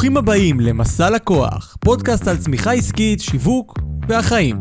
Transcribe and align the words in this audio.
ברוכים 0.00 0.16
הבאים 0.16 0.60
למסע 0.60 1.10
לקוח, 1.10 1.76
פודקאסט 1.80 2.28
על 2.28 2.36
צמיחה 2.36 2.72
עסקית, 2.72 3.20
שיווק 3.20 3.78
והחיים. 4.08 4.60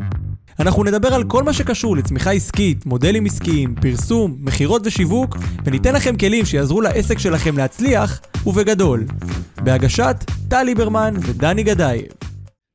אנחנו 0.59 0.83
נדבר 0.83 1.13
על 1.13 1.23
כל 1.27 1.43
מה 1.43 1.53
שקשור 1.53 1.97
לצמיחה 1.97 2.31
עסקית, 2.31 2.85
מודלים 2.85 3.25
עסקיים, 3.25 3.75
פרסום, 3.75 4.35
מכירות 4.39 4.81
ושיווק, 4.85 5.37
וניתן 5.65 5.95
לכם 5.95 6.17
כלים 6.17 6.45
שיעזרו 6.45 6.81
לעסק 6.81 7.19
שלכם 7.19 7.57
להצליח, 7.57 8.21
ובגדול. 8.45 9.05
בהגשת 9.63 10.15
טל 10.49 10.63
ליברמן 10.63 11.13
ודני 11.27 11.63
גדייב. 11.63 12.07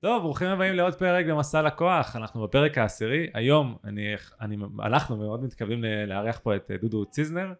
טוב, 0.01 0.23
ברוכים 0.23 0.49
הבאים 0.49 0.75
לעוד 0.75 0.95
פרק 0.95 1.27
במסע 1.27 1.63
לקוח, 1.63 2.17
אנחנו 2.17 2.43
בפרק 2.43 2.79
העשירי, 2.79 3.27
היום 3.35 3.75
אני, 3.85 4.03
אני, 4.41 4.57
אנחנו 4.83 5.17
מאוד 5.17 5.45
מתכוונים 5.45 5.85
לארח 6.07 6.41
פה 6.43 6.57
את 6.57 6.71
דודו 6.81 7.05
ציזנר, 7.05 7.47
אה, 7.49 7.53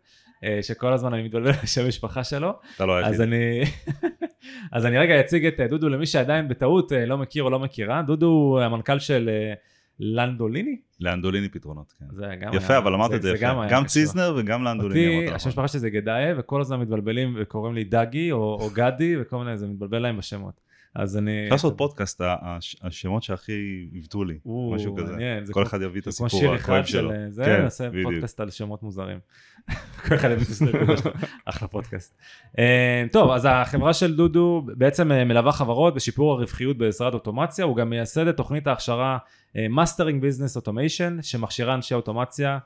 שכל 0.63 0.93
הזמן 0.93 1.15
אני 1.15 1.23
מתבלבל 1.23 1.53
בשם 1.63 1.85
המשפחה 1.85 2.25
שלו. 2.25 2.53
אתה 2.77 2.87
לא 2.87 2.97
היחיד. 2.97 3.15
אז 3.15 3.21
אני, 3.21 3.61
אז 4.73 4.87
אני 4.87 4.99
רגע 4.99 5.21
אציג 5.21 5.47
את 5.47 5.61
דודו 5.71 5.89
למי 5.89 6.07
שעדיין 6.07 6.49
בטעות 6.49 6.93
אה, 6.93 7.07
לא 7.07 7.19
מכיר 7.19 7.43
או 7.43 7.51
לא 7.51 7.59
מכירה, 7.59 8.03
דודו 8.03 8.27
הוא 8.27 8.61
המנכ"ל 8.61 8.99
של 8.99 9.31
אה, 9.33 9.55
לנדוליני. 10.01 10.77
לנדוליני 11.01 11.49
פתרונות, 11.49 11.93
כן. 11.99 12.05
זה 12.13 12.27
גם 12.41 12.55
יפה, 12.55 12.73
היה, 12.73 12.79
אבל 12.79 12.95
אמרת 12.95 13.11
זה, 13.11 13.17
את 13.17 13.23
זה 13.23 13.29
זה 13.29 13.37
יפה. 13.37 13.47
גם, 13.47 13.67
גם. 13.71 13.85
ציזנר 13.85 14.35
וגם 14.37 14.65
לנדוליני 14.65 15.17
אותי, 15.17 15.27
השם 15.27 15.35
נכון. 15.35 15.49
המשפחה 15.49 15.69
שלי 15.69 15.81
זה 15.81 15.91
גדאייב, 15.91 16.37
וכל 16.41 16.61
הזמן 16.61 16.81
מתבלבלים 16.81 17.37
וקוראים 17.39 17.75
לי 17.75 17.85
דגי 17.85 18.33
או, 18.33 18.59
או 18.61 18.71
גדי, 18.73 19.15
וכל 19.21 19.39
מיני, 19.39 19.59
זה 19.59 19.67
מתבלבל 19.67 19.99
להם 19.99 20.17
בשמות. 20.17 20.61
אז 20.95 21.17
אני... 21.17 21.45
אפשר 21.45 21.55
לעשות 21.55 21.79
פודקאסט, 21.79 22.21
השמות 22.83 23.23
שהכי 23.23 23.89
עיוותו 23.93 24.25
לי, 24.25 24.39
משהו 24.75 24.97
כזה. 24.97 25.15
כל 25.51 25.63
אחד 25.63 25.83
יביא 25.83 26.01
את 26.01 26.07
הסיפור 26.07 26.55
הכואב 26.55 26.85
של 26.85 26.93
שלו. 26.93 27.11
זה, 27.29 27.59
נעשה. 27.63 27.89
פודקאסט 28.03 28.41
על 28.41 28.51
שמות 28.51 28.83
מוזרים. 28.83 29.19
כל 30.09 30.15
אחד 30.15 30.31
יביא 30.31 30.45
את 30.45 30.49
הסיפור 30.49 30.97
שלו. 30.97 31.11
אחלה 31.45 31.69
פודקאסט. 31.69 32.19
אה, 32.59 33.05
טוב, 33.13 33.31
אז 33.31 33.49
החברה 33.51 33.95
של 33.95 34.17
דודו 34.17 34.63
בעצם 34.67 35.13
אה, 35.13 35.25
מלווה 35.25 35.53
חברות 35.53 35.95
בשיפור 35.95 36.33
הרווחיות 36.33 36.79
בעזרת 36.79 37.15
אוטומציה, 37.15 37.65
הוא 37.65 37.77
גם 37.77 37.91
מייסד 37.91 38.27
את 38.27 38.37
תוכנית 38.37 38.67
ההכשרה 38.67 39.19
אה, 39.57 39.67
Mastering 39.67 40.23
Business 40.23 40.61
Automation, 40.61 41.23
שמכשירה 41.23 41.75
אנשי 41.75 41.95
אוטומציה, 41.95 42.59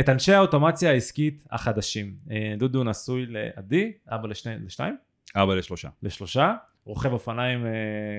את 0.00 0.08
אנשי 0.08 0.32
האוטומציה 0.32 0.90
העסקית 0.90 1.44
החדשים. 1.50 2.14
דודו 2.58 2.84
נשוי 2.84 3.26
לעדי, 3.26 3.92
אבא 4.08 4.28
לשני, 4.28 4.54
לשתיים? 4.66 4.96
אבא 5.36 5.54
לשלושה. 5.54 5.88
לשלושה, 6.02 6.54
רוכב 6.86 7.12
אופניים 7.12 7.66
אה, 7.66 7.70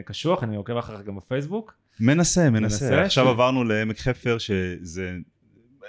קשוח, 0.06 0.44
אני 0.44 0.56
עוקב 0.56 0.78
אחריך 0.78 1.02
גם 1.02 1.16
בפייסבוק. 1.16 1.74
מנסה, 2.00 2.50
מנסה, 2.50 2.86
מנסה. 2.86 3.02
עכשיו 3.04 3.26
ש- 3.26 3.28
עברנו 3.28 3.64
לעמק 3.64 4.00
חפר, 4.00 4.38
שזה 4.38 5.16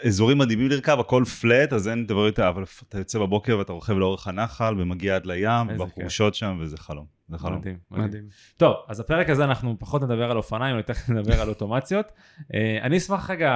אזורים 0.05 0.39
מדהימים 0.39 0.69
לרכב, 0.69 1.01
הכל 1.01 1.25
פלט, 1.41 1.73
אז 1.73 1.89
אין 1.89 2.07
דבר 2.07 2.27
יותר, 2.27 2.49
אבל 2.49 2.65
אתה 2.89 2.99
יוצא 2.99 3.19
בבוקר 3.19 3.59
ואתה 3.59 3.73
רוכב 3.73 3.93
לאורך 3.99 4.29
הנחל 4.29 4.75
ומגיע 4.81 5.17
עד 5.17 5.27
לים, 5.27 5.67
בחורשות 5.79 6.35
שם, 6.35 6.59
וזה 6.61 6.77
חלום. 6.77 7.18
חלום. 7.37 7.59
מדהים, 7.59 7.79
מדהים. 7.91 8.25
טוב, 8.57 8.77
אז 8.89 9.01
הפרק 9.01 9.31
הזה 9.31 9.45
אנחנו 9.45 9.77
פחות 9.79 10.03
נדבר 10.03 10.31
על 10.31 10.37
אופניים, 10.37 10.77
יותר 10.77 10.93
נדבר 11.15 11.41
על 11.41 11.49
אוטומציות. 11.49 12.07
אה, 12.55 12.79
אני 12.83 12.97
אשמח 12.97 13.31
רגע, 13.31 13.51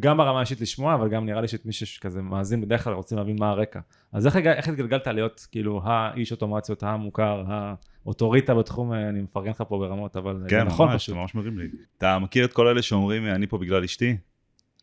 גם 0.00 0.16
ברמה 0.16 0.38
האישית 0.38 0.60
לשמוע, 0.60 0.94
אבל 0.94 1.08
גם 1.08 1.26
נראה 1.26 1.40
לי 1.40 1.48
שאת 1.48 1.66
מי 1.66 1.72
שכזה 1.72 2.22
מאזין 2.22 2.60
בדרך 2.60 2.84
כלל 2.84 2.92
רוצים 2.92 3.18
להבין 3.18 3.36
מה 3.40 3.50
הרקע. 3.50 3.80
אז 4.12 4.26
איך, 4.26 4.36
איך 4.36 4.68
התגלגלת 4.68 5.06
להיות 5.06 5.46
כאילו 5.50 5.80
האיש 5.84 6.32
אוטומציות 6.32 6.82
המוכר, 6.82 7.44
האוטוריטה 8.04 8.54
בתחום, 8.54 8.92
אה, 8.92 9.08
אני 9.08 9.22
מפרגן 9.22 9.50
לך 9.50 9.64
פה 9.68 9.78
ברמות, 9.78 10.16
אבל 10.16 10.38
זה 10.40 10.48
כן, 10.48 10.66
נכון 10.66 10.88
ממש, 10.88 11.02
פשוט. 11.02 11.12
אתה 11.12 11.20
ממש 11.20 11.34
מרים 11.34 11.58
לי. 11.58 11.68
אתה 11.98 12.18
מכיר 12.18 12.44
את 12.44 12.52
כל 12.52 12.66
אלה 12.66 12.82
שאומרים, 12.82 13.26
אני 13.26 13.46
פה 13.46 13.58
בגלל 13.58 13.84
אשתי? 13.84 14.16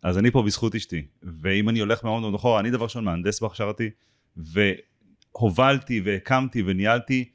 אז 0.03 0.17
אני 0.17 0.31
פה 0.31 0.43
בזכות 0.43 0.75
אשתי. 0.75 1.05
ואם 1.23 1.69
אני 1.69 1.79
הולך 1.79 2.03
מאוד 2.03 2.21
מאוד 2.21 2.35
אחורה, 2.35 2.59
אני 2.59 2.71
דבר 2.71 2.83
ראשון 2.83 3.03
מהנדס 3.03 3.41
בהכשרתי, 3.41 3.89
והובלתי 4.37 6.01
והקמתי 6.05 6.63
וניהלתי 6.65 7.29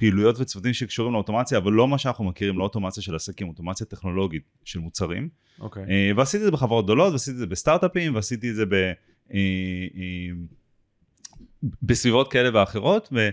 פעילויות 0.00 0.40
וצוותים 0.40 0.72
שקשורים 0.72 1.12
לאוטומציה, 1.12 1.58
אבל 1.58 1.72
לא 1.72 1.88
מה 1.88 1.98
שאנחנו 1.98 2.24
מכירים, 2.24 2.58
לא 2.58 2.64
אוטומציה 2.64 3.02
של 3.02 3.14
עסקים, 3.14 3.48
אוטומציה 3.48 3.86
טכנולוגית 3.86 4.42
של 4.64 4.78
מוצרים. 4.78 5.28
אוקיי. 5.60 5.84
אה, 5.90 6.10
ועשיתי 6.16 6.36
את 6.36 6.44
זה 6.44 6.50
בחברות 6.50 6.84
גדולות, 6.84 7.12
ועשיתי 7.12 7.30
את 7.30 7.38
זה 7.38 7.46
בסטארט-אפים, 7.46 8.14
ועשיתי 8.14 8.50
את 8.50 8.54
זה 8.54 8.66
ב... 8.66 8.72
אה, 8.74 8.92
אה, 9.34 10.30
בסביבות 11.82 12.32
כאלה 12.32 12.50
ואחרות, 12.60 13.08
ו... 13.12 13.28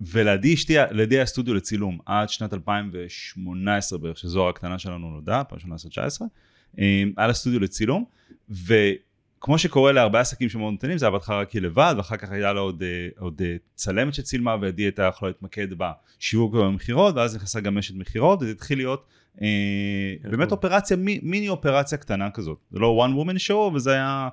ולידי 0.00 0.54
אשתי, 0.54 0.74
לידי 0.90 1.16
היה 1.16 1.26
סטודיו 1.26 1.54
לצילום 1.54 1.98
עד 2.06 2.28
שנת 2.28 2.52
2018 2.54 3.98
בערך, 3.98 4.18
שזו 4.18 4.48
הקטנה 4.48 4.78
שלנו 4.78 5.10
נולדה, 5.10 5.42
2018-2019, 5.52 5.54
אה, 6.78 7.04
היה 7.16 7.26
לה 7.26 7.32
סטודיו 7.32 7.60
לצילום, 7.60 8.04
וכמו 9.38 9.58
שקורה 9.58 9.92
להרבה 9.92 10.20
עסקים 10.20 10.48
שמאוד 10.48 10.72
נותנים, 10.72 10.98
זה 10.98 11.06
היה 11.06 11.10
בהתחלה 11.10 11.40
רק 11.40 11.54
לבד, 11.54 11.94
ואחר 11.96 12.16
כך 12.16 12.30
הייתה 12.30 12.52
לה 12.52 12.60
עוד, 12.60 12.82
אה, 12.82 13.08
עוד 13.18 13.42
אה, 13.44 13.56
צלמת 13.74 14.14
שצילמה, 14.14 14.56
ועדי 14.60 14.82
הייתה 14.82 15.02
יכולה 15.02 15.30
להתמקד 15.30 15.66
בשיווק 15.78 16.54
ובמכירות, 16.54 17.14
ואז 17.14 17.36
נכנסה 17.36 17.60
גם 17.60 17.78
אשת 17.78 17.94
מכירות, 17.94 18.42
וזה 18.42 18.50
התחיל 18.50 18.78
להיות 18.78 19.06
אה, 19.42 19.46
באמת 20.22 20.48
טוב. 20.48 20.58
אופרציה, 20.58 20.96
מי- 20.96 21.20
מיני 21.22 21.48
אופרציה 21.48 21.98
קטנה 21.98 22.30
כזאת. 22.30 22.58
זה 22.70 22.78
לא 22.78 23.06
one 23.06 23.18
woman 23.18 23.36
show, 23.50 23.70
אבל 23.70 23.78
זה 23.78 23.92
היה 23.92 24.28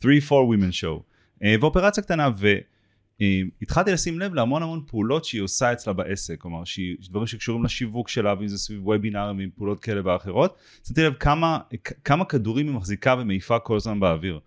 3-4 0.00 0.04
women 0.28 0.72
show. 0.82 1.00
אה, 1.42 1.54
ואופרציה 1.60 2.02
קטנה, 2.02 2.28
והתחלתי 3.20 3.92
לשים 3.92 4.20
לב 4.20 4.34
להמון 4.34 4.62
המון 4.62 4.82
פעולות 4.86 5.24
שהיא 5.24 5.42
עושה 5.42 5.72
אצלה 5.72 5.92
בעסק, 5.92 6.40
כלומר, 6.40 6.64
שהיא, 6.64 6.96
דברים 7.10 7.26
שקשורים 7.26 7.64
לשיווק 7.64 8.08
שלה, 8.08 8.34
ואם 8.38 8.48
זה 8.48 8.58
סביב 8.58 8.86
וובינארים 8.86 9.38
ועם 9.38 9.50
פעולות 9.56 9.80
כאלה 9.80 10.00
ואחרות, 10.04 10.56
שמתי 10.88 11.02
לב 11.02 11.14
כמה, 11.14 11.58
כמה 12.04 12.24
כדורים 12.24 12.66
היא 12.66 12.74
מחזיקה 12.74 13.14
ומעיפה 13.18 13.58
כל 13.58 13.76
הזמן 13.76 14.00
באוויר. 14.00 14.40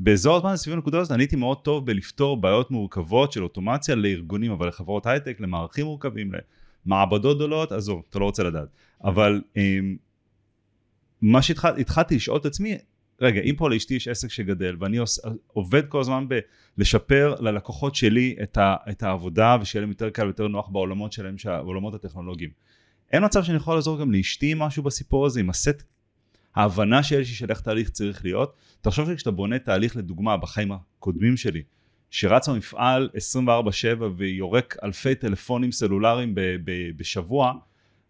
ובאזור 0.00 0.36
הזמן 0.36 0.56
סביב 0.56 0.74
הנקודה 0.74 1.00
הזאת 1.00 1.12
אני 1.12 1.22
הייתי 1.22 1.36
מאוד 1.36 1.58
טוב 1.58 1.86
בלפתור 1.86 2.36
בעיות 2.40 2.70
מורכבות 2.70 3.32
של 3.32 3.42
אוטומציה 3.42 3.94
לארגונים, 3.94 4.52
אבל 4.52 4.68
לחברות 4.68 5.06
הייטק, 5.06 5.40
למערכים 5.40 5.86
מורכבים, 5.86 6.32
למעבדות 6.86 7.36
גדולות, 7.36 7.72
עזוב, 7.72 8.02
אתה 8.10 8.18
לא 8.18 8.24
רוצה 8.24 8.42
לדעת. 8.42 8.68
אבל 9.04 9.42
אמ, 9.56 9.96
מה 11.22 11.42
שהתחלתי 11.42 12.16
לשאול 12.16 12.38
את 12.38 12.46
עצמי, 12.46 12.78
רגע, 13.20 13.40
אם 13.40 13.54
פה 13.56 13.70
לאשתי 13.70 13.94
יש 13.94 14.08
עסק 14.08 14.30
שגדל 14.30 14.76
ואני 14.80 14.98
עובד 15.46 15.86
כל 15.88 16.00
הזמן 16.00 16.26
בלשפר 16.76 17.34
ללקוחות 17.40 17.94
שלי 17.94 18.36
את, 18.42 18.56
ה, 18.56 18.76
את 18.90 19.02
העבודה 19.02 19.56
ושיהיה 19.60 19.80
להם 19.80 19.90
יותר 19.90 20.10
קל 20.10 20.24
ויותר 20.24 20.48
נוח 20.48 20.68
בעולמות 20.68 21.12
שלהם, 21.12 21.36
בעולמות 21.44 21.94
הטכנולוגיים. 21.94 22.50
אין 23.12 23.24
מצב 23.24 23.42
שאני 23.42 23.56
יכול 23.56 23.74
לעזור 23.74 24.00
גם 24.00 24.12
לאשתי 24.12 24.52
עם 24.52 24.58
משהו 24.58 24.82
בסיפור 24.82 25.26
הזה, 25.26 25.40
עם 25.40 25.50
הסט, 25.50 25.82
ההבנה 26.54 27.02
שיש 27.02 27.28
לי 27.28 27.34
של 27.34 27.50
איך 27.50 27.60
תהליך 27.60 27.90
צריך 27.90 28.24
להיות. 28.24 28.54
תחשוב 28.80 29.10
שכשאתה 29.10 29.30
בונה 29.30 29.58
תהליך 29.58 29.96
לדוגמה 29.96 30.36
בחיים 30.36 30.72
הקודמים 30.72 31.36
שלי, 31.36 31.62
שרץ 32.10 32.48
במפעל 32.48 33.08
24/7 33.36 34.02
ויורק 34.16 34.76
אלפי 34.82 35.14
טלפונים 35.14 35.72
סלולריים 35.72 36.34
ב- 36.34 36.56
ב- 36.64 36.90
בשבוע, 36.96 37.52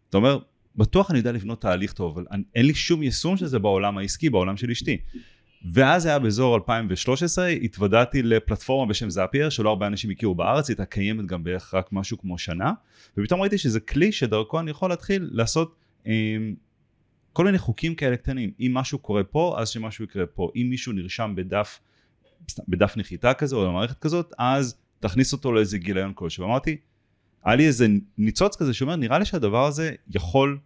אתה 0.09 0.16
אומר, 0.16 0.39
בטוח 0.76 1.10
אני 1.10 1.19
יודע 1.19 1.32
לבנות 1.32 1.60
תהליך 1.60 1.92
טוב, 1.92 2.12
אבל 2.19 2.26
אני- 2.31 2.42
אין 2.54 2.66
לי 2.66 2.75
שום 2.75 3.03
יישום 3.03 3.37
של 3.37 3.47
זה 3.47 3.59
בעולם 3.59 3.98
העסקי, 3.98 4.31
בעולם 4.31 4.56
של 4.56 4.70
אשתי. 4.70 4.98
ואז 5.72 6.06
היה 6.06 6.19
באזור 6.19 6.54
2013, 6.54 7.47
התוודעתי 7.48 8.22
לפלטפורמה 8.22 8.91
בשם 8.91 9.10
זאפייר, 9.10 9.48
שלא 9.48 9.69
הרבה 9.69 9.86
אנשים 9.86 10.10
הכירו 10.10 10.34
בארץ, 10.34 10.69
הייתה 10.69 10.84
קיימת 10.84 11.26
גם 11.26 11.44
בערך 11.44 11.75
רק 11.75 11.88
משהו 11.92 12.19
כמו 12.19 12.38
שנה, 12.38 12.72
ופתאום 13.19 13.41
ראיתי 13.41 13.59
שזה 13.59 13.81
כלי 13.81 14.12
שדרכו 14.12 14.60
אני 14.60 14.70
יכול 14.70 14.91
להתחיל 14.91 15.28
לעשות 15.32 15.75
אה, 16.06 16.12
כל 17.32 17.44
מיני 17.44 17.59
חוקים 17.59 17.94
כאלה 17.94 18.16
קטנים. 18.16 18.50
אם 18.60 18.70
משהו 18.75 18.98
קורה 18.98 19.25
פה, 19.25 19.56
אז 19.59 19.69
שמשהו 19.69 20.04
יקרה 20.04 20.26
פה. 20.26 20.50
אם 20.56 20.66
מישהו 20.70 20.92
נרשם 20.92 21.32
בדף, 21.36 21.81
בדף 22.69 22.97
נחיתה 22.97 23.34
כזה 23.34 23.56
או 23.56 23.66
במערכת 23.66 23.98
כזאת, 23.98 24.32
אז 24.38 24.76
תכניס 25.00 25.32
אותו 25.32 25.53
לאיזה 25.53 25.78
גיליון 25.78 26.12
כלשהו. 26.15 26.44
אמרתי, 26.44 26.76
היה 27.47 27.57
לי 27.57 27.67
איזה 27.67 27.87
ניצוץ 28.19 28.57
כזה 28.57 28.75
שאומר, 28.75 28.97
נראה 28.97 29.19
לי 29.19 29.25
שהדבר 29.25 29.67
הזה 29.67 29.93
יכול 30.15 30.59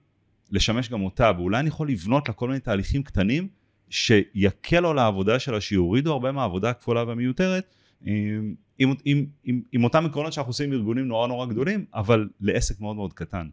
לשמש 0.51 0.89
גם 0.89 1.03
אותה, 1.03 1.33
ואולי 1.37 1.59
אני 1.61 1.69
יכול 1.69 1.89
לבנות 1.89 2.29
לה 2.29 2.35
כל 2.35 2.49
מיני 2.49 2.61
תהליכים 2.61 3.03
קטנים 3.03 3.49
שיקלו 3.91 4.91
על 4.91 4.99
העבודה 4.99 5.39
שלה, 5.39 5.61
שיורידו 5.61 6.13
הרבה 6.13 6.33
מהעבודה 6.33 6.71
הכפולה 6.71 7.05
והמיותרת, 7.05 7.75
עם, 8.05 8.55
עם, 8.79 8.95
עם, 9.05 9.27
עם, 9.45 9.61
עם 9.73 9.85
אותם 9.85 10.07
עקרונות 10.07 10.33
שאנחנו 10.33 10.51
עושים 10.51 10.73
עם 10.73 10.79
ארגונים 10.79 11.09
נורא 11.09 11.29
נורא 11.29 11.47
גדולים, 11.47 11.85
אבל 11.95 12.29
לעסק 12.41 12.81
מאוד 12.81 12.97
מאוד 12.97 13.13
קטן. 13.13 13.49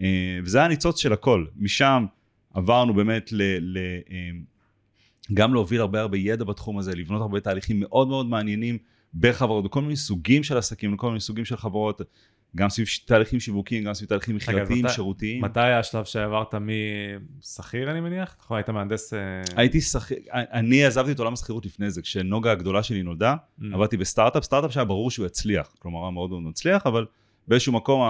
אה, 0.00 0.38
וזה 0.44 0.58
היה 0.58 0.64
הניצוץ 0.64 0.98
של 1.00 1.12
הכל. 1.12 1.46
משם 1.56 2.06
עברנו 2.54 2.94
באמת 2.94 3.32
ל... 3.32 3.42
ל 3.60 3.78
אה, 4.10 4.30
גם 5.34 5.54
להוביל 5.54 5.80
הרבה 5.80 6.00
הרבה 6.00 6.18
ידע 6.18 6.44
בתחום 6.44 6.78
הזה, 6.78 6.94
לבנות 6.94 7.20
הרבה 7.20 7.40
תהליכים 7.40 7.80
מאוד 7.80 8.08
מאוד 8.08 8.26
מעניינים 8.26 8.78
בחברות, 9.14 9.64
בכל 9.64 9.82
מיני 9.82 9.96
סוגים 9.96 10.42
של 10.42 10.58
עסקים, 10.58 10.92
בכל 10.92 11.08
מיני 11.08 11.20
סוגים 11.20 11.44
של 11.44 11.56
חברות, 11.56 12.00
גם 12.56 12.68
סביב 12.68 12.86
תהליכים 13.04 13.40
שיווקיים, 13.40 13.84
גם 13.84 13.94
סביב 13.94 14.08
תהליכים 14.08 14.36
מכירתיים, 14.36 14.88
שירותיים. 14.88 15.44
מתי 15.44 15.60
היה 15.60 15.78
השלב 15.78 16.04
שעברת 16.04 16.54
משכיר 16.54 17.90
אני 17.90 18.00
מניח? 18.00 18.36
נכון, 18.40 18.56
היית 18.56 18.68
מהנדס... 18.68 19.14
אה, 19.14 19.18
הייתי 19.56 19.80
שכיר, 19.80 20.18
אני 20.32 20.84
עזבתי 20.84 21.12
את 21.12 21.18
עולם 21.18 21.32
השכירות 21.32 21.66
לפני 21.66 21.90
זה, 21.90 22.02
כשנוגה 22.02 22.52
הגדולה 22.52 22.82
שלי 22.82 23.02
נולדה, 23.02 23.34
Mm. 23.60 23.64
עבדתי 23.74 23.96
בסטארט-אפ, 23.96 24.44
סטארט-אפ 24.44 24.72
שהיה 24.72 24.84
ברור 24.84 25.10
שהוא 25.10 25.26
יצליח, 25.26 25.74
כלומר 25.78 26.02
היה 26.02 26.10
מאוד 26.10 26.30
מאוד 26.30 26.42
מצליח, 26.42 26.86
אבל 26.86 27.06
באיזשהו 27.48 27.72
מקום 27.72 28.02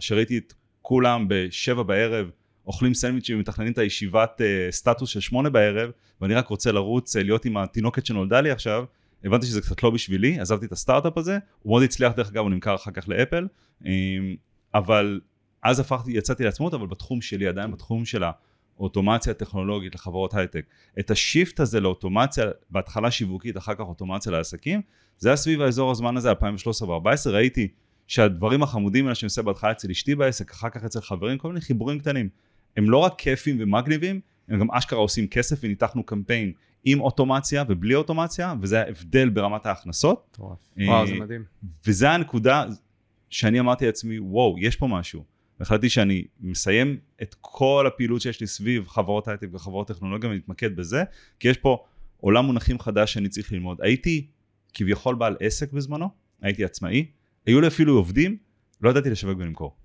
שראיתי 0.00 0.38
את 0.38 0.52
כולם 0.82 1.26
בשבע 1.28 1.82
בערב, 1.82 2.30
אוכלים 2.66 2.94
סנדוויצ'ים 2.94 3.36
ומתכננים 3.36 3.72
את 3.72 3.78
הישיבת 3.78 4.40
אה, 4.40 4.66
סטטוס 4.70 5.10
של 5.10 5.20
שמונה 5.20 5.50
בערב, 5.50 5.90
ואני 6.20 6.34
רק 6.34 6.48
רוצה 6.48 6.72
לרוץ, 6.72 7.16
אה, 7.16 7.22
להיות 7.22 7.44
עם 7.44 7.56
התינוקת 7.56 8.06
שנולדה 8.06 8.40
לי 8.40 8.50
עכשיו, 8.50 8.84
הבנתי 9.24 9.46
שזה 9.46 9.60
קצת 9.60 9.82
לא 9.82 9.90
בשבילי, 9.90 10.40
עזבתי 10.40 10.66
את 10.66 10.72
הסטארט-אפ 10.72 11.18
הזה, 11.18 11.38
הוא 11.62 11.70
מאוד 11.70 11.82
הצליח 11.82 12.12
דרך 12.16 12.28
אגב, 12.28 12.42
הוא 12.42 12.50
נמכר 12.50 12.74
אחר 12.74 12.90
כך 12.90 13.08
לאפל, 13.08 13.48
אה, 13.86 13.90
אבל 14.74 15.20
אז 15.62 15.80
הפכתי, 15.80 16.12
יצאתי 16.12 16.44
לעצמאות, 16.44 16.74
אבל 16.74 16.86
בתחום 16.86 17.20
שלי, 17.20 17.46
עדיין 17.46 17.70
בתחום 17.70 18.04
של 18.04 18.22
האוטומציה 18.76 19.30
הטכנולוגית 19.30 19.94
לחברות 19.94 20.34
הייטק. 20.34 20.66
את 20.98 21.10
השיפט 21.10 21.60
הזה 21.60 21.80
לאוטומציה, 21.80 22.44
בהתחלה 22.70 23.10
שיווקית, 23.10 23.56
אחר 23.56 23.74
כך 23.74 23.80
אוטומציה 23.80 24.32
לעסקים, 24.32 24.82
זה 25.18 25.28
היה 25.28 25.36
סביב 25.36 25.60
האזור 25.60 25.90
הזמן 25.90 26.16
הזה, 26.16 26.30
2013 26.30 26.88
ו-2014, 26.88 27.30
ראיתי 27.30 27.68
שהדברים 28.06 28.62
החמודים 28.62 29.04
האלה 29.04 29.14
שאני 29.14 29.26
עושה 29.26 29.42
בהתחלה 29.42 29.70
אצל 29.70 29.90
אשתי 29.90 30.14
בעסק, 30.14 30.50
אחר 30.50 30.68
כך 30.68 30.84
אצל 30.84 31.00
חברים, 31.00 31.38
כל 31.38 31.48
מיני 31.48 31.60
חיבורים 31.60 31.98
קטנים. 31.98 32.28
הם 32.76 32.90
לא 32.90 32.98
רק 32.98 33.14
כיפים 33.18 33.56
ומגניבים, 33.60 34.20
הם 34.48 34.60
גם 34.60 34.70
אשכרה 34.70 34.98
עושים 34.98 35.26
כסף 35.26 35.58
וניתחנו 35.62 36.02
קמפיין 36.04 36.52
עם 36.84 37.00
אוטומציה 37.00 37.64
ובלי 37.68 37.94
אוטומציה, 37.94 38.54
וזה 38.60 38.80
ההבדל 38.80 39.28
ברמת 39.28 39.66
ההכנסות. 39.66 40.38
וואו, 40.78 41.06
זה 41.06 41.14
מדהים. 41.14 41.44
וזה 41.86 42.10
הנקודה 42.10 42.64
שאני 43.30 43.60
אמרתי 43.60 43.86
לעצמי, 43.86 44.18
וואו, 44.18 44.56
יש 44.58 44.76
פה 44.76 44.86
משהו. 44.86 45.24
והחלטתי 45.60 45.88
שאני 45.88 46.24
מסיים 46.40 46.98
את 47.22 47.36
כל 47.40 47.84
הפעילות 47.86 48.20
שיש 48.20 48.40
לי 48.40 48.46
סביב 48.46 48.88
חברות 48.88 49.28
הייטק 49.28 49.48
וחברות 49.52 49.88
טכנולוגיה 49.88 50.30
ומתמקד 50.30 50.76
בזה, 50.76 51.04
כי 51.40 51.48
יש 51.48 51.56
פה 51.56 51.84
עולם 52.16 52.44
מונחים 52.44 52.78
חדש 52.78 53.12
שאני 53.12 53.28
צריך 53.28 53.52
ללמוד. 53.52 53.78
הייתי 53.82 54.26
כביכול 54.74 55.14
בעל 55.14 55.36
עסק 55.40 55.72
בזמנו, 55.72 56.08
הייתי 56.42 56.64
עצמאי, 56.64 57.06
היו 57.46 57.60
לי 57.60 57.66
אפילו 57.66 57.96
עובדים, 57.96 58.36
לא 58.80 58.90
ידעתי 58.90 59.10
לשווק 59.10 59.38
ולמכור. 59.38 59.76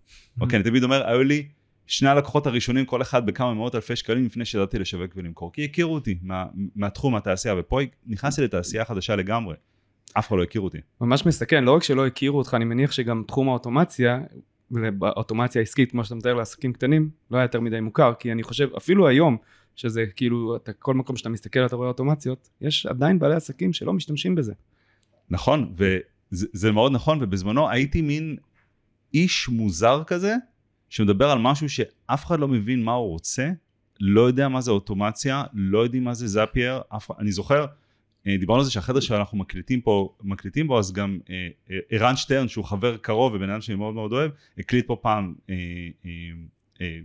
אוקיי, 0.42 0.58
אני 0.58 0.64
תמיד 0.64 0.84
אומר, 0.84 1.08
היו 1.08 1.24
לי 1.24 1.48
שני 1.88 2.10
הלקוחות 2.10 2.48
הראשונים, 2.48 2.86
כל 2.86 3.02
אחד 3.02 3.26
בכמה 3.26 3.54
מאות 3.54 3.76
אלפי 3.76 3.96
שקלים 3.96 4.26
לפני 4.26 4.46
שידעתי 4.46 4.80
לשווק 4.80 5.12
ולמכור, 5.16 5.54
כי 5.54 5.66
הכירו 5.66 5.94
אותי 5.94 6.18
מה, 6.22 6.46
מהתחום, 6.76 7.14
מהתעשייה, 7.14 7.56
ופה 7.58 7.80
נכנסתי 8.08 8.42
לתעשייה 8.42 8.86
חדשה 8.86 9.16
לגמרי. 9.16 9.56
אף 10.14 10.28
אחד 10.28 10.38
לא 10.38 10.44
הכיר 10.44 10.62
אותי. 10.62 10.78
ממש 11.02 11.26
מסתכן, 11.26 11.64
לא 11.64 11.76
רק 11.76 11.84
שלא 11.84 12.08
הכירו 12.08 12.38
אותך, 12.38 12.54
אני 12.54 12.66
מניח 12.66 12.92
שגם 12.92 13.24
תחום 13.28 13.50
האוטומציה, 13.50 14.20
באוטומציה 14.72 15.62
עסקית, 15.62 15.92
כמו 15.92 16.04
שאתה 16.04 16.16
מתאר 16.16 16.34
לעסקים 16.34 16.74
קטנים, 16.74 17.10
לא 17.32 17.38
היה 17.38 17.44
יותר 17.44 17.60
מדי 17.60 17.80
מוכר, 17.80 18.14
כי 18.20 18.32
אני 18.32 18.44
חושב, 18.44 18.70
אפילו 18.78 19.08
היום, 19.08 19.38
שזה 19.76 20.06
כאילו, 20.16 20.56
אתה, 20.56 20.74
כל 20.74 20.94
מקום 20.94 21.16
שאתה 21.16 21.30
מסתכל 21.30 21.66
אתה 21.66 21.76
רואה 21.76 21.88
אוטומציות, 21.88 22.50
יש 22.62 22.86
עדיין 22.86 23.20
בעלי 23.20 23.36
עסקים 23.36 23.74
שלא 23.74 23.94
משתמשים 23.94 24.36
בזה. 24.36 24.54
נכון, 25.30 25.74
וזה 26.32 26.72
מאוד 26.72 26.92
נכון, 26.92 27.18
ובזמנו 27.22 27.70
הייתי 27.70 28.02
מין 28.02 28.38
איש 29.14 29.50
מוזר 29.50 30.04
כזה, 30.08 30.36
שמדבר 30.96 31.30
על 31.30 31.40
משהו 31.40 31.70
שאף 31.70 32.26
אחד 32.26 32.40
לא 32.40 32.48
מבין 32.48 32.84
מה 32.84 32.94
הוא 32.94 33.10
רוצה, 33.10 33.50
לא 34.00 34.22
יודע 34.22 34.48
מה 34.48 34.62
זה 34.62 34.72
אוטומציה, 34.72 35.44
לא 35.54 35.80
יודעים 35.80 36.04
מה 36.04 36.14
זה 36.14 36.28
זאפייר, 36.28 36.82
אף... 36.96 37.12
אני 37.20 37.32
זוכר, 37.32 37.66
אה, 38.28 38.38
דיברנו 38.38 38.60
על 38.60 38.66
זה 38.66 38.72
שהחדר 38.72 39.00
שאנחנו 39.00 39.38
מקליטים 39.38 39.82
פה, 39.82 40.16
מקליטים 40.24 40.68
בו, 40.68 40.80
אז 40.80 40.94
גם 40.94 41.20
אה, 41.30 41.48
אה, 41.72 41.78
ערן 41.90 42.16
שטרן, 42.16 42.48
שהוא 42.48 42.66
חבר 42.66 42.98
קרוב 42.98 43.34
ובן 43.34 43.50
אדם 43.50 43.62
שאני 43.62 43.78
מאוד 43.78 43.94
מאוד 43.94 44.12
אוהב, 44.12 44.32
הקליט 44.58 44.88
פה 44.88 44.98
פעם 45.02 45.36
אה, 45.50 45.56
אה, 46.06 46.12
אה, 46.82 47.00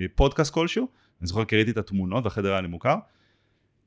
אה, 0.00 0.06
פודקאסט 0.14 0.54
כלשהו, 0.54 0.88
אני 1.20 1.26
זוכר 1.26 1.44
כי 1.44 1.56
ראיתי 1.56 1.70
את 1.70 1.76
התמונות 1.76 2.24
והחדר 2.24 2.52
היה 2.52 2.60
לי 2.60 2.68
מוכר. 2.68 2.96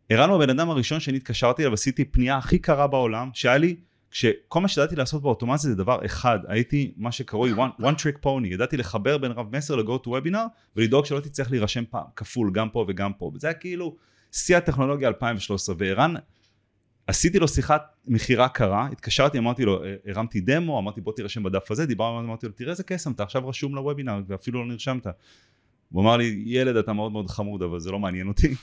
ערן 0.09 0.29
הוא 0.29 0.43
הבן 0.43 0.49
אדם 0.49 0.69
הראשון 0.69 0.99
שאני 0.99 1.17
התקשרתי 1.17 1.61
אליו, 1.61 1.73
עשיתי 1.73 2.05
פנייה 2.05 2.37
הכי 2.37 2.59
קרה 2.59 2.87
בעולם, 2.87 3.29
שהיה 3.33 3.57
לי 3.57 3.75
כשכל 4.11 4.61
מה 4.61 4.67
שידעתי 4.67 4.95
לעשות 4.95 5.21
באוטומציה 5.21 5.69
זה 5.69 5.75
דבר 5.75 6.05
אחד, 6.05 6.39
הייתי 6.47 6.93
מה 6.97 7.11
שקרוי 7.11 7.53
one, 7.53 7.81
one 7.81 7.95
trick 7.95 8.25
pony, 8.25 8.47
ידעתי 8.47 8.77
לחבר 8.77 9.17
בין 9.17 9.31
רב 9.31 9.55
מסר 9.55 9.75
ל-go 9.75 10.05
to 10.05 10.07
webinar 10.07 10.47
ולדאוג 10.75 11.05
שלא 11.05 11.19
תצטרך 11.19 11.51
להירשם 11.51 11.83
פעם 11.89 12.05
כפול 12.15 12.51
גם 12.51 12.69
פה 12.69 12.85
וגם 12.87 13.13
פה, 13.13 13.31
וזה 13.35 13.47
היה 13.47 13.53
כאילו 13.53 13.95
שיא 14.31 14.57
הטכנולוגיה 14.57 15.07
2013, 15.07 15.75
וערן, 15.79 16.13
עשיתי 17.07 17.39
לו 17.39 17.47
שיחת 17.47 17.95
מכירה 18.07 18.49
קרה, 18.49 18.87
התקשרתי, 18.91 19.37
אמרתי 19.37 19.65
לו, 19.65 19.81
הרמתי 20.05 20.41
דמו, 20.41 20.79
אמרתי 20.79 21.01
בוא 21.01 21.13
תירשם 21.13 21.43
בדף 21.43 21.71
הזה, 21.71 21.85
דיברנו, 21.85 22.19
אמרתי 22.19 22.45
לו, 22.45 22.51
תראה 22.51 22.71
איזה 22.71 22.83
קסם, 22.83 23.11
אתה 23.11 23.23
עכשיו 23.23 23.47
רשום 23.47 23.75
לוובינר 23.75 24.21
ואפילו 24.27 24.59
לא 24.59 24.65
נרשמת. 24.67 25.07
הוא 25.89 26.01
אמר 26.01 26.17
לי, 26.17 26.43
ילד 26.45 26.75
אתה 26.75 26.93
מאוד 26.93 27.11
מאוד 27.11 27.29
חמוד, 27.29 27.63
אבל 27.63 27.79
זה 27.79 27.91
לא 27.91 27.99
מעניין 27.99 28.27
אותי. 28.27 28.55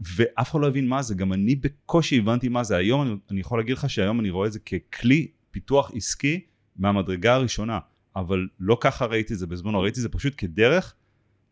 ואף 0.00 0.50
אחד 0.50 0.60
לא 0.60 0.66
הבין 0.66 0.88
מה 0.88 1.02
זה, 1.02 1.14
גם 1.14 1.32
אני 1.32 1.54
בקושי 1.54 2.18
הבנתי 2.18 2.48
מה 2.48 2.64
זה. 2.64 2.76
היום 2.76 3.02
אני, 3.02 3.14
אני 3.30 3.40
יכול 3.40 3.58
להגיד 3.58 3.76
לך 3.76 3.90
שהיום 3.90 4.20
אני 4.20 4.30
רואה 4.30 4.46
את 4.46 4.52
זה 4.52 4.58
ככלי 4.58 5.26
פיתוח 5.50 5.90
עסקי 5.94 6.40
מהמדרגה 6.76 7.34
הראשונה, 7.34 7.78
אבל 8.16 8.48
לא 8.60 8.78
ככה 8.80 9.04
ראיתי 9.04 9.34
את 9.34 9.38
זה 9.38 9.46
בזמנו, 9.46 9.80
ראיתי 9.80 10.00
את 10.00 10.02
זה 10.02 10.08
פשוט 10.08 10.34
כדרך 10.36 10.94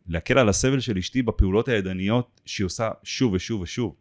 להקל 0.07 0.37
על 0.37 0.49
הסבל 0.49 0.79
של 0.79 0.97
אשתי 0.97 1.21
בפעולות 1.21 1.67
הידניות 1.67 2.41
שהיא 2.45 2.65
עושה 2.65 2.89
שוב 3.03 3.33
ושוב 3.33 3.61
ושוב. 3.61 3.95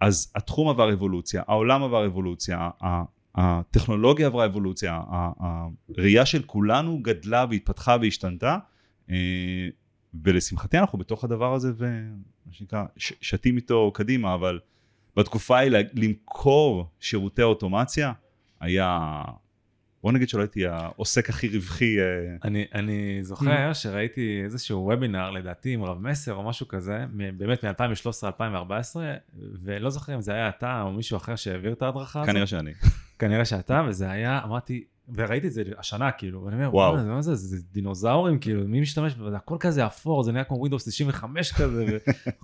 אז 0.00 0.32
התחום 0.34 0.68
עבר 0.68 0.92
אבולוציה, 0.92 1.42
העולם 1.46 1.82
עבר 1.82 2.06
אבולוציה, 2.06 2.70
הטכנולוגיה 3.34 4.26
עברה 4.26 4.46
אבולוציה, 4.46 5.00
הראייה 5.96 6.26
של 6.26 6.42
כולנו 6.42 6.98
גדלה 7.02 7.44
והתפתחה 7.50 7.96
והשתנתה, 8.02 8.58
אה, 9.10 9.68
ולשמחתי 10.24 10.78
אנחנו 10.78 10.98
בתוך 10.98 11.24
הדבר 11.24 11.54
הזה 11.54 11.72
ומה 11.76 12.52
שנקרא 12.52 12.84
ש- 12.96 13.12
שתים 13.20 13.56
איתו 13.56 13.90
קדימה 13.94 14.34
אבל 14.34 14.60
בתקופה 15.16 15.58
ההיא 15.58 15.72
למכור 15.94 16.86
שירותי 17.00 17.42
אוטומציה 17.42 18.12
היה 18.60 19.22
בוא 20.02 20.12
נגיד 20.12 20.28
שלא 20.28 20.40
הייתי 20.40 20.66
העוסק 20.66 21.30
הכי 21.30 21.48
רווחי. 21.48 22.00
אה, 22.00 22.04
אני, 22.44 22.66
אני 22.74 23.18
זוכר 23.22 23.70
mm. 23.70 23.74
שראיתי 23.74 24.40
איזשהו 24.44 24.84
וובינר 24.84 25.30
לדעתי 25.30 25.74
עם 25.74 25.84
רב 25.84 25.98
מסר 25.98 26.34
או 26.34 26.42
משהו 26.42 26.68
כזה, 26.68 27.04
באמת 27.36 27.64
מ-2013-2014, 27.64 28.96
ולא 29.34 29.90
זוכר 29.90 30.14
אם 30.14 30.20
זה 30.20 30.32
היה 30.32 30.48
אתה 30.48 30.82
או 30.82 30.92
מישהו 30.92 31.16
אחר 31.16 31.36
שהעביר 31.36 31.72
את 31.72 31.82
ההדרכה 31.82 32.20
הזאת. 32.20 32.30
כנראה 32.30 32.46
שאני. 32.46 32.72
כנראה 33.18 33.44
שאתה, 33.44 33.84
וזה 33.88 34.10
היה, 34.10 34.40
אמרתי, 34.44 34.84
וראיתי 35.08 35.46
את 35.46 35.52
זה 35.52 35.62
השנה 35.78 36.10
כאילו, 36.10 36.42
ואני 36.42 36.56
אומר, 36.56 36.74
וואו, 36.74 36.96
מה 36.96 37.22
זה, 37.22 37.34
זה 37.34 37.56
דינוזאורים 37.72 38.38
כאילו, 38.38 38.68
מי 38.68 38.80
משתמש 38.80 39.14
בזה, 39.14 39.36
הכל 39.36 39.56
כזה 39.60 39.86
אפור, 39.86 40.22
זה 40.22 40.32
נראה 40.32 40.44
כמו 40.44 40.56
ווינדוס 40.56 40.88
95 40.88 41.52
כזה, 41.52 41.84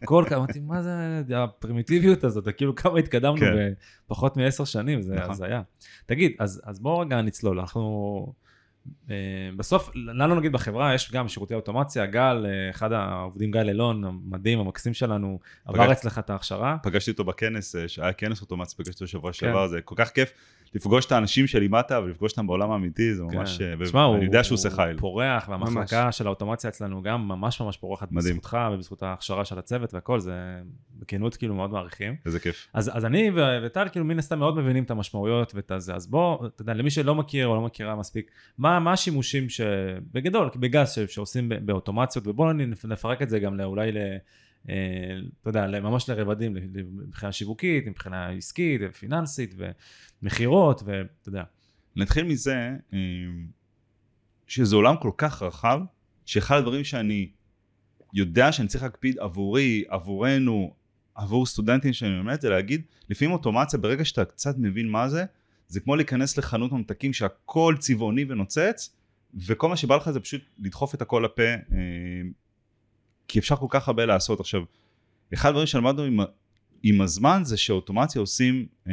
והכל 0.00 0.24
כזה, 0.26 0.36
אמרתי, 0.36 0.60
מה 0.60 0.82
זה 0.82 1.22
הפרימיטיביות 1.42 2.24
הזאת, 2.24 2.48
כאילו 2.56 2.74
כמה 2.74 2.98
התקדמנו 2.98 3.40
כן. 3.40 3.72
בפחות 4.06 4.36
מעשר 4.36 4.64
שנים, 4.64 5.02
זה 5.02 5.14
נכון. 5.14 5.30
הזיה. 5.30 5.62
תגיד, 6.06 6.32
אז, 6.38 6.62
אז 6.64 6.80
בואו 6.80 6.98
רגע 6.98 7.22
נצלול, 7.22 7.60
אנחנו... 7.60 8.32
אה, 9.10 9.16
בסוף, 9.56 9.90
לנו 9.94 10.34
נגיד 10.34 10.52
בחברה 10.52 10.94
יש 10.94 11.12
גם 11.12 11.28
שירותי 11.28 11.54
אוטומציה, 11.54 12.06
גל, 12.06 12.46
אה, 12.48 12.70
אחד 12.70 12.92
העובדים, 12.92 13.50
גל 13.50 13.68
אלון, 13.68 14.04
המדהים, 14.04 14.58
המקסים 14.58 14.94
שלנו, 14.94 15.38
עבר 15.64 15.92
אצלך 15.92 16.18
את 16.18 16.30
ההכשרה. 16.30 16.76
פגשתי 16.82 17.10
אותו 17.10 17.24
בכנס, 17.24 17.76
אה, 17.76 17.88
שהיה 17.88 18.12
כנס 18.12 18.40
אוטומציה, 18.40 18.76
פגשתי 18.78 19.04
אותו 19.04 19.06
שבוע 19.06 19.32
כן. 19.32 19.38
שעבר, 19.38 19.66
זה 19.66 19.80
כל 19.80 19.94
כך 19.98 20.10
כיף. 20.10 20.32
לפגוש 20.74 21.06
את 21.06 21.12
האנשים 21.12 21.46
שלימדת 21.46 21.90
ולפגוש 21.90 22.32
אותם 22.32 22.46
בעולם 22.46 22.70
האמיתי, 22.70 23.14
זה 23.14 23.22
כן. 23.30 23.38
ממש, 23.38 23.62
שמה, 23.84 24.08
ואני 24.08 24.24
יודע 24.24 24.44
שהוא 24.44 24.56
עושה 24.56 24.70
חייל. 24.70 24.92
הוא 24.92 25.00
פורח, 25.00 25.48
והמחלקה 25.48 26.12
של 26.12 26.26
האוטומציה 26.26 26.70
אצלנו 26.70 27.02
גם 27.02 27.28
ממש 27.28 27.60
ממש 27.60 27.76
פורחת 27.76 28.12
מדהים. 28.12 28.36
בזכותך 28.36 28.58
ובזכות 28.72 29.02
ההכשרה 29.02 29.44
של 29.44 29.58
הצוות 29.58 29.94
והכל, 29.94 30.20
זה 30.20 30.32
בכנות 30.98 31.36
כאילו 31.36 31.54
מאוד 31.54 31.70
מעריכים. 31.70 32.16
איזה 32.26 32.40
כיף. 32.40 32.68
אז, 32.72 32.90
אז 32.96 33.04
אני 33.04 33.30
וטל 33.62 33.88
כאילו 33.92 34.04
מן 34.04 34.18
הסתם 34.18 34.38
מאוד 34.38 34.56
מבינים 34.56 34.84
את 34.84 34.90
המשמעויות 34.90 35.54
ואת 35.54 35.70
הזה, 35.70 35.94
אז 35.94 36.06
בוא, 36.06 36.46
אתה 36.46 36.62
יודע, 36.62 36.74
למי 36.74 36.90
שלא 36.90 37.14
מכיר 37.14 37.46
או 37.46 37.54
לא 37.54 37.60
מכירה 37.60 37.96
מספיק, 37.96 38.30
מה, 38.58 38.78
מה 38.78 38.96
השימושים 38.98 39.48
שבגדול, 39.48 40.50
בגז 40.56 40.92
ש- 40.92 40.98
שעושים 40.98 41.48
באוטומציות, 41.64 42.26
ובואו 42.26 42.52
נפרק 42.84 43.22
את 43.22 43.28
זה 43.28 43.38
גם 43.38 43.60
אולי 43.60 43.92
ל... 43.92 43.98
אה, 44.68 44.74
אתה 45.42 45.50
יודע, 45.50 45.80
ממש 45.80 46.08
לרבדים, 46.10 46.56
מבחינה 47.06 47.32
שיווקית, 47.32 47.86
מבחינה 47.86 48.28
עסקית, 48.28 48.80
פיננסית, 48.98 49.54
ומכירות, 50.22 50.82
ואתה 50.84 51.28
יודע. 51.28 51.42
נתחיל 51.96 52.24
מזה 52.24 52.76
אה, 52.92 52.98
שזה 54.46 54.76
עולם 54.76 54.96
כל 54.96 55.10
כך 55.16 55.42
רחב, 55.42 55.80
שאחד 56.26 56.56
הדברים 56.56 56.84
שאני 56.84 57.28
יודע 58.14 58.52
שאני 58.52 58.68
צריך 58.68 58.84
להקפיד 58.84 59.18
עבורי, 59.18 59.84
עבורנו, 59.88 60.74
עבור 61.14 61.46
סטודנטים 61.46 61.92
שאני 61.92 62.10
מלמד, 62.10 62.40
זה 62.40 62.50
להגיד, 62.50 62.82
לפעמים 63.10 63.32
אוטומציה, 63.32 63.78
ברגע 63.78 64.04
שאתה 64.04 64.24
קצת 64.24 64.54
מבין 64.58 64.88
מה 64.88 65.08
זה, 65.08 65.24
זה 65.68 65.80
כמו 65.80 65.96
להיכנס 65.96 66.38
לחנות 66.38 66.72
ממתקים 66.72 67.12
שהכל 67.12 67.74
צבעוני 67.78 68.24
ונוצץ, 68.28 68.96
וכל 69.46 69.68
מה 69.68 69.76
שבא 69.76 69.96
לך 69.96 70.10
זה 70.10 70.20
פשוט 70.20 70.42
לדחוף 70.58 70.94
את 70.94 71.02
הכל 71.02 71.22
לפה, 71.24 71.42
אה, 71.42 71.58
כי 73.28 73.38
אפשר 73.38 73.56
כל 73.56 73.66
כך 73.70 73.88
הרבה 73.88 74.06
לעשות. 74.06 74.40
עכשיו, 74.40 74.62
אחד 75.34 75.48
הדברים 75.48 75.66
שלמדנו 75.66 76.02
עם, 76.02 76.20
עם 76.82 77.00
הזמן 77.00 77.40
זה 77.44 77.56
שאוטומציה 77.56 78.20
עושים 78.20 78.66
אה, 78.88 78.92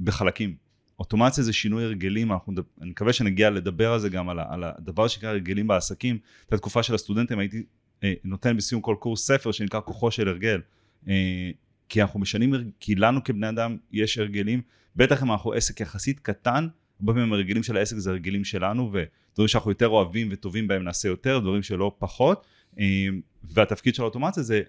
בחלקים. 0.00 0.56
אוטומציה 0.98 1.44
זה 1.44 1.52
שינוי 1.52 1.84
הרגלים, 1.84 2.32
אנחנו, 2.32 2.52
אני 2.80 2.90
מקווה 2.90 3.12
שנגיע 3.12 3.50
לדבר 3.50 3.92
על 3.92 3.98
זה 4.00 4.08
גם, 4.08 4.28
על, 4.28 4.38
על 4.40 4.64
הדבר 4.64 5.08
שנקרא 5.08 5.28
הרגלים 5.28 5.66
בעסקים. 5.66 6.18
את 6.46 6.52
התקופה 6.52 6.82
של 6.82 6.94
הסטודנטים 6.94 7.38
הייתי 7.38 7.62
אה, 8.04 8.12
נותן 8.24 8.56
בסיום 8.56 8.80
כל 8.80 8.96
קורס 8.98 9.26
ספר 9.26 9.52
שנקרא 9.52 9.80
כוחו 9.80 10.10
של 10.10 10.28
הרגל. 10.28 10.60
אה, 11.08 11.50
כי 11.88 12.02
אנחנו 12.02 12.20
משנים, 12.20 12.54
כי 12.80 12.94
לנו 12.94 13.24
כבני 13.24 13.48
אדם 13.48 13.76
יש 13.92 14.18
הרגלים, 14.18 14.62
בטח 14.98 15.22
אם 15.22 15.32
אנחנו 15.32 15.52
עסק 15.52 15.80
יחסית 15.80 16.20
קטן, 16.20 16.68
הרבה 17.00 17.12
פעמים 17.12 17.32
הרגלים 17.32 17.62
של 17.62 17.76
העסק 17.76 17.96
זה 17.96 18.10
הרגלים 18.10 18.44
שלנו, 18.44 18.92
ודברים 18.92 19.48
שאנחנו 19.48 19.70
יותר 19.70 19.88
אוהבים 19.88 20.28
וטובים 20.30 20.68
בהם 20.68 20.84
נעשה 20.84 21.08
יותר, 21.08 21.38
דברים 21.38 21.62
שלא 21.62 21.96
פחות. 21.98 22.46
אמ, 22.78 23.20
והתפקיד 23.44 23.94
של 23.94 24.02
האוטומציה 24.02 24.42
זה 24.42 24.62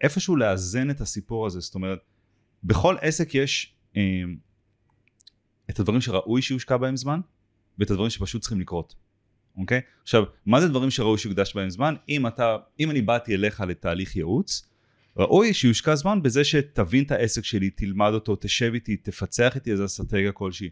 איפשהו 0.00 0.36
לאזן 0.36 0.90
את 0.90 1.00
הסיפור 1.00 1.46
הזה, 1.46 1.60
זאת 1.60 1.74
אומרת, 1.74 1.98
בכל 2.64 2.96
עסק 3.00 3.34
יש 3.34 3.74
אמ, 3.96 4.36
את 5.70 5.80
הדברים 5.80 6.00
שראוי 6.00 6.42
שיושקע 6.42 6.76
בהם 6.76 6.96
זמן, 6.96 7.20
ואת 7.78 7.90
הדברים 7.90 8.10
שפשוט 8.10 8.40
צריכים 8.40 8.60
לקרות, 8.60 8.94
אוקיי? 9.56 9.80
עכשיו, 10.02 10.24
מה 10.46 10.60
זה 10.60 10.68
דברים 10.68 10.90
שראוי 10.90 11.18
שיוקדש 11.18 11.54
בהם 11.54 11.70
זמן? 11.70 11.94
אם 12.08 12.26
אתה, 12.26 12.56
אם 12.80 12.90
אני 12.90 13.02
באתי 13.02 13.34
אליך 13.34 13.60
לתהליך 13.60 14.16
ייעוץ, 14.16 14.69
ראוי 15.16 15.54
שיושקע 15.54 15.94
זמן 15.94 16.22
בזה 16.22 16.44
שתבין 16.44 17.04
את 17.04 17.10
העסק 17.10 17.44
שלי, 17.44 17.70
תלמד 17.70 18.10
אותו, 18.14 18.36
תשב 18.36 18.70
איתי, 18.74 18.96
תפצח 18.96 19.54
איתי 19.54 19.72
איזה 19.72 19.84
אסטרטגיה 19.84 20.32
כלשהי. 20.32 20.70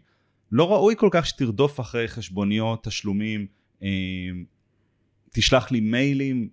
לא 0.51 0.71
ראוי 0.71 0.95
כל 0.97 1.09
כך 1.11 1.25
שתרדוף 1.25 1.79
אחרי 1.79 2.07
חשבוניות, 2.07 2.83
תשלומים, 2.83 3.47
אה, 3.83 3.87
תשלח 5.31 5.71
לי 5.71 5.79
מיילים 5.79 6.49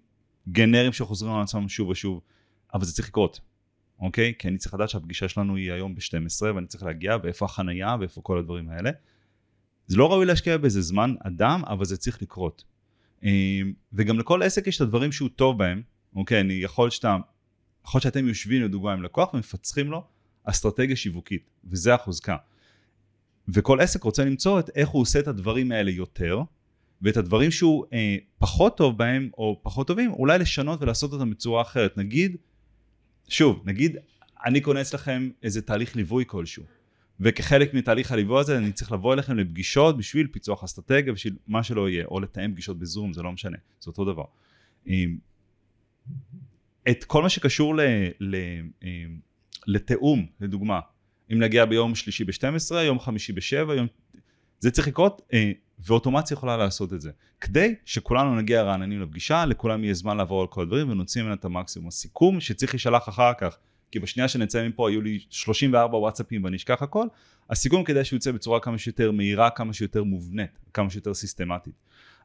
גנריים 0.48 0.92
שחוזרים 0.92 1.32
על 1.32 1.42
עצמם 1.42 1.68
שוב 1.68 1.88
ושוב, 1.88 2.20
אבל 2.74 2.84
זה 2.84 2.92
צריך 2.92 3.08
לקרות, 3.08 3.40
אוקיי? 4.00 4.32
כי 4.38 4.48
אני 4.48 4.58
צריך 4.58 4.74
לדעת 4.74 4.88
שהפגישה 4.88 5.28
שלנו 5.28 5.56
היא 5.56 5.72
היום 5.72 5.94
ב-12 5.94 6.44
ואני 6.54 6.66
צריך 6.66 6.84
להגיע 6.84 7.16
ואיפה 7.22 7.44
החנייה 7.44 7.96
ואיפה 8.00 8.20
כל 8.20 8.38
הדברים 8.38 8.68
האלה. 8.68 8.90
זה 9.86 9.96
לא 9.96 10.12
ראוי 10.12 10.26
להשקיע 10.26 10.56
בזה 10.56 10.80
זמן 10.82 11.14
אדם, 11.26 11.62
אבל 11.66 11.84
זה 11.84 11.96
צריך 11.96 12.22
לקרות. 12.22 12.64
אה, 13.24 13.60
וגם 13.92 14.18
לכל 14.18 14.42
עסק 14.42 14.66
יש 14.66 14.76
את 14.76 14.80
הדברים 14.80 15.12
שהוא 15.12 15.28
טוב 15.28 15.58
בהם, 15.58 15.82
אוקיי? 16.16 16.40
אני 16.40 16.54
יכול 16.54 16.90
שאתה, 16.90 17.16
יכול 17.86 18.00
שאתם 18.00 18.28
יושבים 18.28 18.62
לדוגמה 18.62 18.92
עם 18.92 19.02
לקוח 19.02 19.34
ומפצחים 19.34 19.90
לו 19.90 20.04
אסטרטגיה 20.44 20.96
שיווקית, 20.96 21.50
וזה 21.64 21.94
החוזקה. 21.94 22.36
וכל 23.48 23.80
עסק 23.80 24.02
רוצה 24.02 24.24
למצוא 24.24 24.60
את 24.60 24.70
איך 24.74 24.88
הוא 24.88 25.02
עושה 25.02 25.18
את 25.18 25.28
הדברים 25.28 25.72
האלה 25.72 25.90
יותר, 25.90 26.42
ואת 27.02 27.16
הדברים 27.16 27.50
שהוא 27.50 27.84
אה, 27.92 28.16
פחות 28.38 28.76
טוב 28.76 28.98
בהם, 28.98 29.30
או 29.38 29.60
פחות 29.62 29.86
טובים, 29.86 30.12
אולי 30.12 30.38
לשנות 30.38 30.82
ולעשות 30.82 31.12
אותם 31.12 31.30
בצורה 31.30 31.62
אחרת. 31.62 31.96
נגיד, 31.96 32.36
שוב, 33.28 33.62
נגיד 33.64 33.96
אני 34.46 34.60
קונה 34.60 34.80
אצלכם 34.80 35.30
איזה 35.42 35.62
תהליך 35.62 35.96
ליווי 35.96 36.24
כלשהו, 36.26 36.64
וכחלק 37.20 37.74
מתהליך 37.74 38.12
הליווי 38.12 38.40
הזה 38.40 38.58
אני 38.58 38.72
צריך 38.72 38.92
לבוא 38.92 39.14
אליכם 39.14 39.36
לפגישות 39.36 39.96
בשביל 39.96 40.26
פיצוח 40.26 40.64
אסטרטגיה, 40.64 41.12
בשביל 41.12 41.36
מה 41.46 41.62
שלא 41.62 41.88
יהיה, 41.88 42.04
או 42.04 42.20
לתאם 42.20 42.52
פגישות 42.52 42.78
בזום, 42.78 43.12
זה 43.12 43.22
לא 43.22 43.32
משנה, 43.32 43.56
זה 43.80 43.90
אותו 43.90 44.04
דבר. 44.04 44.24
את 46.90 47.04
כל 47.04 47.22
מה 47.22 47.28
שקשור 47.28 47.76
ל, 47.76 47.80
ל, 48.20 48.34
אה, 48.84 49.04
לתיאום, 49.66 50.26
לדוגמה, 50.40 50.80
אם 51.32 51.38
נגיע 51.38 51.64
ביום 51.64 51.94
שלישי 51.94 52.24
ב-12, 52.24 52.74
יום 52.74 53.00
חמישי 53.00 53.32
ב-7, 53.32 53.72
יום... 53.72 53.86
זה 54.58 54.70
צריך 54.70 54.88
לקרות, 54.88 55.22
אה, 55.32 55.52
ואוטומציה 55.78 56.34
יכולה 56.34 56.56
לעשות 56.56 56.92
את 56.92 57.00
זה. 57.00 57.10
כדי 57.40 57.74
שכולנו 57.84 58.36
נגיע 58.36 58.62
רעננים 58.62 59.00
לפגישה, 59.00 59.44
לכולם 59.44 59.84
יהיה 59.84 59.94
זמן 59.94 60.16
לעבור 60.16 60.40
על 60.40 60.46
כל 60.46 60.62
הדברים 60.62 60.90
ונוציא 60.90 61.22
ממנה 61.22 61.34
את 61.34 61.44
המקסימום. 61.44 61.88
הסיכום 61.88 62.40
שצריך 62.40 62.74
להישלח 62.74 63.08
אחר 63.08 63.32
כך, 63.38 63.56
כי 63.90 63.98
בשנייה 63.98 64.28
שנצא 64.28 64.68
מפה 64.68 64.88
היו 64.88 65.02
לי 65.02 65.18
34 65.30 65.98
וואטסאפים 65.98 66.44
ואני 66.44 66.56
אשכח 66.56 66.82
הכל, 66.82 67.06
הסיכום 67.50 67.84
כדי 67.84 68.04
שהוא 68.04 68.16
יצא 68.16 68.32
בצורה 68.32 68.60
כמה 68.60 68.78
שיותר 68.78 69.10
מהירה, 69.10 69.50
כמה 69.50 69.72
שיותר 69.72 70.04
מובנית, 70.04 70.58
כמה 70.74 70.90
שיותר 70.90 71.14
סיסטמטית. 71.14 71.74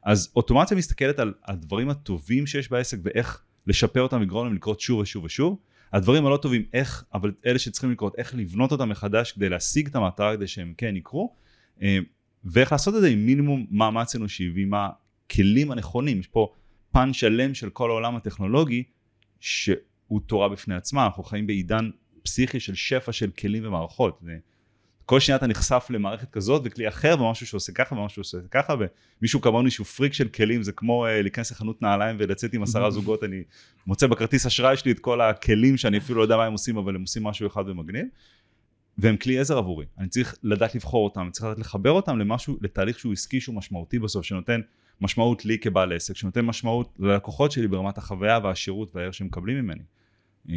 אז 0.02 0.32
אוטומציה 0.36 0.76
מסתכלת 0.76 1.18
על 1.18 1.34
הדברים 1.44 1.90
הטובים 1.90 2.46
שיש 2.46 2.70
בעסק 2.70 2.98
ואיך 3.02 3.42
לשפר 3.66 4.00
אותם 4.00 4.16
ולגרום 4.16 4.46
להם 4.46 4.54
לקרות 4.54 4.80
שוב 4.80 5.00
ושוב 5.00 5.24
ושוב. 5.24 5.58
הדברים 5.92 6.26
הלא 6.26 6.36
טובים, 6.36 6.62
איך, 6.72 7.04
אבל 7.14 7.32
אלה 7.46 7.58
שצריכים 7.58 7.90
לקרות, 7.90 8.14
איך 8.18 8.34
לבנות 8.34 8.72
אותם 8.72 8.88
מחדש 8.88 9.32
כדי 9.32 9.48
להשיג 9.48 9.86
את 9.86 9.96
המטרה 9.96 10.36
כדי 10.36 10.46
שהם 10.46 10.74
כן 10.76 10.96
יקרו, 10.96 11.34
אה, 11.82 11.98
ואיך 12.44 12.72
לעשות 12.72 12.94
את 12.94 13.00
זה 13.00 13.08
עם 13.08 13.26
מינימום 13.26 13.66
מאמץ 13.70 14.14
אנושי 14.14 14.50
ועם 14.54 14.72
הכלים 14.74 15.70
הנכונים. 15.70 16.20
יש 16.20 16.26
פה 16.26 16.52
פן 16.92 17.12
שלם 17.12 17.54
של 17.54 17.70
כל 17.70 17.90
העולם 17.90 18.16
הטכנולוגי, 18.16 18.82
שהוא 19.40 20.20
תורה 20.26 20.48
בפני 20.48 20.74
עצמה, 20.74 21.06
אנחנו 21.06 21.22
חיים 21.22 21.46
בעידן 21.46 21.90
פסיכי 22.22 22.60
של 22.60 22.74
שפע 22.74 23.12
של 23.12 23.30
כלים 23.30 23.66
ומערכות. 23.66 24.22
כל 25.06 25.20
שנייה 25.20 25.36
אתה 25.36 25.46
נחשף 25.46 25.86
למערכת 25.90 26.30
כזאת 26.30 26.62
וכלי 26.64 26.88
אחר 26.88 27.16
ומשהו 27.20 27.46
שעושה 27.46 27.72
ככה 27.72 27.94
ומשהו 27.94 28.24
שעושה 28.24 28.48
ככה 28.50 28.74
ומישהו 29.20 29.40
כמוני 29.40 29.70
שהוא 29.70 29.86
פריק 29.86 30.12
של 30.12 30.28
כלים 30.28 30.62
זה 30.62 30.72
כמו 30.72 31.06
uh, 31.06 31.08
להיכנס 31.22 31.50
לחנות 31.50 31.82
נעליים 31.82 32.16
ולצאת 32.18 32.54
עם 32.54 32.62
עשרה 32.62 32.90
זוגות 32.96 33.24
אני 33.24 33.42
מוצא 33.86 34.06
בכרטיס 34.06 34.46
אשראי 34.46 34.76
שלי 34.76 34.92
את 34.92 34.98
כל 34.98 35.20
הכלים 35.20 35.76
שאני 35.76 35.98
אפילו 35.98 36.18
לא 36.18 36.22
יודע 36.22 36.36
מה 36.36 36.44
הם 36.44 36.52
עושים 36.52 36.76
אבל 36.76 36.94
הם 36.94 37.00
עושים 37.00 37.24
משהו 37.24 37.46
אחד 37.46 37.68
ומגניב. 37.68 38.06
והם 38.98 39.16
כלי 39.16 39.38
עזר 39.38 39.58
עבורי. 39.58 39.86
אני 39.98 40.08
צריך 40.08 40.34
לדעת 40.42 40.74
לבחור 40.74 41.04
אותם 41.04 41.20
אני 41.20 41.30
צריך 41.30 41.44
לדעת 41.44 41.58
לחבר 41.58 41.90
אותם 41.90 42.18
למשהו 42.18 42.58
לתהליך 42.60 42.98
שהוא 42.98 43.12
עסקי 43.12 43.40
שהוא 43.40 43.54
משמעותי 43.54 43.98
בסוף 43.98 44.24
שנותן 44.24 44.60
משמעות 45.00 45.44
לי 45.44 45.58
כבעל 45.58 45.92
עסק 45.92 46.16
שנותן 46.16 46.40
משמעות 46.40 46.96
ללקוחות 46.98 47.52
שלי 47.52 47.68
ברמת 47.68 47.98
החוויה 47.98 48.38
והשירות 48.42 48.96
והערך 48.96 49.14
שהם 49.14 49.26
מקבלים 49.26 49.56
ממני. 49.56 49.82
אה, 50.48 50.54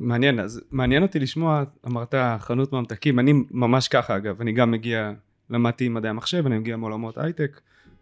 מעניין, 0.00 0.40
אז 0.40 0.60
מעניין 0.70 1.02
אותי 1.02 1.18
לשמוע, 1.18 1.64
אמרת 1.86 2.14
חנות 2.38 2.72
ממתקים, 2.72 3.18
אני 3.18 3.32
ממש 3.50 3.88
ככה 3.88 4.16
אגב, 4.16 4.40
אני 4.40 4.52
גם 4.52 4.70
מגיע, 4.70 5.12
למדתי 5.50 5.88
מדעי 5.88 6.10
המחשב, 6.10 6.46
אני 6.46 6.58
מגיע 6.58 6.76
מעולמות 6.76 7.18
הייטק, 7.18 7.60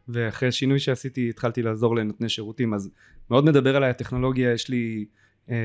ואחרי 0.08 0.52
שינוי 0.52 0.78
שעשיתי 0.78 1.30
התחלתי 1.30 1.62
לעזור 1.62 1.96
לנותני 1.96 2.28
שירותים, 2.28 2.74
אז 2.74 2.90
מאוד 3.30 3.44
מדבר 3.44 3.76
עליי 3.76 3.90
הטכנולוגיה, 3.90 4.52
יש 4.52 4.68
לי, 4.68 5.04
אה, 5.50 5.56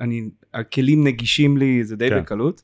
אני, 0.00 0.28
הכלים 0.54 1.04
נגישים 1.04 1.56
לי, 1.56 1.84
זה 1.84 1.96
די 1.96 2.08
כן. 2.08 2.20
בקלות, 2.20 2.62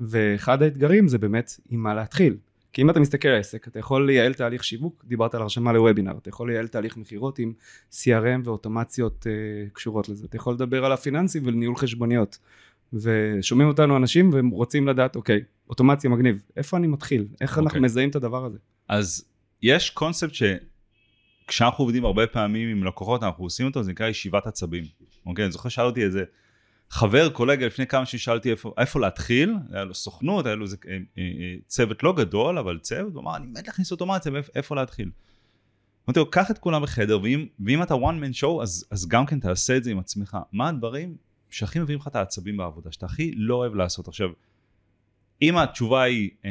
ואחד 0.00 0.62
האתגרים 0.62 1.08
זה 1.08 1.18
באמת 1.18 1.50
עם 1.70 1.82
מה 1.82 1.94
להתחיל. 1.94 2.36
כי 2.76 2.82
אם 2.82 2.90
אתה 2.90 3.00
מסתכל 3.00 3.28
על 3.28 3.40
עסק, 3.40 3.68
אתה 3.68 3.78
יכול 3.78 4.06
לייעל 4.06 4.34
תהליך 4.34 4.64
שיווק, 4.64 5.04
דיברת 5.04 5.34
על 5.34 5.42
הרשמה 5.42 5.72
לוובינר, 5.72 6.18
אתה 6.18 6.28
יכול 6.28 6.50
לייעל 6.50 6.68
תהליך 6.68 6.96
מכירות 6.96 7.38
עם 7.38 7.52
CRM 7.92 8.40
ואוטומציות 8.44 9.26
uh, 9.26 9.72
קשורות 9.72 10.08
לזה, 10.08 10.26
אתה 10.26 10.36
יכול 10.36 10.54
לדבר 10.54 10.84
על 10.84 10.92
הפיננסים 10.92 11.42
וניהול 11.46 11.76
חשבוניות, 11.76 12.38
ושומעים 12.92 13.68
אותנו 13.68 13.96
אנשים 13.96 14.32
והם 14.32 14.48
רוצים 14.48 14.88
לדעת, 14.88 15.16
אוקיי, 15.16 15.40
אוטומציה 15.68 16.10
מגניב, 16.10 16.42
איפה 16.56 16.76
אני 16.76 16.86
מתחיל? 16.86 17.26
איך 17.40 17.50
אוקיי. 17.50 17.64
אנחנו 17.64 17.80
מזהים 17.80 18.08
את 18.08 18.16
הדבר 18.16 18.44
הזה? 18.44 18.58
אז 18.88 19.24
יש 19.62 19.90
קונספט 19.90 20.34
שכשאנחנו 20.34 21.84
עובדים 21.84 22.04
הרבה 22.04 22.26
פעמים 22.26 22.68
עם 22.68 22.84
לקוחות, 22.84 23.22
אנחנו 23.22 23.44
עושים 23.44 23.66
אותו, 23.66 23.82
זה 23.82 23.90
נקרא 23.90 24.08
ישיבת 24.08 24.46
עצבים, 24.46 24.84
אוקיי? 25.26 25.44
אני 25.44 25.52
זוכר 25.52 25.68
שאל 25.68 25.84
אותי 25.84 26.04
איזה... 26.04 26.24
חבר, 26.90 27.28
קולגה, 27.28 27.66
לפני 27.66 27.86
כמה 27.86 28.06
ששאלתי 28.06 28.50
איפה, 28.50 28.72
איפה 28.78 29.00
להתחיל, 29.00 29.54
היה 29.72 29.84
לו 29.84 29.94
סוכנות, 29.94 30.46
היה 30.46 30.54
לו 30.54 30.64
איזה 30.64 30.76
אה, 30.88 30.98
אה, 31.18 31.22
צוות 31.66 32.02
לא 32.02 32.12
גדול, 32.12 32.58
אבל 32.58 32.78
צוות, 32.78 33.14
הוא 33.14 33.22
אמר, 33.22 33.36
אני 33.36 33.46
מת 33.46 33.66
להכניס 33.66 33.92
אוטומציה, 33.92 34.32
איפה 34.54 34.74
להתחיל? 34.74 35.10
אמרתי 36.08 36.20
לו, 36.20 36.30
קח 36.30 36.50
את 36.50 36.58
כולם 36.58 36.82
בחדר, 36.82 37.20
ואם, 37.22 37.46
ואם 37.60 37.82
אתה 37.82 37.94
one 37.94 37.96
man 38.22 38.42
show, 38.42 38.62
אז, 38.62 38.86
אז 38.90 39.08
גם 39.08 39.26
כן 39.26 39.40
תעשה 39.40 39.76
את 39.76 39.84
זה 39.84 39.90
עם 39.90 39.98
עצמך. 39.98 40.36
מה 40.52 40.68
הדברים 40.68 41.16
שהכי 41.50 41.78
מביאים 41.78 42.00
לך 42.00 42.08
את 42.08 42.16
העצבים 42.16 42.56
בעבודה, 42.56 42.92
שאתה 42.92 43.06
הכי 43.06 43.32
לא 43.36 43.54
אוהב 43.54 43.74
לעשות? 43.74 44.08
עכשיו, 44.08 44.28
אם 45.42 45.56
התשובה 45.56 46.02
היא 46.02 46.30
אה, 46.44 46.50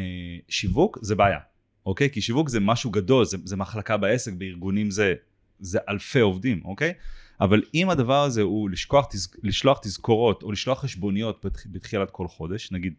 שיווק, 0.50 1.00
זה 1.02 1.16
בעיה, 1.16 1.40
אוקיי? 1.86 2.10
כי 2.10 2.22
שיווק 2.22 2.50
זה 2.50 2.60
משהו 2.60 2.92
גדול, 2.92 3.26
זה, 3.26 3.38
זה 3.44 3.56
מחלקה 3.56 3.98
בעסק, 3.98 4.34
בארגונים 4.34 4.92
זה, 4.92 5.14
זה 5.60 5.80
אלפי 5.90 6.20
עובדים, 6.20 6.62
אוקיי? 6.66 6.94
אבל 7.42 7.62
אם 7.74 7.90
הדבר 7.90 8.24
הזה 8.24 8.42
הוא 8.42 8.70
לשכוח, 8.70 9.08
לשלוח 9.44 9.80
תזכורות 9.82 10.44
או 10.44 10.52
לשלוח 10.52 10.82
חשבוניות 10.82 11.46
בתחילת 11.66 12.12
כל 12.12 12.28
חודש, 12.28 12.72
נגיד 12.72 12.94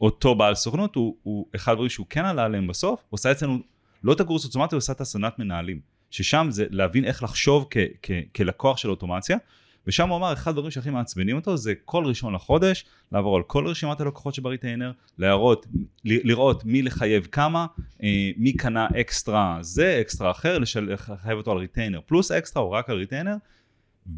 אותו 0.00 0.34
בעל 0.34 0.54
סוכנות 0.54 0.94
הוא, 0.94 1.16
הוא 1.22 1.46
אחד 1.56 1.72
הדברים 1.72 1.90
שהוא 1.90 2.06
כן 2.10 2.24
עלה 2.24 2.44
עליהם 2.44 2.66
בסוף, 2.66 3.00
הוא 3.00 3.16
עושה 3.16 3.32
אצלנו 3.32 3.58
לא 4.02 4.12
את 4.12 4.20
הקורס 4.20 4.44
אוטומציה, 4.44 4.76
הוא 4.76 4.78
עושה 4.78 4.92
את 4.92 5.00
הסדנת 5.00 5.38
מנהלים, 5.38 5.80
ששם 6.10 6.46
זה 6.50 6.66
להבין 6.70 7.04
איך 7.04 7.22
לחשוב 7.22 7.66
כ, 7.70 7.76
כ, 8.02 8.10
כלקוח 8.36 8.76
של 8.76 8.90
אוטומציה, 8.90 9.36
ושם 9.86 10.08
הוא 10.08 10.16
אמר 10.16 10.32
אחד 10.32 10.50
הדברים 10.50 10.70
שהכי 10.70 10.90
מעצבנים 10.90 11.36
אותו 11.36 11.56
זה 11.56 11.72
כל 11.84 12.04
ראשון 12.04 12.34
לחודש 12.34 12.84
לעבור 13.12 13.36
על 13.36 13.42
כל 13.42 13.66
רשימת 13.66 14.00
הלקוחות 14.00 14.34
שב 14.34 14.49
retainer, 14.49 14.92
להראות, 15.18 15.66
לראות 16.04 16.64
מי 16.64 16.82
לחייב 16.82 17.26
כמה, 17.32 17.66
אה, 18.02 18.30
מי 18.36 18.52
קנה 18.52 18.88
אקסטרה 19.00 19.58
זה, 19.60 19.98
אקסטרה 20.00 20.30
אחר, 20.30 20.58
לחייב 20.58 21.38
אותו 21.38 21.52
על 21.52 21.58
retainer 21.58 22.00
פלוס 22.06 22.30
אקסטרה 22.30 22.62
או 22.62 22.70
רק 22.70 22.90
על 22.90 22.96
retainer 22.96 23.34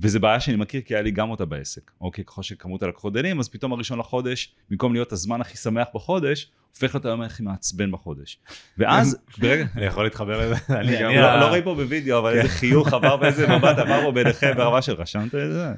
וזה 0.01 0.19
בעיה 0.19 0.41
שאני 0.41 0.57
מכיר 0.57 0.81
כי 0.81 0.95
היה 0.95 1.03
לי 1.03 1.11
גם 1.11 1.31
אותה 1.31 1.45
בעסק, 1.45 1.91
אוקיי, 2.01 2.25
ככל 2.25 2.43
שכמות 2.43 2.83
הלקוחות 2.83 3.13
גדלים, 3.13 3.41
אז 3.41 3.49
פתאום 3.49 3.73
הראשון 3.73 3.99
לחודש, 3.99 4.55
במקום 4.71 4.93
להיות 4.93 5.13
הזמן 5.13 5.41
הכי 5.41 5.57
שמח 5.57 5.87
בחודש, 5.95 6.51
הופך 6.71 6.95
להיות 6.95 7.05
היום 7.05 7.23
הכי 7.23 7.43
מעצבן 7.43 7.91
בחודש. 7.91 8.39
ואז, 8.79 9.19
ברגע, 9.41 9.65
אני 9.77 9.85
יכול 9.85 10.05
להתחבר 10.05 10.41
לזה, 10.41 10.55
אני 10.81 11.03
לא, 11.03 11.41
לא 11.41 11.49
רואה 11.49 11.63
פה 11.63 11.75
בווידאו, 11.75 12.19
אבל 12.19 12.39
איזה 12.39 12.49
חיוך 12.49 12.93
עבר 12.93 13.17
באיזה 13.17 13.49
מבט 13.49 13.79
עבר 13.79 14.01
פה 14.03 14.13
ביניכם 14.13 14.53
ברמה 14.57 14.83
של 14.83 14.93
רשמת 14.93 15.35
את 15.35 15.53
זה? 15.53 15.73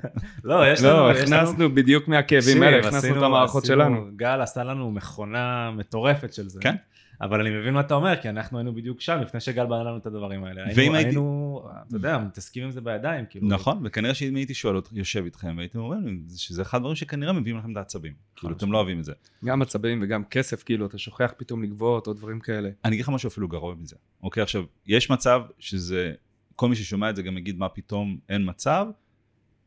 לא, 0.45 0.73
יש 0.73 0.83
לנו, 0.83 0.97
לא, 0.97 1.11
הכנסנו 1.11 1.75
בדיוק 1.75 2.09
מהכאבים 2.09 2.63
האלה, 2.63 2.79
הכנסנו 2.79 3.17
את 3.19 3.23
המערכות 3.23 3.65
שלנו. 3.65 4.07
גל 4.17 4.41
עשה 4.41 4.65
לנו 4.65 4.91
מכונה 4.91 5.71
מטורפת 5.71 6.35
של 6.35 6.49
זה. 6.49 6.61
כן. 6.61 6.75
אבל 7.21 7.41
אני 7.41 7.51
מבין 7.51 7.75
מה 7.75 7.81
אתה 7.81 7.95
אומר, 7.95 8.17
כי 8.23 8.29
אנחנו 8.29 8.59
היינו 8.59 8.75
בדיוק 8.75 9.01
שם 9.01 9.19
לפני 9.21 9.41
שגל 9.41 9.67
בנה 9.67 9.83
לנו 9.83 9.97
את 9.97 10.07
הדברים 10.07 10.45
האלה. 10.45 10.65
היינו, 10.65 10.95
הייתי... 10.95 11.09
היינו, 11.09 11.63
אתה 11.89 11.97
יודע, 11.97 12.19
מתעסקים 12.19 12.65
עם 12.65 12.71
זה 12.71 12.81
בידיים, 12.81 13.25
כאילו. 13.31 13.49
נכון, 13.49 13.81
וכנראה 13.85 14.15
שאם 14.15 14.37
הייתי 14.37 14.55
שואל, 14.55 14.77
יושב 14.93 15.25
איתכם, 15.25 15.55
והייתם 15.57 15.79
אומרים 15.79 16.25
שזה 16.37 16.63
אחד 16.63 16.79
הדברים 16.79 16.97
שכנראה 16.97 17.33
מביאים 17.33 17.59
לכם 17.59 17.73
את 17.73 17.77
העצבים. 17.77 18.13
כאילו, 18.37 18.57
אתם 18.57 18.73
לא 18.73 18.79
אוהבים 18.79 18.99
את 18.99 19.05
זה. 19.05 19.13
גם 19.45 19.63
עצבים 19.63 20.01
וגם 20.03 20.25
כסף, 20.25 20.63
כאילו, 20.63 20.87
אתה 20.87 20.99
שוכח 20.99 21.33
פתאום 21.37 21.63
לגבות 21.63 22.07
או 22.07 22.13
דברים 22.13 22.41
כאלה. 22.41 22.71
אני 22.85 22.95
אגיד 22.95 23.05
לך 23.05 23.09
משהו 23.09 23.29
אפילו 23.29 23.49
גרוע 23.49 23.75
מזה. 23.75 23.97
אוקיי, 24.23 24.43
עכשיו, 24.43 24.65
יש 24.87 25.11
מצב 25.11 25.43
שזה, 25.59 26.13
כל 26.57 26.69
מי 26.69 26.77
ששומע 26.77 27.11
את 27.11 27.17
זה 27.17 27.23
גם 27.23 27.39
יגיד 27.39 27.59
מה 27.59 27.69
פתאום 27.69 28.19
אין 28.29 28.49
מצב, 28.49 28.87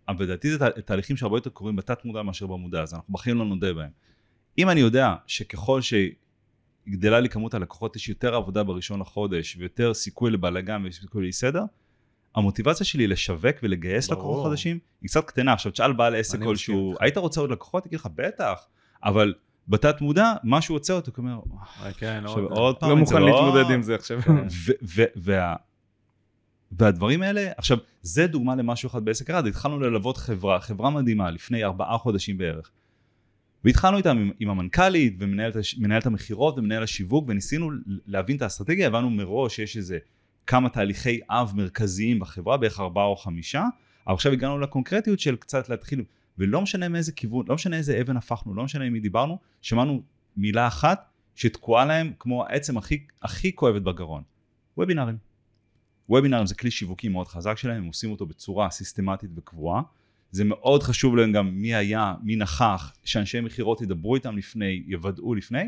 אבל 0.07 0.25
לדעתי 0.25 0.51
זה 0.51 0.69
תהליכים 0.85 1.17
שהרבה 1.17 1.37
יותר 1.37 1.49
קורים 1.49 1.75
בתת 1.75 2.05
מודע 2.05 2.21
מאשר 2.21 2.47
במודע, 2.47 2.81
אז 2.81 2.93
אנחנו 2.93 3.13
בחיים 3.13 3.37
לא 3.37 3.45
נודה 3.45 3.73
בהם. 3.73 3.89
אם 4.57 4.69
אני 4.69 4.79
יודע 4.79 5.15
שככל 5.27 5.81
ש... 5.81 5.93
גדלה 6.87 7.19
לי 7.19 7.29
כמות 7.29 7.53
הלקוחות, 7.53 7.95
יש 7.95 8.09
יותר 8.09 8.35
עבודה 8.35 8.63
בראשון 8.63 8.99
לחודש, 8.99 9.57
ויותר 9.59 9.93
סיכוי 9.93 10.31
לבלאגן 10.31 10.83
וסיכוי 10.85 11.23
לאי 11.23 11.31
סדר, 11.31 11.63
המוטיבציה 12.35 12.85
שלי 12.85 13.07
לשווק 13.07 13.55
ולגייס 13.63 14.09
ברור. 14.09 14.21
לקוחות 14.23 14.45
חדשים 14.51 14.79
היא 15.01 15.09
קצת 15.09 15.25
קטנה. 15.25 15.53
עכשיו 15.53 15.71
תשאל 15.71 15.93
בעל 15.93 16.15
עסק 16.15 16.35
אני 16.35 16.45
כלשהו. 16.45 16.93
היית 16.99 17.17
רוצה 17.17 17.41
עוד 17.41 17.51
לקוחות? 17.51 17.85
יגיד 17.85 17.99
לך, 17.99 18.07
בטח, 18.15 18.67
אבל 19.03 19.33
בתת 19.67 20.01
מודע, 20.01 20.33
משהו 20.43 20.75
עוצר 20.75 20.93
אותו, 20.93 21.11
הוא 21.17 21.25
אומר, 21.25 21.39
כן, 21.97 22.21
עכשיו 22.25 22.43
עוד- 22.43 22.51
עוד 22.51 22.75
פעם, 22.77 22.89
לא 22.89 22.93
אני 22.93 23.01
מוכן 23.01 23.15
צריך- 23.15 23.25
להתמודד 23.35 23.71
עם 23.73 23.81
זה 23.81 23.95
עכשיו. 23.99 24.21
כן. 24.21 24.31
ו- 24.67 24.71
ו- 24.83 25.03
וה... 25.15 25.55
והדברים 26.71 27.21
האלה, 27.21 27.51
עכשיו, 27.57 27.77
זה 28.01 28.27
דוגמה 28.27 28.55
למשהו 28.55 28.87
אחד 28.87 29.05
בעסק 29.05 29.29
אחד, 29.29 29.47
התחלנו 29.47 29.79
ללוות 29.79 30.17
חברה, 30.17 30.59
חברה 30.59 30.89
מדהימה, 30.89 31.31
לפני 31.31 31.63
ארבעה 31.63 31.97
חודשים 31.97 32.37
בערך. 32.37 32.71
והתחלנו 33.63 33.97
איתם 33.97 34.17
עם, 34.17 34.31
עם 34.39 34.49
המנכ"לית 34.49 35.15
ומנהלת 35.19 36.05
המכירות 36.05 36.57
ומנהל 36.57 36.83
השיווק, 36.83 37.25
וניסינו 37.27 37.69
להבין 38.05 38.37
את 38.37 38.41
האסטרטגיה, 38.41 38.87
הבנו 38.87 39.09
מראש 39.09 39.55
שיש 39.55 39.77
איזה 39.77 39.97
כמה 40.47 40.69
תהליכי 40.69 41.19
אב 41.29 41.53
מרכזיים 41.55 42.19
בחברה, 42.19 42.57
בערך 42.57 42.79
ארבעה 42.79 43.05
או 43.05 43.15
חמישה, 43.15 43.63
אבל 44.07 44.13
עכשיו 44.13 44.31
הגענו 44.31 44.59
לקונקרטיות 44.59 45.19
של 45.19 45.35
קצת 45.35 45.69
להתחיל, 45.69 46.03
ולא 46.37 46.61
משנה 46.61 46.89
מאיזה 46.89 47.11
כיוון, 47.11 47.45
לא 47.49 47.55
משנה 47.55 47.77
איזה 47.77 48.01
אבן 48.01 48.17
הפכנו, 48.17 48.55
לא 48.55 48.63
משנה 48.63 48.85
עם 48.85 48.93
מי 48.93 48.99
דיברנו, 48.99 49.37
שמענו 49.61 50.01
מילה 50.37 50.67
אחת 50.67 51.09
שתקועה 51.35 51.85
להם 51.85 52.13
כמו 52.19 52.45
העצם 52.45 52.77
הכי, 52.77 53.05
הכי 53.21 53.55
כואבת 53.55 53.81
בגרון, 53.81 54.23
וובינארים. 54.77 55.17
וובינארים 56.09 56.45
זה 56.45 56.55
כלי 56.55 56.71
שיווקי 56.71 57.09
מאוד 57.09 57.27
חזק 57.27 57.57
שלהם, 57.57 57.77
הם 57.77 57.85
עושים 57.85 58.11
אותו 58.11 58.25
בצורה 58.25 58.69
סיסטמטית 58.69 59.29
וקבועה. 59.35 59.81
זה 60.31 60.43
מאוד 60.43 60.83
חשוב 60.83 61.15
להם 61.15 61.31
גם 61.31 61.49
מי 61.53 61.75
היה, 61.75 62.13
מי 62.23 62.35
נכח, 62.35 62.93
שאנשי 63.03 63.41
מכירות 63.41 63.81
ידברו 63.81 64.15
איתם 64.15 64.37
לפני, 64.37 64.83
יוודאו 64.87 65.35
לפני, 65.35 65.63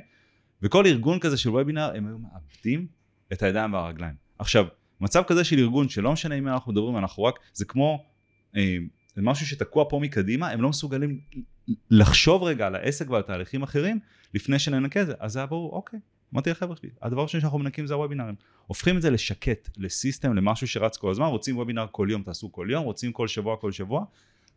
וכל 0.62 0.86
ארגון 0.86 1.20
כזה 1.20 1.38
של 1.38 1.50
וובינאר, 1.50 1.96
הם 1.96 2.08
היו 2.08 2.18
מאבדים 2.20 2.88
את 3.34 3.44
הידיים 3.44 3.74
והרגליים. 3.74 4.16
עכשיו, 4.40 4.66
מצב 5.02 5.24
כזה 5.28 5.44
של 5.44 5.60
ארגון 5.60 5.90
שלא 5.90 6.12
משנה 6.12 6.42
מי 6.42 6.50
אנחנו 6.50 6.72
מדברים, 6.72 6.98
אנחנו 6.98 7.24
רק, 7.24 7.40
זה 7.54 7.66
כמו, 7.66 8.06
אה, 8.56 8.78
זה 9.16 9.22
משהו 9.22 9.46
שתקוע 9.46 9.86
פה 9.90 10.00
מקדימה, 10.00 10.50
הם 10.50 10.62
לא 10.62 10.70
מסוגלים 10.70 11.20
לחשוב 11.90 12.44
רגע 12.44 12.68
על 12.68 12.76
העסק 12.76 13.10
ועל 13.10 13.22
תהליכים 13.22 13.64
אחרים, 13.64 14.00
לפני 14.34 14.60
שננקה 14.60 15.02
את 15.02 15.08
זה, 15.08 15.14
אז 15.20 15.32
זה 15.32 15.40
היה 15.40 15.46
ברור, 15.46 15.72
אוקיי, 15.72 16.00
אמרתי 16.34 16.50
לחבר'ה 16.50 16.76
שלי, 16.76 16.90
הדבר 17.02 17.22
הראשון 17.22 17.42
שאנחנו 17.42 17.60
מנקים 17.60 17.88
זה 17.88 17.94
הוובינארים. 17.94 18.36
הופכים 18.68 18.98
את 18.98 19.02
זה 19.02 19.10
לשקט, 19.10 19.70
לסיסטם, 19.78 20.34
למשהו 20.34 20.68
שרץ 20.68 20.98
כל 20.98 21.12
הזמן, 21.12 21.26
רוצים 21.26 21.58
וובינאר 21.58 21.86
כל 21.92 22.08
יום, 22.12 22.24
תעשו 22.24 22.52
כל 22.52 22.68
יום, 22.72 22.84
רוצים 22.84 23.12
כל 23.12 23.28
שבוע, 23.28 23.58
כל 23.58 23.72
שבוע. 23.72 24.06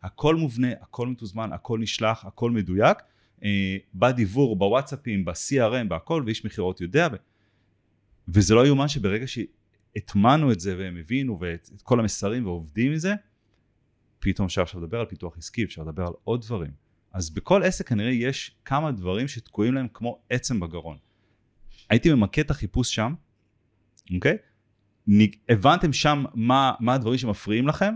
הכל 0.03 0.35
מובנה, 0.35 0.67
הכל 0.81 1.07
מתוזמן, 1.07 1.53
הכל 1.53 1.79
נשלח, 1.79 2.25
הכל 2.25 2.51
מדויק. 2.51 2.97
אה, 3.43 3.77
בדיבור, 3.95 4.55
בוואטסאפים, 4.55 5.25
ב-CRM, 5.25 5.87
בהכל, 5.87 6.23
ואיש 6.25 6.45
מכירות 6.45 6.81
יודע. 6.81 7.07
ו... 7.11 7.15
וזה 8.27 8.55
לא 8.55 8.67
יאומן 8.67 8.87
שברגע 8.87 9.25
שהטמענו 9.27 10.51
את 10.51 10.59
זה 10.59 10.77
והם 10.77 10.97
הבינו 10.97 11.39
ואת 11.39 11.69
את 11.75 11.81
כל 11.81 11.99
המסרים 11.99 12.45
ועובדים 12.45 12.93
מזה, 12.93 13.13
פתאום 14.19 14.45
אפשר 14.45 14.61
עכשיו 14.61 14.81
לדבר 14.81 14.99
על 14.99 15.05
פיתוח 15.05 15.37
עסקי, 15.37 15.63
אפשר 15.63 15.81
לדבר 15.81 16.07
על 16.07 16.13
עוד 16.23 16.41
דברים. 16.41 16.71
אז 17.13 17.29
בכל 17.29 17.63
עסק 17.63 17.87
כנראה 17.87 18.11
יש 18.11 18.55
כמה 18.65 18.91
דברים 18.91 19.27
שתקועים 19.27 19.73
להם 19.73 19.87
כמו 19.93 20.19
עצם 20.29 20.59
בגרון. 20.59 20.97
הייתי 21.89 22.13
ממקד 22.13 22.41
את 22.41 22.51
החיפוש 22.51 22.95
שם, 22.95 23.13
אוקיי? 24.15 24.37
הבנתם 25.49 25.93
שם 25.93 26.23
מה, 26.33 26.73
מה 26.79 26.93
הדברים 26.93 27.17
שמפריעים 27.17 27.67
לכם, 27.67 27.93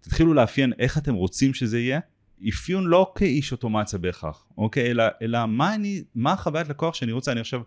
תתחילו 0.00 0.34
לאפיין 0.34 0.72
איך 0.78 0.98
אתם 0.98 1.14
רוצים 1.14 1.54
שזה 1.54 1.78
יהיה, 1.78 2.00
אפיון 2.48 2.84
לא 2.84 3.12
כאיש 3.14 3.52
אוטומציה 3.52 3.98
בהכרח, 3.98 4.46
אוקיי? 4.58 4.90
אלא, 4.90 5.04
אלא 5.22 5.46
מה 5.46 5.74
אני, 5.74 6.04
מה 6.14 6.32
החוויית 6.32 6.68
לקוח 6.68 6.94
שאני 6.94 7.12
רוצה, 7.12 7.32
אני 7.32 7.40
עכשיו 7.40 7.62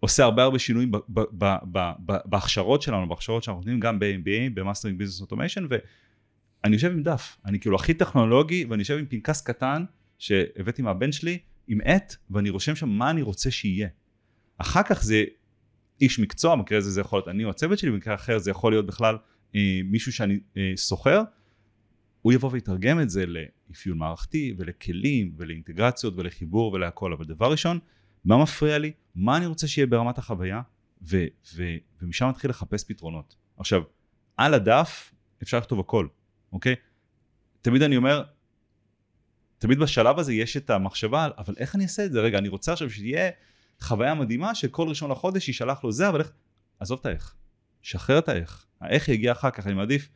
עושה 0.00 0.24
הרבה 0.24 0.42
הרבה 0.42 0.58
שינויים 0.58 0.90
ב, 0.90 0.96
ב, 0.96 1.20
ב, 1.38 1.44
ב, 1.72 1.90
ב, 2.06 2.16
בהכשרות 2.24 2.82
שלנו, 2.82 3.08
בהכשרות 3.08 3.42
שאנחנו 3.42 3.60
נותנים 3.60 3.80
גם 3.80 3.98
ב-MBA, 3.98 4.54
ב-Mastering 4.54 5.00
Business 5.02 5.24
Automation, 5.24 5.62
ואני 5.70 6.74
יושב 6.74 6.92
עם 6.92 7.02
דף, 7.02 7.36
אני 7.44 7.60
כאילו 7.60 7.76
הכי 7.76 7.94
טכנולוגי, 7.94 8.64
ואני 8.64 8.80
יושב 8.80 8.98
עם 8.98 9.06
פנקס 9.06 9.42
קטן 9.42 9.84
שהבאתי 10.18 10.82
מהבן 10.82 11.12
שלי, 11.12 11.38
עם 11.68 11.78
עט, 11.84 12.14
ואני 12.30 12.50
רושם 12.50 12.74
שם 12.74 12.88
מה 12.88 13.10
אני 13.10 13.22
רוצה 13.22 13.50
שיהיה. 13.50 13.88
אחר 14.58 14.82
כך 14.82 15.02
זה 15.02 15.24
איש 16.00 16.18
מקצוע, 16.18 16.56
במקרה 16.56 16.78
הזה 16.78 16.90
זה 16.90 17.00
יכול 17.00 17.18
להיות 17.18 17.28
אני 17.28 17.44
או 17.44 17.50
הצוות 17.50 17.78
שלי, 17.78 17.90
במקרה 17.90 18.14
אחר 18.14 18.38
זה 18.38 18.50
יכול 18.50 18.72
להיות 18.72 18.86
בכלל 18.86 19.16
אה, 19.54 19.80
מישהו 19.84 20.12
שאני 20.12 20.38
אה, 20.56 20.72
שוכר, 20.76 21.22
הוא 22.26 22.32
יבוא 22.32 22.50
ויתרגם 22.52 23.00
את 23.00 23.10
זה 23.10 23.24
לאפיון 23.26 23.98
מערכתי 23.98 24.54
ולכלים 24.58 25.34
ולאינטגרציות 25.36 26.14
ולחיבור 26.16 26.72
ולהכל, 26.72 27.12
אבל 27.12 27.24
דבר 27.24 27.50
ראשון, 27.50 27.78
מה 28.24 28.42
מפריע 28.42 28.78
לי, 28.78 28.92
מה 29.14 29.36
אני 29.36 29.46
רוצה 29.46 29.68
שיהיה 29.68 29.86
ברמת 29.86 30.18
החוויה, 30.18 30.62
ו- 31.02 31.24
ו- 31.54 31.76
ומשם 32.02 32.26
נתחיל 32.26 32.50
לחפש 32.50 32.84
פתרונות. 32.84 33.36
עכשיו, 33.58 33.82
על 34.36 34.54
הדף 34.54 35.12
אפשר 35.42 35.58
לכתוב 35.58 35.80
הכל, 35.80 36.06
אוקיי? 36.52 36.74
תמיד 37.60 37.82
אני 37.82 37.96
אומר, 37.96 38.22
תמיד 39.58 39.78
בשלב 39.78 40.18
הזה 40.18 40.32
יש 40.32 40.56
את 40.56 40.70
המחשבה, 40.70 41.28
אבל 41.38 41.54
איך 41.58 41.74
אני 41.74 41.84
אעשה 41.84 42.04
את 42.04 42.12
זה? 42.12 42.20
רגע, 42.20 42.38
אני 42.38 42.48
רוצה 42.48 42.72
עכשיו 42.72 42.90
שיהיה 42.90 43.30
חוויה 43.80 44.14
מדהימה 44.14 44.54
שכל 44.54 44.88
ראשון 44.88 45.10
לחודש 45.10 45.48
יישלח 45.48 45.84
לו 45.84 45.92
זה, 45.92 46.08
אבל 46.08 46.20
איך... 46.20 46.32
עזוב 46.80 46.98
את 47.00 47.06
האיך. 47.06 47.34
שחרר 47.82 48.18
את 48.18 48.28
האיך. 48.28 48.66
האיך 48.80 49.08
יגיע 49.08 49.32
אחר 49.32 49.50
כך, 49.50 49.66
אני 49.66 49.74
מעדיף, 49.74 50.08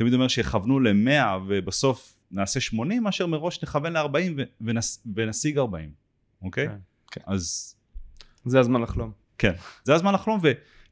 תמיד 0.00 0.14
אומר 0.14 0.28
שיכוונו 0.28 0.80
ל-100 0.80 1.10
ובסוף 1.46 2.18
נעשה 2.30 2.60
80, 2.60 3.02
מאשר 3.02 3.26
מראש 3.26 3.62
נכוון 3.62 3.92
ל-40 3.92 4.32
ו- 4.36 4.42
ונס, 4.60 5.06
ונשיג 5.14 5.58
40, 5.58 5.90
אוקיי? 6.42 6.68
כן. 6.68 6.76
כן. 7.10 7.20
אז 7.26 7.74
זה 8.44 8.60
הזמן 8.60 8.80
לחלום. 8.82 9.12
כן, 9.38 9.52
זה 9.84 9.94
הזמן 9.94 10.14
לחלום 10.14 10.40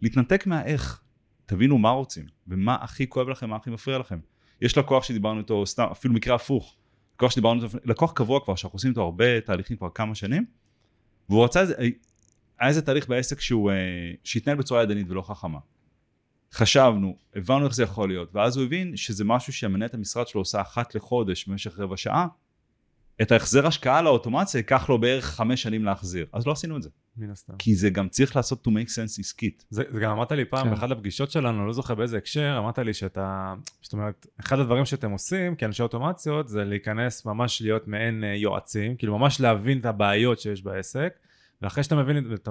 ולהתנתק 0.02 0.46
מהאיך. 0.46 1.00
תבינו 1.46 1.78
מה 1.78 1.90
רוצים, 1.90 2.24
ומה 2.48 2.76
הכי 2.80 3.06
כואב 3.08 3.28
לכם, 3.28 3.50
מה 3.50 3.56
הכי 3.56 3.70
מפריע 3.70 3.98
לכם. 3.98 4.18
יש 4.60 4.78
לקוח 4.78 5.04
שדיברנו 5.04 5.38
איתו, 5.40 5.66
סתם, 5.66 5.86
אפילו 5.92 6.14
מקרה 6.14 6.34
הפוך. 6.34 6.76
לקוח 7.14 7.30
שדיברנו 7.30 7.64
איתו, 7.64 7.78
לקוח 7.84 8.12
קבוע 8.12 8.40
כבר, 8.44 8.54
שאנחנו 8.54 8.76
עושים 8.76 8.90
איתו 8.90 9.02
הרבה 9.02 9.40
תהליכים 9.40 9.76
כבר 9.76 9.88
כמה 9.94 10.14
שנים, 10.14 10.44
והוא 11.28 11.44
רצה, 11.44 11.60
איזה- 11.60 11.74
היה 11.78 11.90
איזה 12.68 12.82
תהליך 12.82 13.08
בעסק 13.08 13.40
שהוא, 13.40 13.70
אה, 13.70 13.76
שהתנהל 14.24 14.56
בצורה 14.56 14.82
ידנית 14.82 15.06
ולא 15.10 15.22
חכמה. 15.22 15.58
חשבנו, 16.52 17.16
הבנו 17.36 17.64
איך 17.64 17.74
זה 17.74 17.82
יכול 17.82 18.08
להיות, 18.08 18.34
ואז 18.34 18.56
הוא 18.56 18.64
הבין 18.64 18.96
שזה 18.96 19.24
משהו 19.24 19.52
שהמנהלת 19.52 19.94
המשרד 19.94 20.28
שלו 20.28 20.40
עושה 20.40 20.60
אחת 20.60 20.94
לחודש 20.94 21.48
במשך 21.48 21.78
רבע 21.78 21.96
שעה, 21.96 22.26
את 23.22 23.32
ההחזר 23.32 23.66
השקעה 23.66 24.02
לאוטומציה 24.02 24.58
ייקח 24.58 24.88
לו 24.88 24.98
בערך 25.00 25.24
חמש 25.24 25.62
שנים 25.62 25.84
להחזיר. 25.84 26.26
אז 26.32 26.46
לא 26.46 26.52
עשינו 26.52 26.76
את 26.76 26.82
זה. 26.82 26.88
מן 27.16 27.30
הסתם. 27.30 27.52
כי 27.58 27.74
זה 27.74 27.90
גם 27.90 28.08
צריך 28.08 28.36
לעשות 28.36 28.66
to 28.66 28.70
make 28.70 28.88
sense 28.88 29.20
עסקית. 29.20 29.64
זה, 29.70 29.82
זה 29.92 30.00
גם 30.00 30.10
אמרת 30.10 30.32
לי 30.32 30.44
פעם 30.44 30.64
כן. 30.64 30.70
באחת 30.70 30.90
הפגישות 30.90 31.30
שלנו, 31.30 31.66
לא 31.66 31.72
זוכר 31.72 31.94
באיזה 31.94 32.18
הקשר, 32.18 32.56
אמרת 32.58 32.78
לי 32.78 32.94
שאתה, 32.94 33.54
זאת 33.82 33.92
אומרת, 33.92 34.26
אחד 34.40 34.58
הדברים 34.58 34.84
שאתם 34.84 35.10
עושים 35.10 35.56
כאנשי 35.56 35.82
אוטומציות 35.82 36.48
זה 36.48 36.64
להיכנס 36.64 37.24
ממש 37.26 37.62
להיות 37.62 37.88
מעין 37.88 38.24
אה, 38.24 38.34
יועצים, 38.34 38.96
כאילו 38.96 39.18
ממש 39.18 39.40
להבין 39.40 39.78
את 39.78 39.84
הבעיות 39.84 40.40
שיש 40.40 40.62
בעסק, 40.62 41.14
ואחרי 41.62 41.82
שאתה 41.84 41.96
מבין, 41.96 42.18
את- 42.34 42.40
אתה 42.42 42.50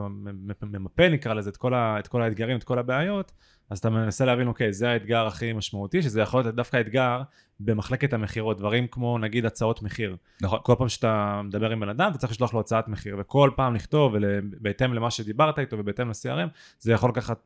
ממפה 0.64 1.10
נקרא 1.10 1.34
לזה 1.34 1.50
את 1.50 1.58
כל, 1.58 1.74
ה, 1.74 2.00
את 2.00 2.08
כל 2.08 2.22
האתגרים, 2.22 2.58
את 2.58 2.64
כל 2.64 2.80
הבעיות, 2.80 3.32
אז 3.70 3.80
אתה 3.80 3.90
מנסה 3.90 4.26
להבין, 4.26 4.48
אוקיי, 4.48 4.74
זה 4.74 4.90
האתגר 4.90 5.28
הכי 5.28 5.54
משמעותי, 5.54 6.02
שזה 6.02 6.22
יכול 6.22 6.42
להיות 6.42 6.56
דווקא 6.56 6.82
אתגר 6.82 7.22
במחלקת 7.60 8.14
המכירות, 8.14 8.58
דברים 8.58 8.88
כמו 8.88 9.18
נגיד 9.18 9.46
הצעות 9.46 9.82
מחיר. 9.82 10.16
נכון. 10.42 10.60
כל 10.64 10.76
פעם 10.78 10.90
שאתה 10.90 11.42
מדבר 11.44 11.72
עם 11.72 11.80
בן 11.80 11.90
אדם, 11.90 12.12
אתה 12.12 12.18
צריך 12.18 12.32
לשלוח 12.32 12.54
לו 12.54 12.60
הצעת 12.60 12.88
מחיר, 12.88 13.16
וכל 13.20 13.52
פעם 13.56 13.76
לכתוב, 13.76 14.14
ובהתאם 14.16 14.94
למה 14.94 15.12
שדיברת 15.12 15.60
איתו 15.60 15.78
ובהתאם 15.80 16.10
ל-CRM, 16.10 16.50
זה 16.80 16.92
יכול 16.92 17.10
לקחת, 17.10 17.40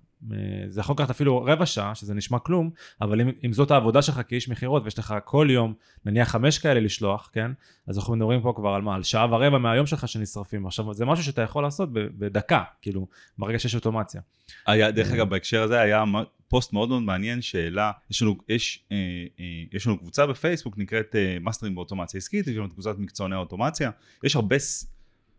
זה 0.69 0.79
יכול 0.79 0.93
לקחת 0.93 1.09
אפילו 1.09 1.43
רבע 1.43 1.65
שעה, 1.65 1.95
שזה 1.95 2.13
נשמע 2.13 2.39
כלום, 2.39 2.69
אבל 3.01 3.21
אם, 3.21 3.31
אם 3.45 3.53
זאת 3.53 3.71
העבודה 3.71 4.01
שלך 4.01 4.21
כאיש 4.27 4.49
מכירות, 4.49 4.83
ויש 4.83 4.99
לך 4.99 5.15
כל 5.25 5.47
יום, 5.49 5.73
נניח 6.05 6.29
חמש 6.29 6.59
כאלה 6.59 6.79
לשלוח, 6.79 7.29
כן? 7.33 7.51
אז 7.87 7.97
אנחנו 7.97 8.15
מדברים 8.15 8.41
פה 8.41 8.53
כבר 8.55 8.69
על 8.69 8.81
מה? 8.81 8.95
על 8.95 9.03
שעה 9.03 9.27
ורבע 9.31 9.57
מהיום 9.57 9.85
שלך 9.85 10.07
שנשרפים. 10.07 10.65
עכשיו, 10.65 10.93
זה 10.93 11.05
משהו 11.05 11.23
שאתה 11.23 11.41
יכול 11.41 11.63
לעשות 11.63 11.89
בדקה, 11.93 12.63
כאילו, 12.81 13.07
ברגע 13.37 13.59
שיש 13.59 13.75
אוטומציה. 13.75 14.21
היה, 14.67 14.91
דרך 14.91 15.11
אגב, 15.11 15.29
בהקשר 15.29 15.63
הזה 15.63 15.79
היה 15.81 16.03
פוסט 16.47 16.73
מאוד 16.73 16.89
מאוד 16.89 17.01
מעניין 17.01 17.41
שהעלה, 17.41 17.91
יש 18.09 18.21
לנו, 18.21 18.37
יש, 18.49 18.85
אה, 18.91 18.97
אה, 19.39 19.45
יש 19.73 19.87
לנו 19.87 19.99
קבוצה 19.99 20.27
בפייסבוק 20.27 20.77
נקראת 20.77 21.15
אה, 21.15 21.37
מאסטרים 21.41 21.75
באוטומציה 21.75 22.17
עסקית, 22.17 22.47
יש 22.47 22.55
לנו 22.55 22.65
את 22.65 22.73
קבוצת 22.73 22.97
מקצועני 22.97 23.35
האוטומציה, 23.35 23.91
יש 24.23 24.35
הרבה, 24.35 24.55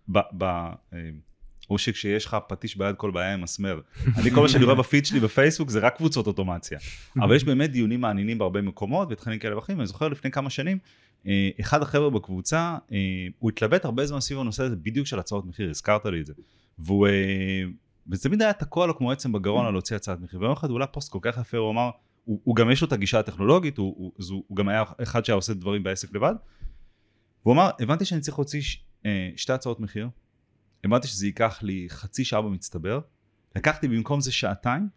ב, 0.08 0.18
ב, 0.38 0.44
אה, 0.44 1.10
או 1.70 1.79
שכשיש 1.79 2.25
לך 2.25 2.37
פטיש 2.48 2.77
ביד 2.77 2.96
כל 2.96 3.11
בעיה 3.11 3.35
עם 3.35 3.40
מסמר. 3.40 3.81
אני 4.16 4.31
כל 4.31 4.40
מה 4.40 4.48
שאני 4.48 4.64
רואה 4.64 4.77
בפיד 4.77 5.07
שלי 5.07 5.20
בפייסבוק 5.20 5.70
זה 5.70 5.79
רק 5.79 5.96
קבוצות 5.96 6.27
אוטומציה. 6.27 6.79
אבל 7.16 7.37
יש 7.37 7.44
באמת 7.44 7.70
דיונים 7.70 8.01
מעניינים 8.01 8.38
בהרבה 8.38 8.62
מקומות 8.62 9.09
ותכנים 9.11 9.38
כאלה 9.38 9.57
ואחרים, 9.57 9.79
אני 9.81 9.87
זוכר 9.87 10.09
לפני 10.09 10.31
כמה 10.31 10.51
שנים, 10.51 10.79
אה, 11.27 11.51
אחד 11.61 11.83
החבר'ה 11.83 12.11
בקבוצה, 12.11 12.77
אה, 12.92 12.98
הוא 13.38 13.51
התלבט 13.51 13.85
הרבה 13.85 14.07
זמן 14.07 14.20
סביב 14.20 14.38
הנושא 14.38 14.62
הזה 14.62 14.77
בדיוק 14.77 15.07
של 15.07 15.18
הצעות 15.18 15.46
מחיר, 15.46 15.70
הזכרת 15.70 16.07
לי 16.07 16.20
את 16.20 16.27
זה. 16.27 16.33
והוא, 16.79 17.07
אה, 17.07 17.62
וזה 18.11 18.22
תמיד 18.22 18.42
היה 18.42 18.53
תקוע 18.53 18.87
לו 18.87 18.98
כמו 18.98 19.12
עצם 19.12 19.33
בגרון 19.33 19.66
על 19.66 19.72
להוציא 19.72 19.96
הצעת 19.96 20.20
מחיר. 20.20 20.40
ויום 20.40 20.53
אחד 20.53 20.70
הוא 20.70 20.77
עלה 20.77 20.87
פוסט 20.87 21.12
כל 21.12 21.18
כך 21.22 21.38
יפה, 21.40 21.59
הוא 21.59 21.70
אמר, 21.70 21.90
הוא, 22.25 22.40
הוא 22.44 22.57
גם 22.57 22.70
יש 22.70 22.83
לו 22.83 22.88
את 22.88 22.92
הגישה 22.92 23.18
הטכנולוגית, 23.18 23.79
הוא, 23.79 23.94
הוא, 23.98 24.12
הוא, 24.31 24.44
הוא 24.48 24.57
גם 24.57 24.68
היה 24.68 24.85
אחד 25.03 25.25
שהיה 25.25 25.37
עושה 25.37 25.55
דברים 25.55 25.83
בעסק 25.83 26.14
לבד. 26.14 26.35
והוא 27.44 27.55
אמר, 27.55 27.70
הבנתי 27.81 28.05
שאני 28.05 28.20
צריך 28.20 28.38
להוציא 28.38 28.61
שתי 29.37 29.53
הצעות 29.53 29.81
מחיר, 29.81 30.09
הבנתי 30.84 31.08
שזה 31.08 31.26
ייקח 31.26 31.62
לי 31.62 31.86
חצי 31.88 32.24
שעה 32.24 32.42
במצטבר, 32.42 33.00
לקחתי 33.56 33.88
במקום 33.88 34.20
זה 34.20 34.32
שעתיים, 34.32 34.88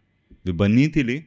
ובניתי 0.46 1.02
לי 1.02 1.22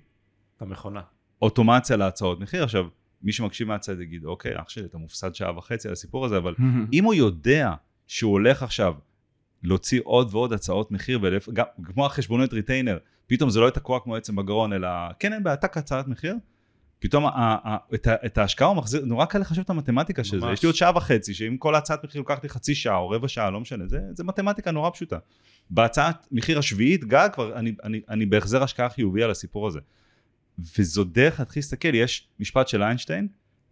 את 0.57 0.61
המכונה. 0.61 1.01
אוטומציה 1.41 1.97
להצעות 1.97 2.39
מחיר. 2.39 2.63
עכשיו, 2.63 2.85
מי 3.21 3.31
שמקשיב 3.31 3.67
מהצד 3.67 4.01
יגיד, 4.01 4.25
אוקיי, 4.25 4.61
אח 4.61 4.69
שלי, 4.69 4.85
אתה 4.85 4.97
מופסד 4.97 5.35
שעה 5.35 5.57
וחצי 5.57 5.87
על 5.87 5.91
הסיפור 5.91 6.25
הזה, 6.25 6.37
אבל 6.37 6.55
אם 6.93 7.03
הוא 7.03 7.13
יודע 7.13 7.73
שהוא 8.07 8.31
הולך 8.31 8.63
עכשיו 8.63 8.93
להוציא 9.63 10.01
עוד 10.03 10.29
ועוד 10.31 10.53
הצעות 10.53 10.91
מחיר, 10.91 11.19
ולפ... 11.21 11.49
גם, 11.49 11.65
כמו 11.83 12.05
החשבונות 12.05 12.53
ריטיינר, 12.53 12.97
פתאום 13.27 13.49
זה 13.49 13.59
לא 13.59 13.69
תקוע 13.69 13.99
כמו 13.99 14.15
עצם 14.15 14.35
בגרון, 14.35 14.73
אלא 14.73 14.89
כן, 15.19 15.33
אין 15.33 15.43
בעיה, 15.43 15.55
טק 15.55 15.77
הצעת 15.77 16.07
מחיר, 16.07 16.35
פתאום 16.99 17.25
ה- 17.25 17.29
ה- 17.29 17.57
ה- 17.63 17.77
את, 17.93 18.07
ה- 18.07 18.15
את 18.25 18.38
ההשקעה 18.38 18.67
הוא 18.67 18.77
מחזיר, 18.77 19.05
נורא 19.05 19.25
קל 19.25 19.39
לחשב 19.39 19.62
את 19.62 19.69
המתמטיקה 19.69 20.23
של 20.23 20.39
זה. 20.39 20.45
יש 20.53 20.63
לי 20.63 20.67
עוד 20.67 20.75
שעה 20.75 20.97
וחצי, 20.97 21.33
שאם 21.33 21.57
כל 21.57 21.75
הצעת 21.75 22.03
מחיר 22.03 22.21
לוקחת 22.21 22.43
לי 22.43 22.49
חצי 22.49 22.75
שעה 22.75 22.97
או 22.97 23.09
רבע 23.09 23.27
שעה, 23.27 23.49
לא 23.49 23.59
משנה, 23.59 23.88
זה, 23.88 23.99
זה 24.13 24.23
מתמטיקה 24.23 24.71
נורא 24.71 24.89
פשוטה. 24.89 25.17
בהצעת 25.69 26.27
מחיר 26.31 26.59
השביעית 26.59 27.03
גג, 27.03 27.29
כבר 27.33 27.59
אני, 27.59 27.75
אני, 27.83 28.01
אני 28.09 28.25
בהחזר 28.25 28.63
השקעה 28.63 28.89
חיובי 28.89 29.23
על 29.23 29.31
הסיפור 29.31 29.67
הזה. 29.67 29.79
וזו 30.77 31.03
דרך 31.03 31.39
להתחיל 31.39 31.59
להסתכל, 31.59 31.95
יש 31.95 32.27
משפט 32.39 32.67
של 32.67 32.83
איינשטיין, 32.83 33.27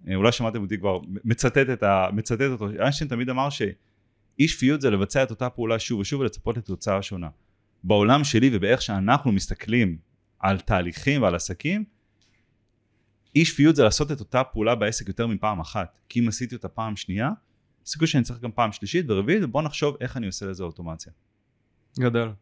אה, 0.07 0.15
אולי 0.15 0.31
שמעתם 0.31 0.61
אותי 0.61 0.77
כבר 0.77 0.99
מצטט, 1.23 1.69
את 1.73 1.83
ה, 1.83 2.07
מצטט 2.13 2.41
אותו, 2.41 2.69
איינשטיין 2.79 3.09
תמיד 3.09 3.29
אמר 3.29 3.49
שאי 3.49 4.47
שפיות 4.47 4.81
זה 4.81 4.89
לבצע 4.89 5.23
את 5.23 5.29
אותה 5.29 5.49
פעולה 5.49 5.79
שוב 5.79 5.99
ושוב 5.99 6.21
ולצפות 6.21 6.57
לתוצאה 6.57 7.01
שונה. 7.01 7.29
בעולם 7.83 8.23
שלי 8.23 8.49
ובאיך 8.53 8.81
שאנחנו 8.81 9.31
מסתכלים 9.31 9.97
על 10.39 10.59
תהליכים 10.59 11.21
ועל 11.21 11.35
עסקים, 11.35 11.83
אי 13.37 13.45
שפיות 13.45 13.75
זה 13.75 13.83
לעשות 13.83 14.11
את 14.11 14.19
אותה 14.19 14.43
פעולה 14.43 14.75
בעסק 14.75 15.07
יותר 15.07 15.27
מפעם 15.27 15.59
אחת. 15.59 15.99
כי 16.09 16.19
אם 16.19 16.27
עשיתי 16.27 16.55
אותה 16.55 16.67
פעם 16.67 16.95
שנייה, 16.95 17.31
סיכוי 17.85 18.07
שאני 18.07 18.23
צריך 18.23 18.39
גם 18.39 18.51
פעם 18.51 18.71
שלישית 18.71 19.05
ורביעית, 19.09 19.43
ובוא 19.43 19.61
נחשוב 19.61 19.97
איך 20.01 20.17
אני 20.17 20.25
עושה 20.25 20.45
לזה 20.45 20.63
אוטומציה. 20.63 21.11
גדול. 21.99 22.33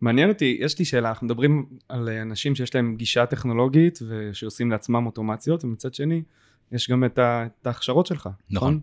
מעניין 0.00 0.28
אותי, 0.28 0.58
יש 0.60 0.78
לי 0.78 0.84
שאלה, 0.84 1.08
אנחנו 1.08 1.26
מדברים 1.26 1.66
על 1.88 2.08
אנשים 2.08 2.54
שיש 2.54 2.74
להם 2.74 2.96
גישה 2.96 3.26
טכנולוגית 3.26 3.98
ושעושים 4.08 4.70
לעצמם 4.70 5.06
אוטומציות, 5.06 5.64
ומצד 5.64 5.94
שני, 5.94 6.22
יש 6.72 6.90
גם 6.90 7.04
את, 7.04 7.18
ה, 7.18 7.46
את 7.60 7.66
ההכשרות 7.66 8.06
שלך, 8.06 8.28
נכון. 8.50 8.80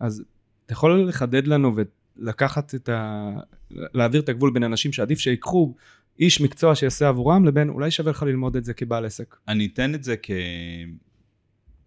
אז 0.00 0.24
אתה 0.66 0.72
יכול 0.72 1.08
לחדד 1.08 1.46
לנו 1.46 1.76
ולקחת 2.18 2.74
את 2.74 2.88
ה... 2.88 3.30
להעביר 3.70 4.20
את 4.20 4.28
הגבול 4.28 4.50
בין 4.52 4.62
אנשים 4.62 4.92
שעדיף 4.92 5.18
שיקחו 5.18 5.74
איש 6.20 6.40
מקצוע 6.40 6.74
שיעשה 6.74 7.08
עבורם, 7.08 7.44
לבין 7.44 7.68
אולי 7.68 7.90
שווה 7.90 8.10
לך 8.10 8.22
ללמוד 8.22 8.56
את 8.56 8.64
זה 8.64 8.74
כבעל 8.74 9.04
עסק. 9.04 9.36
אני 9.48 9.66
אתן 9.66 9.94
את 9.94 10.04
זה 10.04 10.16
כ... 10.22 10.30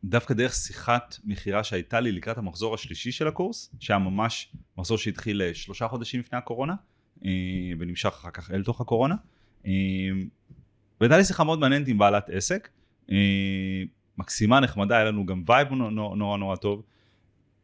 דווקא 0.04 0.34
דרך 0.34 0.54
שיחת 0.54 1.16
מכירה 1.24 1.64
שהייתה 1.64 2.00
לי 2.00 2.12
לקראת 2.12 2.38
המחזור 2.38 2.74
השלישי 2.74 3.12
של 3.12 3.28
הקורס, 3.28 3.76
שהיה 3.80 4.00
ממש 4.00 4.52
מחזור 4.78 4.98
שהתחיל 4.98 5.42
אה, 5.42 5.54
שלושה 5.54 5.88
חודשים 5.88 6.20
לפני 6.20 6.38
הקורונה, 6.38 6.74
אה, 7.26 7.32
ונמשך 7.80 8.10
אחר 8.10 8.30
כך 8.32 8.52
אל 8.52 8.64
תוך 8.64 8.82
הקורונה. 8.82 9.16
אה, 9.66 9.72
והייתה 11.02 11.18
לי 11.18 11.24
שיחה 11.24 11.44
מאוד 11.44 11.60
מעניינת 11.60 11.88
עם 11.88 11.98
בעלת 11.98 12.30
עסק, 12.30 12.70
מקסימה, 14.18 14.60
נחמדה, 14.60 14.96
היה 14.96 15.06
לנו 15.06 15.26
גם 15.26 15.44
vibe 15.46 15.72
נורא 15.72 16.16
נורא, 16.16 16.38
נורא, 16.38 16.56
טוב, 16.56 16.84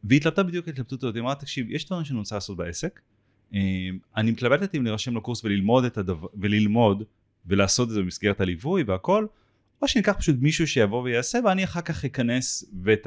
והיא 0.04 0.20
התלבטה 0.20 0.42
בדיוק 0.42 0.68
ההתלבטות 0.68 1.02
הזאת, 1.02 1.14
היא 1.14 1.22
אמרה, 1.22 1.34
תקשיב, 1.34 1.70
יש 1.70 1.86
דברים 1.86 2.04
שאני 2.04 2.18
רוצה 2.18 2.34
לעשות 2.34 2.56
בעסק, 2.56 3.00
אני 4.16 4.30
מתלבטת 4.30 4.74
אם 4.74 4.84
להירשם 4.84 5.16
לקורס 5.16 5.44
וללמוד 5.44 5.84
את 5.84 5.98
הדבר, 5.98 6.26
וללמוד 6.34 7.02
ולעשות 7.46 7.88
את 7.88 7.94
זה 7.94 8.00
במסגרת 8.00 8.40
הליווי 8.40 8.82
והכל, 8.82 9.26
או 9.82 9.88
שניקח 9.88 10.16
פשוט 10.18 10.36
מישהו 10.40 10.66
שיבוא 10.66 11.02
ויעשה 11.02 11.38
ואני 11.44 11.64
אחר 11.64 11.80
כך 11.80 12.04
אכנס 12.04 12.64
ות... 12.84 13.06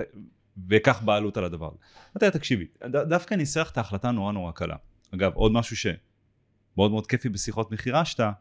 ואקח 0.68 1.02
בעלות 1.02 1.38
על 1.38 1.44
הדבר. 1.44 1.70
אמרתי 1.70 2.26
לה, 2.26 2.32
תקשיבי, 2.32 2.66
ד... 2.86 2.98
דווקא 2.98 3.36
ניסח 3.36 3.70
את 3.72 3.78
ההחלטה 3.78 4.12
נורא 4.12 4.32
נורא 4.32 4.52
קלה. 4.52 4.76
אגב, 5.14 5.34
עוד 5.34 5.52
משהו 5.52 5.78
שמאוד 5.78 6.92
מאוד 6.92 7.08
כיפי 7.08 7.30
בשיחות 7.30 7.72
מכירה 7.72 8.06
שאתה, 8.06 8.32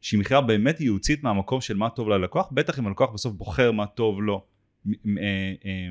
שהיא 0.00 0.20
מכירה 0.20 0.40
באמת 0.40 0.80
ייעוצית 0.80 1.22
מהמקום 1.22 1.60
של 1.60 1.76
מה 1.76 1.90
טוב 1.90 2.08
ללקוח, 2.08 2.48
בטח 2.52 2.78
אם 2.78 2.86
הלקוח 2.86 3.10
בסוף 3.10 3.34
בוחר 3.34 3.72
מה 3.72 3.86
טוב 3.86 4.22
לו 4.22 4.44
אה, 4.86 4.92
אה, 5.64 5.88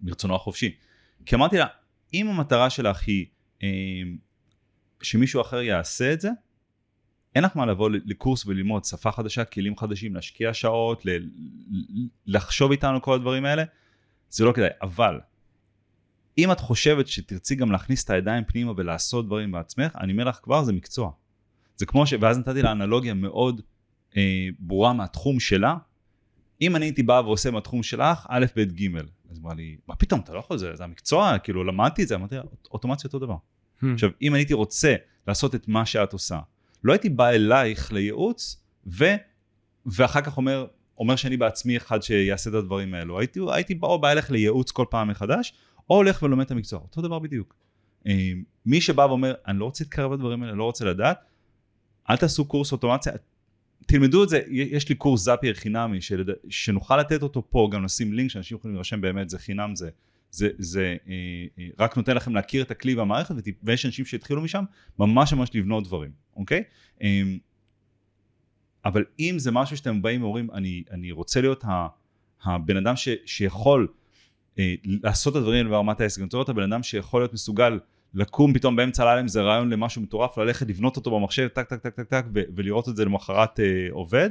מרצונו 0.00 0.34
החופשי. 0.34 0.74
כי 1.26 1.36
אמרתי 1.36 1.56
לה, 1.56 1.66
אם 2.14 2.28
המטרה 2.28 2.70
שלך 2.70 3.02
היא 3.06 3.26
אה, 3.62 3.68
שמישהו 5.02 5.40
אחר 5.40 5.60
יעשה 5.60 6.12
את 6.12 6.20
זה, 6.20 6.30
אין 7.34 7.44
לך 7.44 7.56
מה 7.56 7.66
לבוא 7.66 7.90
לקורס 7.90 8.46
וללמוד 8.46 8.84
שפה 8.84 9.12
חדשה, 9.12 9.44
כלים 9.44 9.76
חדשים, 9.76 10.14
להשקיע 10.14 10.54
שעות, 10.54 11.06
ל- 11.06 11.18
לחשוב 12.26 12.70
איתנו 12.70 13.02
כל 13.02 13.14
הדברים 13.14 13.44
האלה, 13.44 13.64
זה 14.30 14.44
לא 14.44 14.52
כדאי. 14.52 14.68
אבל, 14.82 15.20
אם 16.38 16.52
את 16.52 16.60
חושבת 16.60 17.08
שתרצי 17.08 17.54
גם 17.54 17.72
להכניס 17.72 18.04
את 18.04 18.10
הידיים 18.10 18.44
פנימה 18.44 18.72
ולעשות 18.76 19.26
דברים 19.26 19.52
בעצמך, 19.52 19.96
אני 20.00 20.12
אומר 20.12 20.24
לך 20.24 20.38
כבר, 20.42 20.64
זה 20.64 20.72
מקצוע. 20.72 21.10
זה 21.76 21.86
כמו 21.86 22.06
ש... 22.06 22.14
ואז 22.20 22.38
נתתי 22.38 22.62
לה 22.62 22.72
אנלוגיה 22.72 23.14
מאוד 23.14 23.60
אה, 24.16 24.48
ברורה 24.58 24.92
מהתחום 24.92 25.40
שלה. 25.40 25.76
אם 26.60 26.76
אני 26.76 26.84
הייתי 26.84 27.02
בא 27.02 27.22
ועושה 27.24 27.50
מהתחום 27.50 27.82
שלך, 27.82 28.26
א', 28.28 28.46
ב', 28.56 28.60
ג', 28.60 28.96
אז 29.30 29.38
אמרה 29.38 29.54
לי, 29.54 29.76
מה 29.88 29.96
פתאום, 29.96 30.20
אתה 30.20 30.34
לא 30.34 30.38
יכול, 30.38 30.58
זה, 30.58 30.76
זה 30.76 30.84
המקצוע, 30.84 31.38
כאילו 31.38 31.64
למדתי 31.64 32.02
את 32.02 32.08
זה, 32.08 32.14
אמרתי 32.14 32.34
לה, 32.34 32.42
אוטומציה 32.70 33.08
אותו 33.08 33.18
דבר. 33.18 33.36
עכשיו, 33.92 34.10
אם 34.22 34.34
הייתי 34.34 34.54
רוצה 34.54 34.94
לעשות 35.26 35.54
את 35.54 35.68
מה 35.68 35.86
שאת 35.86 36.12
עושה, 36.12 36.38
לא 36.84 36.92
הייתי 36.92 37.08
בא 37.08 37.28
אלייך 37.28 37.92
לייעוץ, 37.92 38.62
ו... 38.86 39.04
ואחר 39.86 40.20
כך 40.20 40.36
אומר, 40.36 40.66
אומר 40.98 41.16
שאני 41.16 41.36
בעצמי 41.36 41.76
אחד 41.76 42.02
שיעשה 42.02 42.50
את 42.50 42.54
הדברים 42.54 42.94
האלו. 42.94 43.18
הייתי, 43.18 43.40
הייתי 43.52 43.74
בא, 43.74 43.88
או 43.88 44.00
בא 44.00 44.10
אליך 44.10 44.30
לייעוץ 44.30 44.70
כל 44.70 44.84
פעם 44.90 45.08
מחדש, 45.08 45.54
או 45.90 45.96
הולך 45.96 46.22
ולומד 46.22 46.44
את 46.44 46.50
המקצוע, 46.50 46.78
אותו 46.78 47.02
דבר 47.02 47.18
בדיוק. 47.18 47.54
אה, 48.06 48.32
מי 48.66 48.80
שבא 48.80 49.02
ואומר, 49.02 49.34
אני 49.46 49.58
לא 49.58 49.64
רוצה 49.64 49.84
להתקרב 49.84 50.12
לדברים 50.12 50.42
האלה, 50.42 50.54
לא 50.54 50.64
רוצה 50.64 50.84
לדעת, 50.84 51.18
אל 52.10 52.16
תעשו 52.16 52.44
קורס 52.44 52.72
אוטומציה, 52.72 53.12
תלמדו 53.86 54.24
את 54.24 54.28
זה, 54.28 54.40
יש 54.48 54.88
לי 54.88 54.94
קורס 54.94 55.22
זאפייר 55.22 55.54
חינמי. 55.54 55.98
שנוכל 56.48 56.96
לתת 56.96 57.22
אותו 57.22 57.50
פה, 57.50 57.68
גם 57.72 57.84
נשים 57.84 58.12
לינק 58.12 58.30
שאנשים 58.30 58.56
יכולים 58.56 58.74
להירשם 58.74 59.00
באמת, 59.00 59.30
זה 59.30 59.38
חינם, 59.38 59.76
זה, 59.76 59.90
זה, 60.36 60.48
זה 60.58 60.96
אה, 61.08 61.12
אה, 61.58 61.68
רק 61.78 61.96
נותן 61.96 62.16
לכם 62.16 62.34
להכיר 62.34 62.62
את 62.62 62.70
הכלי 62.70 62.94
והמערכת. 62.94 63.34
ויש 63.62 63.86
אנשים 63.86 64.04
שהתחילו 64.04 64.42
משם, 64.42 64.64
ממש 64.98 65.32
ממש 65.32 65.50
לבנות 65.54 65.84
דברים, 65.84 66.10
אוקיי? 66.36 66.62
אה, 67.02 67.22
אבל 68.84 69.04
אם 69.20 69.34
זה 69.38 69.50
משהו 69.50 69.76
שאתם 69.76 70.02
באים 70.02 70.22
ואומרים, 70.22 70.50
אני, 70.50 70.82
אני 70.90 71.12
רוצה 71.12 71.40
להיות 71.40 71.64
הבן 72.44 72.76
אדם 72.76 72.96
ש, 72.96 73.08
שיכול 73.26 73.88
אה, 74.58 74.74
לעשות 74.84 75.36
את 75.36 75.40
הדברים 75.40 75.68
ברמת 75.68 76.00
העסק, 76.00 76.18
אני 76.18 76.24
רוצה 76.24 76.36
להיות 76.36 76.48
הבן 76.48 76.72
אדם 76.72 76.82
שיכול 76.82 77.20
להיות 77.20 77.32
מסוגל 77.32 77.78
לקום 78.14 78.54
פתאום 78.54 78.76
באמצע 78.76 79.02
הלילה 79.02 79.20
עם 79.20 79.28
זה 79.28 79.42
רעיון 79.42 79.70
למשהו 79.70 80.02
מטורף, 80.02 80.38
ללכת 80.38 80.68
לבנות 80.68 80.96
אותו 80.96 81.10
במחשב, 81.10 81.48
טק 81.48 81.68
טק 81.68 81.80
טק 81.80 81.94
טק 81.94 82.08
טק, 82.08 82.24
ולראות 82.32 82.88
את 82.88 82.96
זה 82.96 83.04
למחרת 83.04 83.60
אה, 83.60 83.86
עובד, 83.90 84.30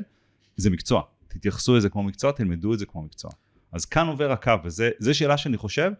זה 0.56 0.70
מקצוע. 0.70 1.02
תתייחסו 1.28 1.76
לזה 1.76 1.90
כמו 1.90 2.04
מקצוע, 2.04 2.32
תלמדו 2.32 2.74
את 2.74 2.80
זה 2.80 2.86
כמו 2.86 3.02
מקצוע. 3.02 3.32
אז 3.76 3.86
כאן 3.86 4.08
עובר 4.08 4.32
הקו, 4.32 4.52
וזו 4.64 5.14
שאלה 5.18 5.38
שאני 5.38 5.58
חושב, 5.58 5.92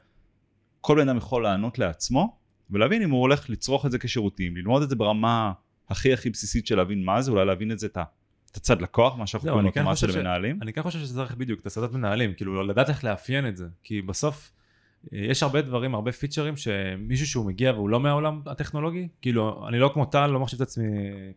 כל 0.82 0.96
בן 1.02 1.10
אדם 1.10 1.18
יכול 1.18 1.44
לענות 1.44 1.80
לעצמו, 1.80 2.38
ולהבין 2.70 3.02
אם 3.02 3.10
הוא 3.12 3.22
הולך 3.22 3.50
לצרוך 3.50 3.86
את 3.86 3.92
זה 3.92 4.00
כשירותים, 4.00 4.58
ללמוד 4.58 4.84
את 4.84 4.90
זה 4.90 4.96
ברמה 4.96 5.52
הכי 5.90 6.14
הכי 6.14 6.30
בסיסית 6.30 6.68
של 6.68 6.76
להבין 6.78 7.04
מה 7.06 7.22
זה, 7.22 7.32
אולי 7.32 7.46
להבין 7.46 7.72
את 7.72 7.80
זה, 7.80 7.88
את 7.88 7.98
ה- 7.98 8.04
את 8.52 8.56
הצד 8.58 8.82
לקוח, 8.82 9.16
מה 9.18 9.28
שאנחנו 9.28 9.46
זהו, 9.46 9.54
קוראים 9.54 9.68
אני 9.68 9.74
כן 9.74 9.82
אוטומציה 9.82 10.08
חושב 10.08 10.20
ש- 10.20 10.22
למנהלים. 10.24 10.60
אני 10.62 10.74
כן 10.74 10.82
חושב 10.82 11.00
שזה 11.00 11.16
צריך 11.16 11.36
בדיוק 11.36 11.60
את 11.62 11.66
הסדנת 11.66 11.92
מנהלים, 11.94 12.34
כאילו 12.34 12.64
לדעת 12.64 12.90
איך 12.90 13.04
לאפיין 13.04 13.48
את 13.48 13.56
זה, 13.58 13.66
כי 13.84 14.02
בסוף 14.02 14.52
אה, 15.14 15.18
יש 15.20 15.44
הרבה 15.44 15.62
דברים, 15.62 15.96
הרבה 15.96 16.12
פיצ'רים 16.12 16.58
שמישהו 16.58 17.28
שהוא 17.28 17.46
מגיע 17.46 17.72
והוא 17.74 17.90
לא 17.90 18.00
מהעולם 18.00 18.42
הטכנולוגי, 18.46 19.08
כאילו 19.22 19.68
אני 19.68 19.80
לא 19.80 19.90
כמו 19.94 20.06
טל, 20.06 20.28
לא 20.28 20.40
מחשיב 20.40 20.62
את 20.62 20.68
עצמי 20.68 20.86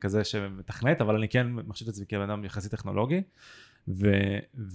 כזה 0.01 0.25
שמתכנת, 0.25 1.01
אבל 1.01 1.15
אני 1.17 1.29
כן 1.29 1.47
מחשיב 1.47 1.89
את 1.89 1.95
עצמי 1.95 2.07
כבן 2.09 2.31
אדם 2.31 2.45
יחסית 2.45 2.71
טכנולוגי, 2.71 3.23
ו, 3.89 4.13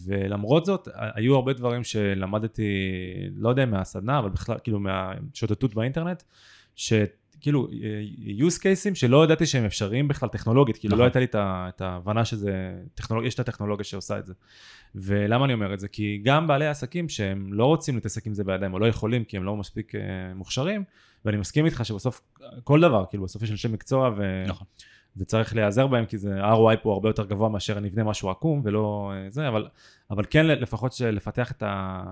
ולמרות 0.05 0.65
זאת 0.65 0.87
היו 1.15 1.35
הרבה 1.35 1.53
דברים 1.53 1.83
שלמדתי, 1.83 2.71
לא 3.35 3.49
יודע 3.49 3.65
מהסדנה, 3.65 4.19
אבל 4.19 4.29
בכלל 4.29 4.57
כאילו 4.63 4.79
מהשוטטות 4.79 5.75
באינטרנט, 5.75 6.23
שכאילו 6.75 7.67
use 8.37 8.57
cases 8.57 8.95
שלא 8.95 9.23
ידעתי 9.23 9.45
שהם 9.45 9.65
אפשריים 9.65 10.07
בכלל 10.07 10.29
טכנולוגית, 10.29 10.77
כאילו 10.77 10.91
נכון. 10.91 10.99
לא 10.99 11.03
הייתה 11.03 11.19
לי 11.19 11.27
את 11.35 11.81
ההבנה 11.81 12.25
שזה, 12.25 12.73
טכנולוג... 12.95 13.25
יש 13.25 13.33
את 13.33 13.39
הטכנולוגיה 13.39 13.83
שעושה 13.83 14.19
את 14.19 14.25
זה. 14.25 14.33
ולמה 14.95 15.45
אני 15.45 15.53
אומר 15.53 15.73
את 15.73 15.79
זה? 15.79 15.87
כי 15.87 16.21
גם 16.23 16.47
בעלי 16.47 16.67
עסקים 16.67 17.09
שהם 17.09 17.53
לא 17.53 17.65
רוצים 17.65 17.95
להתעסק 17.95 18.27
עם 18.27 18.33
זה 18.33 18.43
בידיים, 18.43 18.73
או 18.73 18.79
לא 18.79 18.85
יכולים 18.85 19.23
כי 19.23 19.37
הם 19.37 19.43
לא 19.43 19.55
מספיק 19.55 19.95
אה, 19.95 20.01
מוכשרים, 20.35 20.83
ואני 21.25 21.37
מסכים 21.37 21.65
איתך 21.65 21.85
שבסוף 21.85 22.21
כל 22.63 22.81
דבר, 22.81 23.05
כאילו 23.09 23.23
בסוף 23.23 23.43
יש 23.43 23.51
אנשי 23.51 23.67
מקצוע 23.67 24.09
ו... 24.17 24.43
נכון. 24.47 24.67
וצריך 25.17 25.55
להיעזר 25.55 25.87
בהם 25.87 26.05
כי 26.05 26.17
זה 26.17 26.43
ה-ROI 26.43 26.77
פה 26.83 26.93
הרבה 26.93 27.09
יותר 27.09 27.25
גבוה 27.25 27.49
מאשר 27.49 27.79
נבנה 27.79 28.03
משהו 28.03 28.29
עקום 28.29 28.61
ולא 28.63 29.11
אה, 29.15 29.29
זה, 29.29 29.47
אבל, 29.47 29.67
אבל 30.11 30.23
כן 30.29 30.45
לפחות 30.45 30.95
לפתח 31.01 31.51
את, 31.51 31.63
ה, 31.63 32.03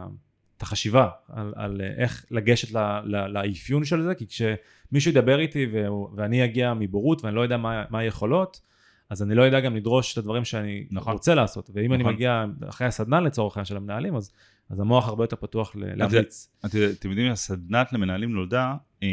את 0.57 0.61
החשיבה 0.61 1.09
על, 1.29 1.53
על 1.55 1.81
איך 1.97 2.25
לגשת 2.31 2.71
ל, 2.71 2.77
ל, 3.03 3.27
לאפיון 3.27 3.85
של 3.85 4.01
זה, 4.01 4.15
כי 4.15 4.25
כשמישהו 4.27 5.11
ידבר 5.11 5.39
איתי 5.39 5.67
ו, 5.73 5.85
ואני 6.15 6.45
אגיע 6.45 6.73
מבורות 6.73 7.23
ואני 7.23 7.35
לא 7.35 7.41
יודע 7.41 7.57
מה, 7.57 7.83
מה 7.89 7.99
היכולות, 7.99 8.61
אז 9.09 9.23
אני 9.23 9.35
לא 9.35 9.43
יודע 9.43 9.59
גם 9.59 9.75
לדרוש 9.75 10.13
את 10.13 10.17
הדברים 10.17 10.45
שאני 10.45 10.87
נכון. 10.91 11.13
רוצה 11.13 11.35
לעשות, 11.35 11.69
ואם 11.73 11.93
אני 11.93 12.03
נכון. 12.03 12.13
מגיע 12.13 12.45
אחרי 12.69 12.87
הסדנה 12.87 13.19
לצורך 13.19 13.57
העניין 13.57 13.65
של 13.65 13.77
המנהלים, 13.77 14.15
אז, 14.15 14.31
אז 14.69 14.79
המוח 14.79 15.07
הרבה 15.07 15.23
יותר 15.23 15.35
פתוח 15.35 15.75
להמליץ. 15.75 16.49
את- 16.65 16.75
אתם 16.99 17.09
יודעים, 17.09 17.31
הסדנת 17.31 17.93
למנהלים 17.93 18.31
נולדה, 18.31 18.75
אה, 19.03 19.07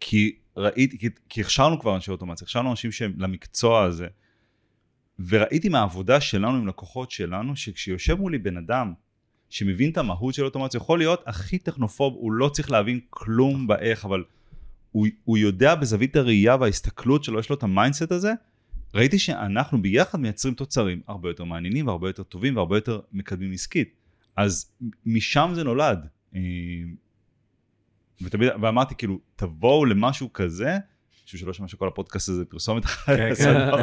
כי 0.00 0.36
ראיתי, 0.56 0.98
כי, 0.98 1.08
כי 1.28 1.40
הכשרנו 1.40 1.80
כבר 1.80 1.94
אנשי 1.94 2.10
אוטומציה, 2.10 2.44
הכשרנו 2.44 2.70
אנשים 2.70 2.92
שהם 2.92 3.12
למקצוע 3.18 3.82
הזה, 3.82 4.06
וראיתי 5.28 5.68
מהעבודה 5.68 6.20
שלנו 6.20 6.56
עם 6.56 6.66
לקוחות 6.66 7.10
שלנו, 7.10 7.56
שכשיושב 7.56 8.14
מולי 8.14 8.38
בן 8.38 8.56
אדם 8.56 8.92
שמבין 9.50 9.90
את 9.90 9.98
המהות 9.98 10.34
של 10.34 10.44
אוטומציה, 10.44 10.78
יכול 10.78 10.98
להיות 10.98 11.22
הכי 11.26 11.58
טכנופוב, 11.58 12.14
הוא 12.14 12.32
לא 12.32 12.48
צריך 12.48 12.70
להבין 12.70 13.00
כלום 13.10 13.66
באיך, 13.66 14.04
אבל 14.04 14.24
הוא, 14.92 15.06
הוא 15.24 15.38
יודע 15.38 15.74
בזווית 15.74 16.16
הראייה 16.16 16.56
וההסתכלות 16.56 17.24
שלו, 17.24 17.40
יש 17.40 17.50
לו 17.50 17.56
את 17.56 17.62
ה 17.62 17.68
mindset 17.68 18.12
הזה, 18.12 18.32
ראיתי 18.94 19.18
שאנחנו 19.18 19.82
ביחד 19.82 20.20
מייצרים 20.20 20.54
תוצרים 20.54 21.00
הרבה 21.06 21.30
יותר 21.30 21.44
מעניינים 21.44 21.86
והרבה 21.86 22.08
יותר 22.08 22.22
טובים 22.22 22.56
והרבה 22.56 22.76
יותר 22.76 23.00
מקדמים 23.12 23.52
עסקית. 23.52 23.94
אז 24.36 24.72
משם 25.06 25.50
זה 25.54 25.64
נולד. 25.64 26.06
אה, 28.22 28.26
ותמיד, 28.26 28.48
ואמרתי 28.62 28.94
כאילו, 28.94 29.18
תבואו 29.36 29.84
למשהו 29.84 30.32
כזה, 30.32 30.76
בשביל 31.26 31.40
שלא 31.40 31.52
ישמע 31.52 31.68
שכל 31.68 31.88
הפודקאסט 31.88 32.28
הזה 32.28 32.44
פרסומת 32.44 32.84
אחת 32.84 33.16
כן, 33.16 33.34
שלנו, 33.34 33.74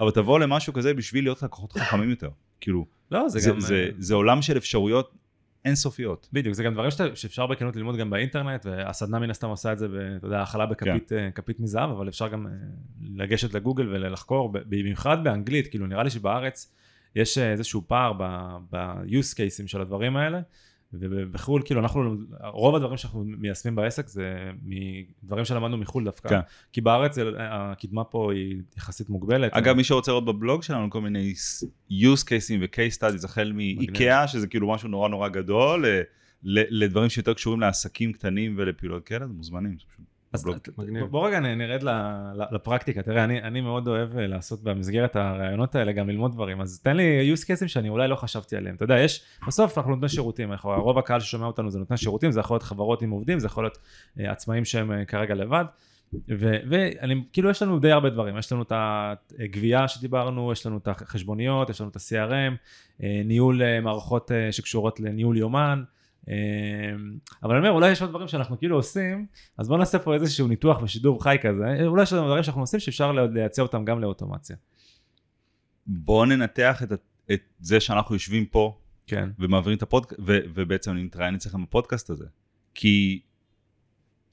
אבל 0.00 0.10
תבואו 0.10 0.38
למשהו 0.38 0.72
כזה 0.72 0.94
בשביל 0.94 1.24
להיות 1.24 1.42
לקוחות 1.42 1.72
חכמים 1.72 2.10
יותר. 2.10 2.28
כאילו, 2.60 2.86
לא, 3.10 3.28
זה 3.28 3.38
זה, 3.38 3.50
גם... 3.50 3.60
זה, 3.60 3.74
אה, 3.74 3.88
זה 3.98 4.14
עולם 4.14 4.42
של 4.42 4.56
אפשרויות 4.56 5.14
אינסופיות. 5.64 6.28
בדיוק, 6.32 6.54
זה 6.54 6.62
גם 6.62 6.72
דברים 6.74 6.90
שאתה- 6.90 7.16
שאפשר 7.16 7.46
בכנות 7.46 7.76
ללמוד 7.76 7.96
גם 7.96 8.10
באינטרנט, 8.10 8.66
והסדנה 8.66 9.18
מן 9.18 9.30
הסתם 9.30 9.48
עושה 9.48 9.72
את 9.72 9.78
זה, 9.78 9.88
ב- 9.88 9.94
אתה 10.16 10.26
יודע, 10.26 10.40
האכלה 10.40 10.66
בכפית 10.66 11.12
אה, 11.12 11.30
כפית 11.34 11.60
מזהב, 11.60 11.90
אבל 11.90 12.08
אפשר 12.08 12.28
גם 12.28 12.46
אה, 12.46 12.52
לגשת 13.14 13.54
לגוגל 13.54 13.88
ולחקור, 13.88 14.52
במיוחד 14.52 15.24
באנגלית, 15.24 15.66
כאילו 15.66 15.86
נראה 15.86 16.02
לי 16.02 16.10
שבארץ 16.10 16.72
יש 17.16 17.38
אה, 17.38 17.52
איזשהו 17.52 17.82
פער 17.86 18.12
ב-use 18.70 19.34
cases 19.34 19.66
של 19.66 19.80
הדברים 19.80 20.16
האלה, 20.16 20.40
ובחו"ל, 20.92 21.62
כאילו 21.64 21.80
אנחנו, 21.80 22.14
רוב 22.52 22.74
הדברים 22.74 22.96
שאנחנו 22.96 23.24
מיישמים 23.24 23.74
בעסק 23.74 24.08
זה 24.08 24.50
מדברים 25.22 25.44
שלמדנו 25.44 25.76
מחו"ל 25.76 26.04
דווקא, 26.04 26.28
כן. 26.28 26.40
כי 26.72 26.80
בארץ 26.80 27.14
זה- 27.14 27.22
הקדמה 27.38 28.04
פה 28.04 28.32
היא 28.32 28.56
יחסית 28.76 29.08
מוגבלת. 29.10 29.52
אגב, 29.52 29.76
מי 29.76 29.84
שרוצה 29.84 30.10
לראות 30.10 30.24
בבלוג 30.24 30.62
שלנו 30.62 30.90
כל 30.90 31.00
מיני 31.00 31.34
use 31.90 32.22
cases 32.24 32.52
ו-case 32.60 32.98
studies, 32.98 33.24
החל 33.24 33.52
מאיקאה, 33.54 34.28
שזה 34.28 34.46
כאילו 34.46 34.68
משהו 34.72 34.88
נורא 34.88 35.08
נורא 35.08 35.28
גדול, 35.28 35.86
ל- 36.42 36.84
לדברים 36.84 37.08
שיותר 37.08 37.34
קשורים 37.34 37.60
לעסקים 37.60 38.12
קטנים 38.12 38.54
ולפעילות 38.58 39.04
כאלה, 39.04 39.26
מוזמנים. 39.26 39.72
זה 39.78 39.84
פשוט 39.88 40.04
אז. 40.32 40.44
בוא 41.10 41.26
רגע 41.28 41.40
נרד 41.40 41.82
לפרקטיקה, 42.52 43.02
תראה, 43.02 43.24
אני, 43.24 43.42
אני 43.42 43.60
מאוד 43.60 43.88
אוהב 43.88 44.18
אה, 44.18 44.26
לעשות 44.26 44.62
במסגרת 44.62 45.16
הרעיונות 45.16 45.74
האלה 45.74 45.92
גם 45.92 46.08
ללמוד 46.08 46.32
דברים, 46.32 46.60
אז 46.60 46.80
תן 46.80 46.96
לי 46.96 47.34
use 47.34 47.40
cases 47.44 47.68
שאני 47.68 47.88
אולי 47.88 48.08
לא 48.08 48.16
חשבתי 48.16 48.56
עליהם. 48.56 48.74
אתה 48.74 48.84
יודע, 48.84 48.98
יש, 48.98 49.22
בסוף 49.46 49.78
אנחנו 49.78 49.90
נותני 49.90 50.08
שירותים, 50.08 50.52
אנחנו- 50.52 50.82
רוב 50.82 50.98
הקהל 50.98 51.20
ששומע 51.20 51.46
אותנו 51.46 51.70
זה 51.70 51.78
נותני 51.78 51.96
שירותים, 51.96 52.32
זה 52.32 52.40
יכול 52.40 52.54
להיות 52.54 52.62
חברות 52.62 53.02
עם 53.02 53.10
עובדים, 53.10 53.38
זה 53.38 53.46
יכול 53.46 53.64
להיות 53.64 53.78
אה, 54.20 54.30
עצמאים 54.32 54.64
שהם 54.64 54.92
אה, 54.92 55.04
כרגע 55.04 55.34
לבד, 55.34 55.64
ו- 56.28 56.56
ואני, 56.70 57.22
כאילו 57.32 57.50
יש 57.50 57.62
לנו 57.62 57.78
די 57.78 57.92
הרבה 57.92 58.10
דברים, 58.10 58.38
יש 58.38 58.52
לנו 58.52 58.62
את 58.62 58.72
הגבייה 59.38 59.88
שדיברנו, 59.88 60.52
יש 60.52 60.66
לנו 60.66 60.78
את 60.78 60.88
החשבוניות, 60.88 61.70
יש 61.70 61.80
לנו 61.80 61.90
את 61.90 61.96
ה-CRM, 61.96 62.56
אה, 63.02 63.22
ניהול 63.24 63.62
אה, 63.62 63.80
מערכות 63.80 64.32
אה, 64.32 64.52
שקשורות 64.52 65.00
לניהול 65.00 65.36
יומן, 65.36 65.82
אבל 67.42 67.56
אני 67.56 67.58
אומר, 67.58 67.70
אולי 67.70 67.90
יש 67.90 68.02
עוד 68.02 68.10
דברים 68.10 68.28
שאנחנו 68.28 68.58
כאילו 68.58 68.76
עושים, 68.76 69.26
אז 69.58 69.68
בואו 69.68 69.78
נעשה 69.78 69.98
פה 69.98 70.14
איזשהו 70.14 70.48
ניתוח 70.48 70.78
בשידור 70.78 71.22
חי 71.22 71.36
כזה, 71.42 71.86
אולי 71.86 72.02
יש 72.02 72.12
לנו 72.12 72.26
דברים 72.26 72.42
שאנחנו 72.42 72.60
עושים 72.60 72.80
שאפשר 72.80 73.12
לייצא 73.12 73.62
אותם 73.62 73.84
גם 73.84 74.00
לאוטומציה. 74.00 74.56
בואו 75.86 76.24
ננתח 76.24 76.82
את, 76.82 76.92
את 77.32 77.40
זה 77.60 77.80
שאנחנו 77.80 78.14
יושבים 78.14 78.46
פה 78.46 78.78
כן. 79.06 79.28
ומעבירים 79.38 79.76
את 79.76 79.82
הפודקאסט, 79.82 80.20
ובעצם 80.24 80.90
אני 80.90 81.02
מתראיין 81.02 81.34
אצלכם 81.34 81.62
בפודקאסט 81.62 82.10
הזה. 82.10 82.24
כי 82.74 83.20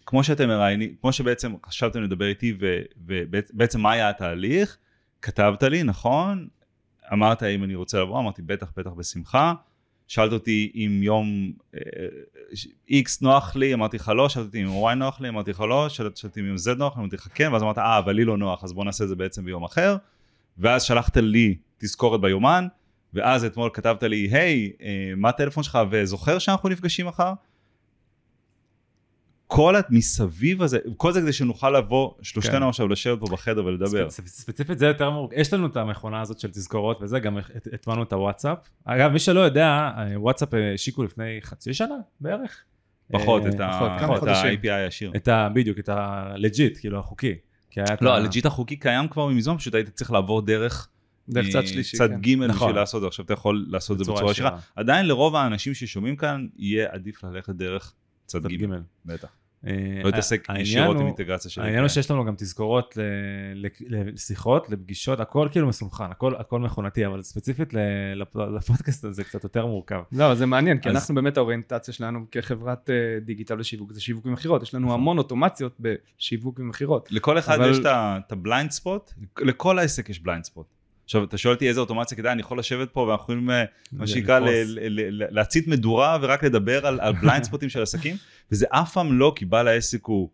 כמו 0.06 0.24
שאתם 0.24 0.48
מראיינים, 0.48 0.96
כמו 1.02 1.14
שבעצם 1.14 1.54
חשבתם 1.66 2.04
לדבר 2.04 2.26
איתי, 2.26 2.58
ובעצם 2.98 3.82
מה 3.82 3.92
היה 3.92 4.10
התהליך, 4.10 4.78
כתבת 5.22 5.64
לי, 5.64 5.84
נכון? 5.84 6.48
אמרת 7.14 7.44
אם 7.44 7.64
אני 7.64 7.76
רוצה 7.76 8.02
לבוא, 8.02 8.20
אמרתי 8.20 8.42
בטח, 8.42 8.72
בטח 8.78 8.92
בשמחה. 8.92 9.54
שאלת 10.08 10.32
אותי 10.32 10.72
אם 10.76 11.04
יום 11.04 11.52
אה, 11.76 11.80
X 12.90 13.18
נוח 13.22 13.56
לי, 13.56 13.74
אמרתי 13.74 13.98
לך 13.98 14.12
לא, 14.16 14.30
שאלת 14.30 14.46
אותי 14.46 14.64
אם 14.64 14.68
Y 14.92 14.96
נוח 14.96 15.22
לי, 15.22 15.30
אמרתי 15.30 15.52
לך 15.52 15.62
לא, 15.62 15.90
שאלת 15.90 16.24
אותי 16.24 16.40
אם 16.40 16.56
Z 16.56 16.76
נוח 16.78 16.96
לי, 16.96 17.02
אמרתי 17.02 17.16
לך 17.16 17.28
כן, 17.34 17.54
ואז 17.54 17.64
אמרת, 17.64 17.78
אה, 17.78 17.98
אבל 17.98 18.14
לי 18.16 18.26
לא 18.26 18.38
נוח, 18.38 18.64
אז 18.64 18.74
בוא 18.74 18.86
נעשה 18.86 19.04
את 19.04 19.10
זה 19.10 19.16
בעצם 19.16 19.46
ביום 19.46 19.64
אחר. 19.64 19.98
ואז 20.58 20.84
שלחת 20.84 21.18
לי 21.18 21.56
תזכורת 21.78 22.22
ביומן, 22.22 22.68
ואז 23.14 23.46
אתמול 23.46 23.70
כתבת 23.74 24.04
לי, 24.04 24.28
היי, 24.32 24.72
אה, 24.82 25.14
מה 25.18 25.30
הטלפון 25.30 25.64
שלך, 25.64 25.80
וזוכר 25.92 26.40
שאנחנו 26.40 26.70
נפגשים 26.70 27.08
מחר? 27.08 27.34
כל 29.48 29.76
המסביב 29.76 30.62
הזה, 30.62 30.78
כל 30.98 31.12
זה 31.12 31.22
כדי 31.22 31.34
שנוכל 31.34 31.70
לבוא, 31.78 32.12
שלושתנו 32.22 32.60
כן. 32.62 32.64
עכשיו 32.70 32.88
לשבת 32.88 33.20
פה 33.20 33.26
בחדר 33.32 33.66
ולדבר. 33.66 34.08
ספ- 34.10 34.28
ספציפית 34.28 34.80
זה 34.80 34.86
יותר 34.88 35.10
מורכב, 35.10 35.36
יש 35.40 35.54
לנו 35.54 35.68
את 35.68 35.78
המכונה 35.78 36.22
הזאת 36.22 36.40
של 36.40 36.52
תזכורות 36.52 36.98
וזה, 37.02 37.20
גם 37.20 37.38
הט- 37.38 37.68
הטמענו 37.74 38.04
את 38.04 38.14
הוואטסאפ. 38.14 38.58
אגב, 38.86 39.12
מי 39.12 39.20
שלא 39.20 39.40
יודע, 39.40 39.68
אה, 39.68 40.20
וואטסאפ 40.20 40.50
השיקו 40.76 41.04
לפני 41.04 41.40
חצי 41.44 41.74
שנה 41.74 41.96
בערך. 42.22 42.64
פחות, 43.12 43.44
אה, 43.46 43.50
את. 43.50 43.60
ה-API 43.60 44.72
הישיר. 44.72 45.12
את 45.16 45.28
ה... 45.28 45.50
בדיוק, 45.54 45.80
את 45.80 45.90
ה 45.90 46.02
legit, 46.02 46.78
כאילו 46.80 47.00
החוקי. 47.00 47.36
לא, 48.02 48.14
ה- 48.14 48.16
ה 48.16 48.21
legit 48.21 48.46
החוקי 48.46 48.76
קיים 48.76 49.08
כבר 49.08 49.28
מזמן, 49.28 49.58
פשוט 49.58 49.76
היית 49.76 49.90
צריך 49.90 50.12
לעבור 50.12 50.42
דרך 50.42 50.88
דרך 51.30 51.46
אה, 51.46 51.52
צד 51.52 51.68
שלישי. 51.68 51.98
צד 51.98 52.10
כן. 52.10 52.22
ג' 52.22 52.36
נכון. 52.36 52.50
בשביל 52.68 52.76
לעשות 52.76 52.98
את 52.98 53.02
זה, 53.02 53.08
עכשיו 53.08 53.26
אתה 53.26 53.34
יכול 53.34 53.66
לעשות 53.70 54.00
את 54.02 54.06
זה 54.06 54.12
בצורה. 54.12 54.32
ישירה. 54.32 54.58
עדיין 54.76 55.06
לרוב 55.08 55.36
האנשים 55.36 55.74
ששומעים 55.74 56.16
כאן, 56.16 56.48
יהיה 56.58 56.88
עדיף 56.92 57.24
ללכת 57.24 57.50
דרך 57.56 57.94
צד 58.26 58.48
ג'. 58.48 58.66
בטח. 59.06 59.30
אה, 59.68 60.02
לא 60.04 60.10
העניין 60.48 60.66
ישירות 60.66 60.98
עם 61.00 61.08
אינטגרציה 61.08 61.52
של 61.52 61.62
העניין 61.62 61.82
הוא. 61.82 61.88
שיש 61.88 62.12
לנו 62.12 62.26
גם 62.26 62.36
תזכורות 62.38 62.98
ל- 62.98 63.66
ל- 63.66 64.14
לשיחות, 64.14 64.70
לפגישות, 64.70 65.20
הכל 65.20 65.48
כאילו 65.52 65.68
מסונכרן, 65.68 66.12
הכל, 66.12 66.36
הכל 66.36 66.60
מכונתי, 66.60 67.06
אבל 67.06 67.22
ספציפית 67.22 67.74
לפודקאסט 68.56 69.06
הזה 69.06 69.24
קצת 69.24 69.44
יותר 69.44 69.66
מורכב. 69.66 70.02
לא, 70.12 70.36
זה 70.36 70.46
מעניין, 70.46 70.80
כי 70.80 70.90
אנחנו 70.90 71.16
באמת 71.16 71.38
האוריינטציה 71.38 71.94
שלנו 71.94 72.26
כחברת 72.32 72.90
אה, 72.90 72.96
דיגיטל 73.22 73.60
ושיווק 73.60 73.94
זה 73.94 74.02
שיווק 74.02 74.26
ומכירות, 74.26 74.64
יש 74.64 74.74
לנו 74.74 74.88
נכון. 74.88 75.00
המון 75.00 75.18
אוטומציות 75.18 75.78
בשיווק 75.80 76.60
ומכירות. 76.60 77.12
לכל 77.12 77.40
אחד 77.40 77.58
יש 77.70 77.80
את 77.86 78.32
ה 78.32 78.38
blind 78.38 78.72
spot, 78.72 79.14
לכל 79.40 79.80
העסק 79.80 80.10
יש 80.10 80.20
blind 80.20 80.44
spot. 80.44 80.75
עכשיו, 81.06 81.24
אתה 81.24 81.38
שואל 81.38 81.54
אותי 81.54 81.70
איזה 81.70 81.80
אוטומציה 81.80 82.18
כדאי, 82.18 82.32
אני 82.32 82.42
יכול 82.42 82.60
לשבת 82.60 82.92
פה 82.92 83.00
ואנחנו 83.00 83.24
יכולים, 83.24 83.50
אה, 83.50 83.64
מה 83.92 84.08
שנקרא, 84.08 84.40
להצית 85.10 85.68
מדורה 85.68 86.18
ורק 86.22 86.44
לדבר 86.44 86.88
על, 86.88 87.00
על 87.00 87.14
בליינד 87.14 87.44
ספוטים 87.44 87.70
של 87.74 87.82
עסקים, 87.82 88.16
וזה 88.52 88.66
אף 88.70 88.94
פעם 88.94 89.20
לא, 89.20 89.34
כי 89.36 89.46
בעל 89.46 89.68
העסק 89.68 90.06
הוא 90.06 90.30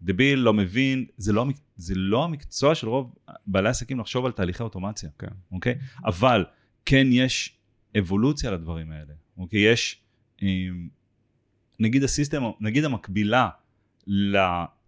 דביל, 0.00 0.38
לא 0.38 0.52
מבין, 0.52 1.06
זה 1.16 1.32
לא, 1.32 1.46
זה 1.76 1.94
לא 1.96 2.24
המקצוע 2.24 2.74
של 2.74 2.88
רוב 2.88 3.14
בעלי 3.46 3.68
עסקים 3.68 4.00
לחשוב 4.00 4.26
על 4.26 4.32
תהליכי 4.32 4.62
אוטומציה, 4.62 5.10
כן. 5.18 5.26
אוקיי? 5.52 5.74
אבל 6.04 6.44
כן 6.86 7.06
יש 7.10 7.56
אבולוציה 7.98 8.50
לדברים 8.50 8.90
האלה, 8.90 9.14
אוקיי? 9.38 9.60
יש, 9.60 10.00
אה, 10.42 10.48
נגיד 11.80 12.04
הסיסטם, 12.04 12.42
נגיד 12.60 12.84
המקבילה 12.84 13.48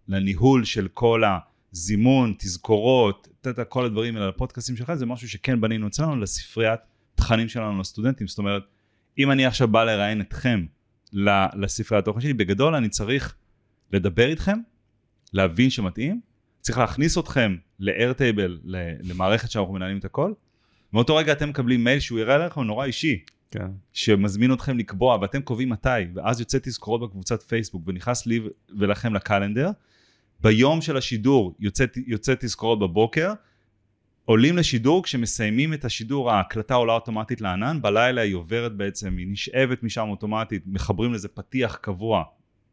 לניהול 0.07 0.65
של 0.65 0.87
כל 0.87 1.23
הזימון, 1.73 2.33
תזכורות, 2.37 3.27
יודע, 3.45 3.63
כל 3.63 3.85
הדברים 3.85 4.15
האלה, 4.15 4.29
הפודקאסטים 4.29 4.77
שלך, 4.77 4.93
זה 4.93 5.05
משהו 5.05 5.29
שכן 5.29 5.61
בנינו 5.61 5.87
אצלנו 5.87 6.15
לספריית 6.15 6.79
תכנים 7.15 7.49
שלנו 7.49 7.79
לסטודנטים. 7.79 8.27
זאת 8.27 8.37
אומרת, 8.37 8.63
אם 9.17 9.31
אני 9.31 9.45
עכשיו 9.45 9.67
בא 9.67 9.83
לראיין 9.83 10.21
אתכם 10.21 10.65
לספריית 11.53 12.03
התוכן 12.03 12.21
שלי, 12.21 12.33
בגדול 12.33 12.75
אני 12.75 12.89
צריך 12.89 13.35
לדבר 13.91 14.29
איתכם, 14.29 14.59
להבין 15.33 15.69
שמתאים, 15.69 16.21
צריך 16.61 16.77
להכניס 16.77 17.17
אתכם 17.17 17.55
ל-Airtable, 17.79 18.51
למערכת 19.03 19.51
שאנחנו 19.51 19.73
מנהלים 19.73 19.97
את 19.97 20.05
הכל. 20.05 20.33
מאותו 20.93 21.15
רגע 21.15 21.31
אתם 21.31 21.49
מקבלים 21.49 21.83
מייל 21.83 21.99
שהוא 21.99 22.19
יראה 22.19 22.37
לכם 22.37 22.61
נורא 22.61 22.85
אישי, 22.85 23.19
כן. 23.51 23.67
שמזמין 23.93 24.53
אתכם 24.53 24.77
לקבוע 24.77 25.17
ואתם 25.21 25.41
קובעים 25.41 25.69
מתי 25.69 25.89
ואז 26.15 26.39
יוצא 26.39 26.57
תזכורות 26.61 27.01
בקבוצת 27.01 27.41
פייסבוק 27.41 27.83
ונכנס 27.87 28.25
לי 28.25 28.39
ולכם 28.79 29.13
לקלנדר. 29.13 29.69
ביום 30.41 30.81
של 30.81 30.97
השידור 30.97 31.55
יוצא, 31.59 31.85
יוצא 32.07 32.33
תזכורות 32.39 32.79
בבוקר, 32.79 33.33
עולים 34.25 34.57
לשידור 34.57 35.03
כשמסיימים 35.03 35.73
את 35.73 35.85
השידור 35.85 36.31
ההקלטה 36.31 36.73
עולה 36.73 36.93
אוטומטית 36.93 37.41
לענן, 37.41 37.81
בלילה 37.81 38.21
היא 38.21 38.35
עוברת 38.35 38.75
בעצם, 38.75 39.17
היא 39.17 39.27
נשאבת 39.29 39.83
משם 39.83 40.07
אוטומטית, 40.09 40.63
מחברים 40.65 41.13
לזה 41.13 41.27
פתיח 41.27 41.75
קבוע, 41.75 42.23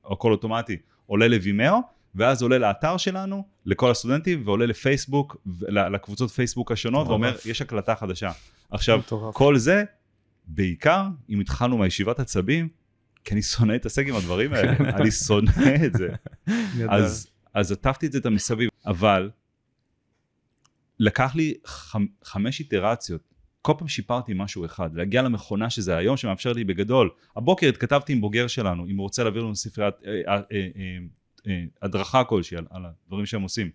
הכל 0.04 0.33
אוטומטי, 0.33 0.76
עולה 1.07 1.28
לווימאו, 1.28 1.78
ואז 2.14 2.42
עולה 2.42 2.59
לאתר 2.59 2.96
שלנו, 2.96 3.44
לכל 3.66 3.90
הסטודנטים, 3.90 4.42
ועולה 4.44 4.66
לפייסבוק, 4.66 5.37
לקבוצות 5.68 6.31
פייסבוק 6.31 6.72
השונות. 6.72 7.07
ואומר 7.09 7.37
יש 7.44 7.62
הקלטה 7.62 7.94
חדשה. 7.94 8.31
עכשיו. 8.70 9.00
כל 9.33 9.59
זה, 9.59 9.85
בעיקר 10.46 11.02
אם 11.31 11.40
התחלנו 11.40 11.78
מהישיבת 11.78 12.20
עצבים, 12.20 12.68
כי 13.24 13.35
אני 13.35 13.42
שונא 13.42 13.72
להתעסק 13.72 14.07
עם 14.07 14.14
הדברים 14.14 14.52
האלה, 14.52 14.72
אני 14.72 15.11
שונא 15.11 15.50
את 15.87 15.92
זה. 15.92 16.09
אז, 16.88 17.28
אז 17.59 17.73
עטפתי 17.73 18.07
את 18.07 18.12
זה 18.12 18.18
את 18.18 18.27
המסביב, 18.27 18.71
אבל 18.87 19.31
לקח 20.99 21.35
לי 21.35 21.55
חמ, 21.66 22.07
חמש 22.25 22.61
איטרציות, 22.61 23.21
כל 23.62 23.73
פעם 23.79 23.88
שיפרתי 23.88 24.33
משהו 24.37 24.64
אחד, 24.64 24.94
להגיע 24.94 25.23
למכונה 25.23 25.71
שזה 25.71 25.97
היום 25.97 26.16
שמאפשר 26.16 26.53
לי 26.53 26.64
בגדול. 26.64 27.11
הבוקר 27.37 27.68
התכתבתי 27.68 28.12
עם 28.12 28.21
בוגר 28.21 28.47
שלנו, 28.47 28.87
אם 28.87 28.97
הוא 28.97 29.03
רוצה 29.03 29.23
להעביר 29.23 29.42
לנו 29.42 29.57
ספריית, 29.57 29.94
אה, 30.07 30.12
אה, 30.29 30.40
אה, 30.53 30.99
אה, 31.47 31.64
הדרכה 31.83 32.25
כלשהי 32.25 32.57
על, 32.57 32.66
על 32.71 32.83
הדברים 32.87 33.27
שהם 33.27 33.42
עושים. 33.42 33.71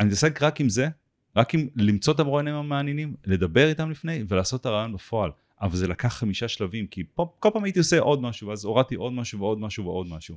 אני 0.00 0.08
מתעסק 0.08 0.42
רק 0.42 0.60
עם 0.60 0.68
זה, 0.68 0.88
רק 1.36 1.54
עם 1.54 1.68
למצוא 1.76 2.14
את 2.14 2.20
המרואיינים 2.20 2.54
המעניינים, 2.54 3.14
לדבר 3.24 3.68
איתם 3.68 3.90
לפני 3.90 4.24
ולעשות 4.28 4.60
את 4.60 4.66
הרעיון 4.66 4.92
בפועל. 4.92 5.30
אבל 5.60 5.76
זה 5.76 5.88
לקח 5.88 6.08
חמישה 6.08 6.48
שלבים, 6.48 6.86
כי 6.86 7.04
פה, 7.14 7.32
כל 7.38 7.50
פעם 7.52 7.64
הייתי 7.64 7.78
עושה 7.78 7.98
עוד 7.98 8.22
משהו, 8.22 8.48
ואז 8.48 8.64
הורדתי 8.64 8.94
עוד 8.94 9.12
משהו 9.12 9.40
ועוד 9.40 9.58
משהו 9.58 9.84
ועוד 9.84 10.06
משהו. 10.06 10.36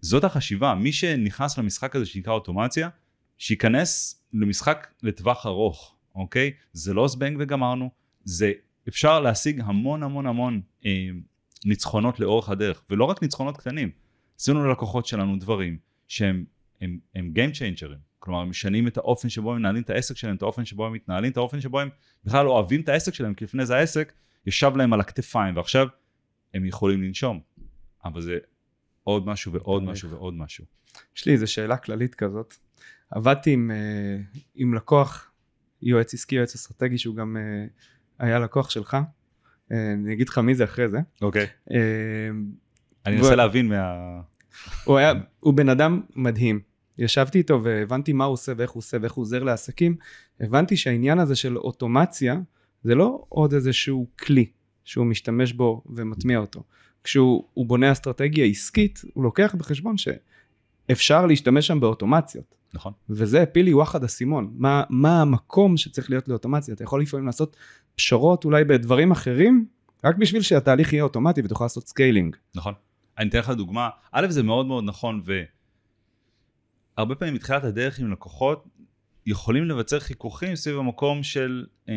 זאת 0.00 0.24
החשיבה, 0.24 0.74
מי 0.74 0.92
שנכנס 0.92 1.58
למשחק 1.58 1.96
הזה 1.96 2.06
שנקרא 2.06 2.32
אוטומציה, 2.32 2.88
שייכנס 3.38 4.22
למשחק 4.32 4.86
לטווח 5.02 5.46
ארוך, 5.46 5.96
אוקיי? 6.14 6.52
זה 6.72 6.94
לא 6.94 7.08
זבנג 7.08 7.36
וגמרנו, 7.40 7.90
זה 8.24 8.52
אפשר 8.88 9.20
להשיג 9.20 9.60
המון 9.64 10.02
המון 10.02 10.26
המון 10.26 10.60
אה, 10.86 11.08
ניצחונות 11.64 12.20
לאורך 12.20 12.48
הדרך, 12.48 12.82
ולא 12.90 13.04
רק 13.04 13.22
ניצחונות 13.22 13.56
קטנים. 13.56 13.90
עשינו 14.40 14.64
ללקוחות 14.64 15.06
שלנו 15.06 15.36
דברים 15.36 15.78
שהם 16.08 16.44
הם, 16.80 16.98
הם 17.14 17.32
Game 17.36 17.54
Changer'ים, 17.54 17.98
כלומר 18.18 18.40
הם 18.40 18.50
משנים 18.50 18.88
את 18.88 18.96
האופן 18.96 19.28
שבו 19.28 19.52
הם 19.52 19.58
מנהלים 19.58 19.82
את 19.82 19.90
העסק 19.90 20.16
שלהם, 20.16 20.36
את 20.36 20.42
האופן 20.42 20.64
שבו 20.64 20.86
הם 20.86 20.92
מתנהלים, 20.92 21.32
את 21.32 21.36
האופן 21.36 21.60
שבו 21.60 21.80
הם 21.80 21.88
בכלל 22.24 22.48
אוהבים 22.48 22.80
את 22.80 22.88
העסק 22.88 23.14
שלהם, 23.14 23.34
כי 23.34 23.44
לפני 23.44 23.66
זה 23.66 23.76
העסק 23.76 24.12
ישב 24.46 24.72
להם 24.76 24.92
על 24.92 25.00
הכתפיים, 25.00 25.56
ועכשיו 25.56 25.86
הם 26.54 26.64
יכולים 26.64 27.02
לנשום. 27.02 27.40
אבל 28.04 28.20
זה 28.20 28.38
עוד 29.04 29.26
משהו 29.26 29.52
ועוד 29.52 29.82
משהו 29.82 30.10
ועוד 30.10 30.34
משהו. 30.34 30.64
יש 31.16 31.26
לי 31.26 31.32
איזו 31.32 31.52
שאלה 31.52 31.76
כללית 31.76 32.14
כזאת. 32.14 32.54
עבדתי 33.10 33.50
עם, 33.50 33.70
אה, 33.70 34.40
עם 34.54 34.74
לקוח, 34.74 35.30
יועץ 35.82 36.14
עסקי, 36.14 36.34
יועץ 36.34 36.54
אסטרטגי, 36.54 36.98
שהוא 36.98 37.16
גם 37.16 37.36
אה, 37.36 37.66
היה 38.18 38.38
לקוח 38.38 38.70
שלך. 38.70 38.96
אה, 39.72 39.92
אני 39.92 40.12
אגיד 40.12 40.28
לך 40.28 40.38
מי 40.38 40.54
זה 40.54 40.64
אחרי 40.64 40.88
זה. 40.88 40.98
אוקיי. 41.22 41.46
אני 43.06 43.16
מנסה 43.16 43.34
להבין 43.34 43.68
מה... 43.68 43.94
הוא 44.84 44.96
היה, 44.98 45.12
הוא 45.40 45.54
בן 45.54 45.68
אדם 45.68 46.00
מדהים. 46.16 46.60
ישבתי 46.98 47.38
איתו 47.38 47.62
והבנתי 47.62 48.12
מה 48.12 48.24
הוא 48.24 48.32
עושה 48.32 48.52
ואיך 48.56 48.70
הוא 48.70 48.80
עושה 48.80 48.96
ואיך 49.00 49.12
הוא 49.12 49.22
עוזר 49.22 49.42
לעסקים. 49.42 49.96
הבנתי 50.40 50.76
שהעניין 50.76 51.18
הזה 51.18 51.36
של 51.36 51.56
אוטומציה 51.56 52.40
זה 52.82 52.94
לא 52.94 53.24
עוד 53.28 53.54
איזשהו 53.54 54.06
כלי 54.18 54.46
שהוא 54.84 55.06
משתמש 55.06 55.52
בו 55.52 55.82
ומטמיע 55.86 56.38
אותו. 56.38 56.62
כשהוא 57.04 57.44
הוא 57.54 57.66
בונה 57.66 57.92
אסטרטגיה 57.92 58.46
עסקית, 58.46 59.02
הוא 59.14 59.24
לוקח 59.24 59.54
בחשבון 59.58 59.94
שאפשר 59.96 61.26
להשתמש 61.26 61.66
שם 61.66 61.80
באוטומציות. 61.80 62.54
נכון. 62.74 62.92
וזה 63.08 63.42
הפיל 63.42 63.64
לי 63.64 63.74
וואחד 63.74 64.04
אסימון. 64.04 64.52
מה, 64.56 64.82
מה 64.90 65.22
המקום 65.22 65.76
שצריך 65.76 66.10
להיות 66.10 66.28
לאוטומציה? 66.28 66.74
אתה 66.74 66.84
יכול 66.84 67.02
לפעמים 67.02 67.26
לעשות 67.26 67.56
פשרות 67.94 68.44
אולי 68.44 68.64
בדברים 68.64 69.10
אחרים, 69.10 69.66
רק 70.04 70.16
בשביל 70.16 70.42
שהתהליך 70.42 70.92
יהיה 70.92 71.02
אוטומטי 71.04 71.40
ותוכל 71.44 71.64
לעשות 71.64 71.88
scaling. 71.88 72.36
נכון. 72.54 72.74
אני 73.18 73.28
אתן 73.28 73.38
לך 73.38 73.50
דוגמה, 73.50 73.88
א' 74.12 74.26
זה 74.30 74.42
מאוד 74.42 74.66
מאוד 74.66 74.84
נכון, 74.84 75.22
והרבה 76.96 77.14
פעמים 77.14 77.34
מתחילת 77.34 77.64
הדרך 77.64 77.98
עם 77.98 78.12
לקוחות 78.12 78.68
יכולים 79.26 79.64
לבצר 79.64 80.00
חיכוכים 80.00 80.56
סביב 80.56 80.78
המקום 80.78 81.22
של 81.22 81.66
אה, 81.88 81.94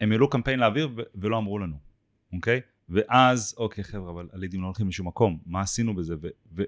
הם 0.00 0.12
העלו 0.12 0.30
קמפיין 0.30 0.60
לאוויר 0.60 0.88
ולא 1.14 1.38
אמרו 1.38 1.58
לנו, 1.58 1.76
אוקיי? 2.32 2.60
ואז, 2.90 3.54
אוקיי 3.58 3.84
חבר'ה, 3.84 4.10
אבל 4.10 4.28
הלידים 4.32 4.60
לא 4.60 4.66
הולכים 4.66 4.88
לשום 4.88 5.06
מקום, 5.08 5.38
מה 5.46 5.60
עשינו 5.60 5.94
בזה? 5.94 6.14
ו- 6.22 6.28
ו- 6.56 6.62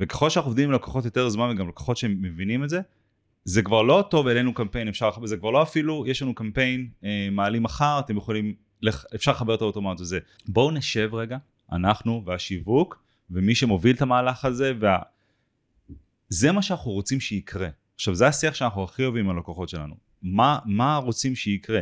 וככל 0.00 0.30
שאנחנו 0.30 0.48
עובדים 0.48 0.68
עם 0.68 0.74
לקוחות 0.74 1.04
יותר 1.04 1.28
זמן 1.28 1.50
וגם 1.50 1.68
לקוחות 1.68 1.96
שמבינים 1.96 2.64
את 2.64 2.68
זה, 2.68 2.80
זה 3.44 3.62
כבר 3.62 3.82
לא 3.82 4.04
טוב 4.10 4.28
העלינו 4.28 4.54
קמפיין, 4.54 4.88
אפשר 4.88 5.08
לחבר, 5.08 5.26
זה 5.26 5.36
כבר 5.36 5.50
לא 5.50 5.62
אפילו, 5.62 6.04
יש 6.06 6.22
לנו 6.22 6.34
קמפיין, 6.34 6.90
אה, 7.04 7.28
מעלים 7.32 7.62
מחר, 7.62 7.98
אתם 7.98 8.16
יכולים, 8.16 8.54
לח, 8.82 9.04
אפשר 9.14 9.30
לחבר 9.30 9.54
את 9.54 9.60
האוטומט 9.60 10.00
הזה. 10.00 10.18
בואו 10.48 10.70
נשב 10.70 11.10
רגע, 11.12 11.38
אנחנו 11.72 12.22
והשיווק, 12.26 13.02
ומי 13.30 13.54
שמוביל 13.54 13.96
את 13.96 14.02
המהלך 14.02 14.44
הזה, 14.44 14.72
וה... 14.80 14.98
זה 16.28 16.52
מה 16.52 16.62
שאנחנו 16.62 16.90
רוצים 16.90 17.20
שיקרה. 17.20 17.68
עכשיו, 17.94 18.14
זה 18.14 18.26
השיח 18.26 18.54
שאנחנו 18.54 18.84
הכי 18.84 19.04
אוהבים 19.04 19.24
עם 19.30 19.36
הלקוחות 19.36 19.68
שלנו. 19.68 19.94
מה, 20.22 20.58
מה 20.64 20.96
רוצים 20.96 21.34
שיקרה? 21.34 21.80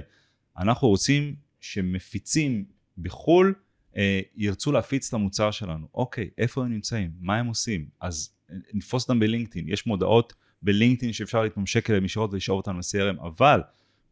אנחנו 0.58 0.88
רוצים 0.88 1.34
שמפיצים 1.60 2.64
בחו"ל 2.98 3.54
אה, 3.96 4.20
ירצו 4.36 4.72
להפיץ 4.72 5.08
את 5.08 5.14
המוצר 5.14 5.50
שלנו. 5.50 5.88
אוקיי, 5.94 6.30
איפה 6.38 6.64
הם 6.64 6.72
נמצאים? 6.72 7.10
מה 7.20 7.36
הם 7.36 7.46
עושים? 7.46 7.86
אז 8.00 8.30
אה, 8.50 8.56
נתפוס 8.74 9.02
אותם 9.02 9.20
בלינקדאין. 9.20 9.68
יש 9.68 9.86
מודעות 9.86 10.32
בלינקדאין 10.62 11.12
שאפשר 11.12 11.42
להתממשק 11.42 11.90
אליהם 11.90 12.04
ישירות 12.04 12.32
ולשאוב 12.32 12.56
אותם 12.56 12.76
ל-CRM, 12.76 13.22
אבל 13.22 13.60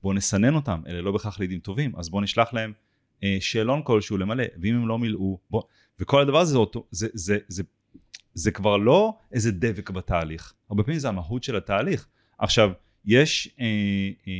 בואו 0.03 0.15
נסנן 0.15 0.55
אותם, 0.55 0.83
אלה 0.87 1.01
לא 1.01 1.13
בהכרח 1.13 1.41
לידים 1.41 1.61
טובים, 1.61 1.97
אז 1.97 2.09
בואו 2.09 2.23
נשלח 2.23 2.55
להם 2.55 2.73
אה, 3.23 3.37
שאלון 3.41 3.81
כלשהו 3.85 4.19
למלא, 4.19 4.45
ואם 4.63 4.75
הם 4.75 4.89
לא 4.89 4.99
מילאו, 4.99 5.39
בוא, 5.51 5.63
וכל 6.01 6.23
הדבר 6.23 6.39
הזה, 6.39 6.53
זה, 6.53 6.59
אותו- 6.59 6.87
זה, 6.91 7.09
זה, 7.13 7.39
זה, 7.49 7.63
זה 8.35 8.51
כבר 8.51 8.77
לא 8.77 9.19
איזה 9.33 9.53
דבק 9.53 9.91
בתהליך, 9.91 10.55
הרבה 10.71 10.83
פעמים 10.83 10.99
זה 10.99 11.09
המהות 11.09 11.43
של 11.43 11.57
התהליך. 11.57 12.07
עכשיו, 12.39 12.71
יש, 13.05 13.49
אה, 13.61 13.67
אה, 14.29 14.33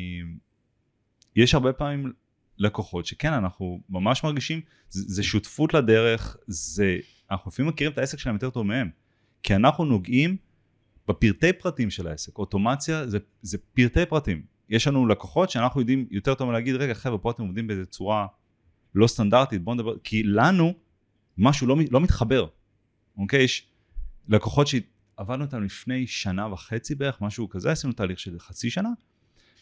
יש 1.37 1.55
הרבה 1.55 1.73
פעמים 1.73 2.13
לקוחות 2.59 3.07
שכן, 3.07 3.33
אנחנו 3.33 3.81
ממש 3.89 4.25
מרגישים, 4.25 4.61
זה, 4.89 5.05
זה 5.07 5.23
שותפות 5.23 5.75
לדרך, 5.75 6.37
זה, 6.47 6.99
אנחנו 7.31 7.51
לפעמים 7.51 7.69
מכירים 7.73 7.93
את 7.93 7.99
העסק 7.99 8.19
שלהם 8.19 8.35
יותר 8.35 8.51
טוב 8.51 8.67
מהם, 8.67 8.91
כי 9.43 9.55
אנחנו 9.55 9.85
נוגעים 9.85 10.37
בפרטי 11.09 11.53
פרטים 11.53 11.91
של 11.91 12.07
העסק, 12.07 12.39
אוטומציה 12.39 13.07
זה, 13.07 13.19
זה 13.43 13.59
פרטי 13.75 14.07
פרטים. 14.07 14.43
יש 14.69 14.87
לנו 14.87 15.07
לקוחות 15.07 15.51
שאנחנו 15.51 15.81
יודעים 15.81 16.07
יותר 16.11 16.35
טוב 16.35 16.51
להגיד, 16.51 16.75
רגע 16.75 16.95
חבר'ה, 16.95 17.19
פה 17.19 17.31
אתם 17.31 17.43
עובדים 17.43 17.67
באיזה 17.67 17.87
צורה 17.87 18.27
לא 18.95 19.07
סטנדרטית, 19.07 19.65
בואו 19.65 19.75
נדבר, 19.75 19.99
כי 19.99 20.23
לנו 20.23 20.75
משהו 21.39 21.67
לא, 21.67 21.77
לא 21.91 22.01
מתחבר, 22.01 22.47
אוקיי? 23.17 23.43
יש 23.43 23.69
לקוחות 24.29 24.67
שעבדנו 24.67 25.45
איתם 25.45 25.63
לפני 25.63 26.07
שנה 26.07 26.53
וחצי 26.53 26.95
בערך, 26.95 27.21
משהו 27.21 27.49
כזה, 27.49 27.73
עשינו 27.73 27.93
תהליך 27.93 28.19
של 28.19 28.39
חצי 28.39 28.71
שנה, 28.71 28.89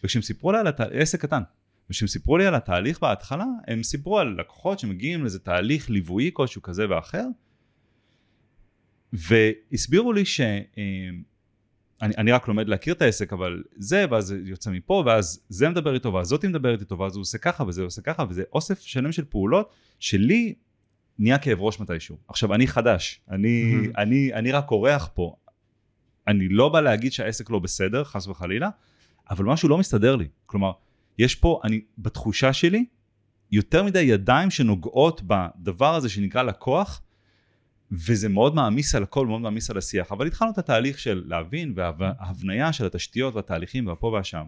וכשהם 0.04 0.22
סיפרו 0.22 0.52
לי 0.52 0.58
על 0.58 0.66
התהליך, 0.66 1.02
עסק 1.02 1.20
קטן, 1.22 1.42
וכשהם 1.90 2.08
סיפרו 2.08 2.38
לי 2.38 2.46
על 2.46 2.54
התהליך 2.54 3.00
בהתחלה, 3.00 3.44
הם 3.66 3.82
סיפרו 3.82 4.18
על 4.18 4.36
לקוחות 4.38 4.78
שמגיעים 4.78 5.20
לאיזה 5.20 5.38
תהליך 5.38 5.90
ליווי 5.90 6.30
כלשהו 6.32 6.62
כזה 6.62 6.90
ואחר, 6.90 7.26
והסבירו 9.12 10.12
לי 10.12 10.24
ש... 10.24 10.40
אני, 12.02 12.14
אני 12.18 12.32
רק 12.32 12.48
לומד 12.48 12.68
להכיר 12.68 12.94
את 12.94 13.02
העסק, 13.02 13.32
אבל 13.32 13.62
זה, 13.76 14.04
ואז 14.10 14.26
זה 14.26 14.40
יוצא 14.44 14.70
מפה, 14.70 15.02
ואז 15.06 15.42
זה 15.48 15.68
מדבר 15.68 15.94
איתו, 15.94 16.12
ואז 16.12 16.26
זאתי 16.26 16.46
מדברת 16.46 16.80
איתו, 16.80 16.98
ואז 16.98 17.16
הוא 17.16 17.20
עושה 17.20 17.38
ככה, 17.38 17.64
וזה 17.64 17.82
עושה 17.82 18.02
ככה, 18.02 18.24
וזה 18.28 18.42
אוסף 18.52 18.80
שלם 18.80 19.12
של 19.12 19.24
פעולות, 19.24 19.70
שלי 19.98 20.54
נהיה 21.18 21.38
כאב 21.38 21.60
ראש 21.60 21.80
מתישהו. 21.80 22.16
עכשיו, 22.28 22.54
אני 22.54 22.66
חדש, 22.66 23.20
אני, 23.30 23.74
אני, 23.98 24.34
אני 24.34 24.52
רק 24.52 24.70
אורח 24.70 25.10
פה. 25.14 25.36
אני 26.26 26.48
לא 26.48 26.68
בא 26.68 26.80
להגיד 26.80 27.12
שהעסק 27.12 27.50
לא 27.50 27.58
בסדר, 27.58 28.04
חס 28.04 28.26
וחלילה, 28.26 28.68
אבל 29.30 29.44
משהו 29.44 29.68
לא 29.68 29.78
מסתדר 29.78 30.16
לי. 30.16 30.28
כלומר, 30.46 30.72
יש 31.20 31.34
פה, 31.34 31.60
אני, 31.64 31.80
בתחושה 31.98 32.52
שלי, 32.52 32.84
יותר 33.52 33.82
מדי 33.82 34.00
ידיים 34.00 34.50
שנוגעות 34.50 35.22
בדבר 35.26 35.94
הזה 35.94 36.08
שנקרא 36.08 36.42
לקוח, 36.42 37.02
וזה 37.92 38.28
מאוד 38.28 38.54
מעמיס 38.54 38.94
על 38.94 39.02
הכל, 39.02 39.26
מאוד 39.26 39.40
מעמיס 39.40 39.70
על 39.70 39.78
השיח. 39.78 40.12
אבל 40.12 40.26
התחלנו 40.26 40.50
את 40.50 40.58
התהליך 40.58 40.98
של 40.98 41.24
להבין 41.26 41.74
וההבניה 41.76 42.72
של 42.72 42.86
התשתיות 42.86 43.34
והתהליכים 43.34 43.86
והפה 43.86 44.06
והשם. 44.06 44.44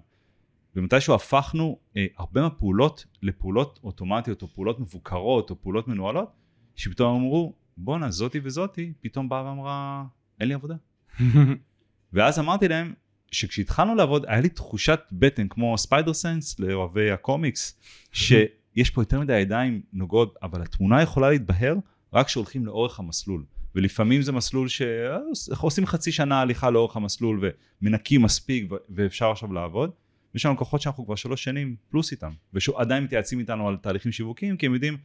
ומתישהו 0.77 1.15
הפכנו 1.15 1.79
אה, 1.97 2.07
הרבה 2.19 2.43
מהפעולות 2.43 3.07
לפעולות 3.23 3.81
אוטומטיות 3.85 4.43
או 4.43 4.49
פעולות 4.49 4.81
מבוקרות 4.81 5.51
או 5.51 5.63
פעולות 5.63 5.89
מנוהלות, 5.89 6.33
שפתאום 6.77 7.21
אמרו, 7.21 7.55
בואנה 7.77 8.11
זאתי 8.11 8.41
וזאתי, 8.45 8.93
פתאום 9.01 9.29
באה 9.29 9.45
ואמרה, 9.45 10.05
אין 10.41 10.49
לי 10.49 10.55
עבודה. 10.55 10.75
ואז 12.13 12.39
אמרתי 12.39 12.69
להם, 12.69 12.95
שכשהתחלנו 13.33 13.95
לעבוד, 13.95 14.25
היה 14.29 14.41
לי 14.41 14.49
תחושת 14.49 15.01
בטן 15.13 15.49
כמו 15.49 15.79
ספיידר 15.79 16.15
סנס 16.15 16.61
לאוהבי 16.61 17.11
הקומיקס, 17.11 17.81
שיש 18.13 18.91
פה 18.91 19.03
יותר 19.03 19.21
מדי 19.21 19.39
ידיים 19.39 19.83
נוגעות, 19.93 20.35
אבל 20.43 20.63
התמונה 20.63 21.03
יכולה 21.03 21.31
להתבהר 21.31 21.77
רק 22.13 22.27
כשהולכים 22.27 22.67
לאורך 22.67 22.99
המסלול. 22.99 23.45
ולפעמים 23.75 24.23
זה 24.23 24.33
מסלול 24.33 24.69
שעושים 24.69 25.87
חצי 25.87 26.13
שנה 26.13 26.41
הליכה 26.41 26.71
לאורך 26.71 26.97
המסלול 26.97 27.51
ומנקים 27.83 28.23
מספיק 28.23 28.71
ואפשר 28.91 29.31
עכשיו 29.31 29.53
לעבוד. 29.53 29.91
יש 30.35 30.47
לנו 30.47 30.55
לקוחות 30.55 30.81
שאנחנו 30.81 31.07
כבר 31.07 31.15
שלוש 31.15 31.45
שנים 31.45 31.77
פלוס 31.91 32.13
איתם, 32.13 32.31
ועדיין 32.53 33.05
מתייעצים 33.05 33.39
איתנו 33.39 33.69
על 33.69 33.77
תהליכים 33.77 34.13
שיווקיים, 34.13 34.57
כי 34.57 34.67
הם 34.67 34.75
יודעים 34.75 34.97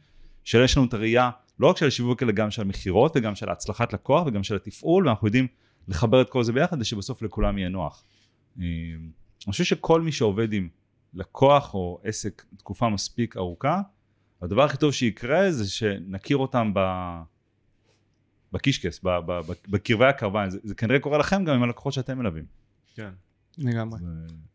שיש 0.44 0.76
לנו 0.76 0.86
את 0.86 0.94
הראייה 0.94 1.30
לא 1.60 1.66
רק 1.66 1.76
של 1.76 1.86
השיווק 1.86 2.22
אלא 2.22 2.32
גם 2.32 2.50
של 2.50 2.62
המכירות 2.62 3.16
וגם 3.16 3.34
של 3.34 3.48
הצלחת 3.48 3.92
לקוח 3.92 4.26
וגם 4.26 4.42
של 4.42 4.56
התפעול, 4.56 5.06
ואנחנו 5.06 5.26
יודעים 5.26 5.46
לחבר 5.88 6.20
את 6.20 6.30
כל 6.30 6.44
זה 6.44 6.52
ביחד, 6.52 6.76
כדי 6.76 6.84
שבסוף 6.84 7.22
לכולם 7.22 7.58
יהיה 7.58 7.68
נוח. 7.68 8.04
אה, 8.60 8.64
אני 9.46 9.52
חושב 9.52 9.64
שכל 9.64 10.00
מי 10.00 10.12
שעובד 10.12 10.52
עם 10.52 10.68
לקוח 11.14 11.74
או 11.74 12.00
עסק 12.04 12.44
תקופה 12.56 12.88
מספיק 12.88 13.36
ארוכה, 13.36 13.80
הדבר 14.42 14.62
הכי 14.62 14.76
טוב 14.76 14.92
שיקרה 14.92 15.52
זה 15.52 15.70
שנכיר 15.70 16.36
אותם 16.36 16.70
ב... 16.74 16.80
בקישקס, 18.52 19.00
בקרבי 19.68 20.04
הקרביים, 20.04 20.50
זה, 20.50 20.58
זה 20.64 20.74
כנראה 20.74 20.98
קורה 21.00 21.18
לכם 21.18 21.44
גם 21.44 21.54
עם 21.54 21.62
הלקוחות 21.62 21.92
שאתם 21.92 22.18
מלווים. 22.18 22.44
כן. 22.94 23.10
לגמרי. 23.58 23.98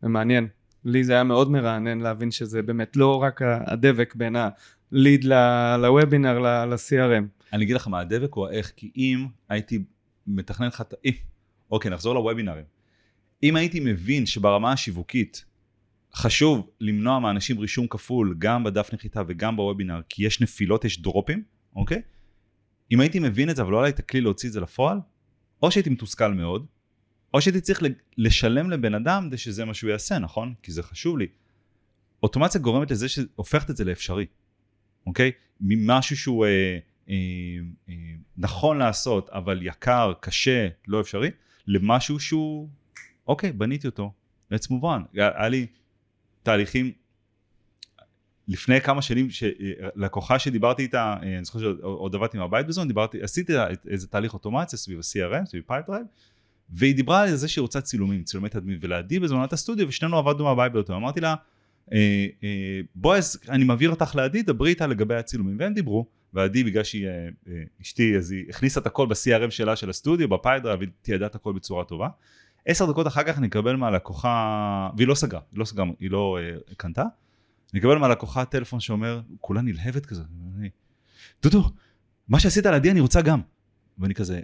זה- 0.02 0.08
מעניין. 0.08 0.48
לי 0.84 1.04
זה 1.04 1.12
היה 1.12 1.24
מאוד 1.24 1.50
מרענן 1.50 2.00
להבין 2.00 2.30
שזה 2.30 2.62
באמת 2.62 2.96
לא 2.96 3.22
רק 3.22 3.40
הדבק 3.42 4.14
בין 4.14 4.36
הליד 4.36 5.24
ל- 5.24 5.76
לוובינר 5.76 6.38
ל- 6.38 6.64
ל-CRM. 6.64 7.24
אני 7.52 7.64
אגיד 7.64 7.76
לך 7.76 7.88
מה 7.88 8.00
הדבק 8.00 8.32
הוא 8.34 8.46
האיך, 8.46 8.72
כי 8.76 8.90
אם 8.96 9.26
הייתי 9.48 9.84
מתכנן 10.26 10.66
לך, 10.66 10.80
את- 10.80 10.94
אוקיי, 11.70 11.90
נחזור 11.90 12.14
לוובינרים. 12.14 12.64
אם 13.44 13.56
הייתי 13.56 13.80
מבין 13.80 14.26
שברמה 14.26 14.72
השיווקית 14.72 15.44
חשוב 16.14 16.70
למנוע 16.80 17.18
מאנשים 17.18 17.58
רישום 17.58 17.86
כפול 17.86 18.34
גם 18.38 18.64
בדף 18.64 18.90
נחיתה 18.92 19.22
וגם 19.28 19.56
בוובינר, 19.56 20.00
כי 20.08 20.26
יש 20.26 20.40
נפילות, 20.40 20.84
יש 20.84 21.02
דרופים, 21.02 21.42
אוקיי? 21.76 22.02
אם 22.92 23.00
הייתי 23.00 23.18
מבין 23.18 23.50
את 23.50 23.56
זה, 23.56 23.62
אבל 23.62 23.72
לא 23.72 23.78
היה 23.78 23.84
לי 23.84 23.90
את 23.90 23.98
הכלי 23.98 24.20
להוציא 24.20 24.48
את 24.48 24.52
זה 24.52 24.60
לפועל, 24.60 24.98
או 25.62 25.70
שהייתי 25.70 25.90
מתוסכל 25.90 26.34
מאוד, 26.34 26.66
או 27.34 27.40
שהייתי 27.40 27.60
צריך 27.60 27.82
לשלם 28.18 28.70
לבן 28.70 28.94
אדם 28.94 29.26
כדי 29.28 29.38
שזה 29.38 29.64
מה 29.64 29.74
שהוא 29.74 29.90
יעשה, 29.90 30.18
נכון? 30.18 30.54
כי 30.62 30.72
זה 30.72 30.82
חשוב 30.82 31.18
לי. 31.18 31.26
אוטומציה 32.22 32.60
גורמת 32.60 32.90
לזה 32.90 33.08
שהופכת 33.08 33.70
את 33.70 33.76
זה 33.76 33.84
לאפשרי, 33.84 34.26
אוקיי? 35.06 35.32
ממשהו 35.60 36.16
שהוא 36.16 36.46
אה, 36.46 36.78
אה, 37.08 37.14
אה, 37.88 37.94
נכון 38.36 38.78
לעשות, 38.78 39.30
אבל 39.30 39.62
יקר, 39.62 40.12
קשה, 40.20 40.68
לא 40.88 41.00
אפשרי, 41.00 41.30
למשהו 41.66 42.20
שהוא, 42.20 42.68
אוקיי, 43.26 43.52
בניתי 43.52 43.86
אותו, 43.86 44.12
let's 44.52 44.66
move 44.66 44.82
on. 44.82 45.02
היה 45.14 45.48
לי 45.48 45.66
תהליכים, 46.42 46.92
לפני 48.48 48.80
כמה 48.80 49.02
שנים, 49.02 49.28
לקוחה 49.96 50.38
שדיברתי 50.38 50.82
איתה, 50.82 51.16
אה, 51.22 51.36
אני 51.36 51.44
זוכר 51.44 51.58
שעוד 51.58 52.14
עבדתי 52.14 52.38
מהבית 52.38 52.66
בזמן, 52.66 52.88
דיברתי, 52.88 53.22
עשיתי 53.22 53.52
איזה 53.88 54.06
תהליך 54.06 54.34
אוטומציה 54.34 54.78
סביב 54.78 54.98
ה-CRM, 54.98 55.46
סביב 55.46 55.62
Pipedrive, 55.66 56.06
והיא 56.70 56.94
דיברה 56.94 57.22
על 57.22 57.34
זה 57.34 57.48
שהיא 57.48 57.62
רוצה 57.62 57.80
צילומים, 57.80 58.22
צילומי 58.22 58.48
תדמית, 58.48 58.78
ולעדי 58.80 59.18
בזמנו 59.18 59.44
את 59.44 59.52
הסטודיו, 59.52 59.88
ושנינו 59.88 60.18
עבדנו 60.18 60.44
מהבית 60.44 60.72
באותו, 60.72 60.96
אמרתי 60.96 61.20
לה, 61.20 61.34
אה, 61.92 62.26
אה, 62.44 62.80
בועז, 62.94 63.40
אני 63.48 63.64
מעביר 63.64 63.90
אותך 63.90 64.14
לעדי, 64.14 64.42
דברי 64.42 64.70
איתה 64.70 64.86
לגבי 64.86 65.14
הצילומים, 65.14 65.56
והם 65.58 65.74
דיברו, 65.74 66.06
ועדי, 66.32 66.64
בגלל 66.64 66.84
שהיא 66.84 67.06
אשתי, 67.82 68.16
אז 68.16 68.30
היא 68.30 68.44
הכניסה 68.48 68.80
את 68.80 68.86
הכל 68.86 69.06
ב-CRM 69.06 69.50
שלה 69.50 69.76
של 69.76 69.90
הסטודיו, 69.90 70.28
ב 70.28 70.32
Pipedrive, 70.32 70.78
והיא 70.78 70.90
תיעדה 71.02 71.26
את 71.26 71.34
הכל 71.34 71.52
בצורה 71.52 71.84
טובה. 71.84 72.08
עשר 72.66 72.90
דקות 72.90 73.06
אחר 73.06 73.22
כך 73.22 73.38
נקבל 73.38 73.76
מהלקוחה, 73.76 74.90
והיא 74.96 75.08
לא 75.08 75.14
סגרה, 75.14 75.40
היא 75.52 75.58
לא 75.58 75.64
סגרה, 75.64 75.86
היא 76.00 76.10
לא 76.10 76.38
אה, 76.40 76.74
קנתה, 76.76 77.04
נקבל 77.74 77.98
מהלקוחה 77.98 78.44
טלפון 78.44 78.80
שאומר, 78.80 79.20
כולה 79.40 79.60
נלהבת 79.60 80.06
כזה, 80.06 80.22
אני, 80.58 80.68
דודו, 81.42 81.70
מה 82.28 82.40
שעשית 82.40 82.66
על 82.66 82.74
עדי 82.74 82.90
אני 82.90 83.00
רוצה 83.00 83.22
גם. 83.22 83.40
ואני 83.98 84.14
כזה, 84.14 84.40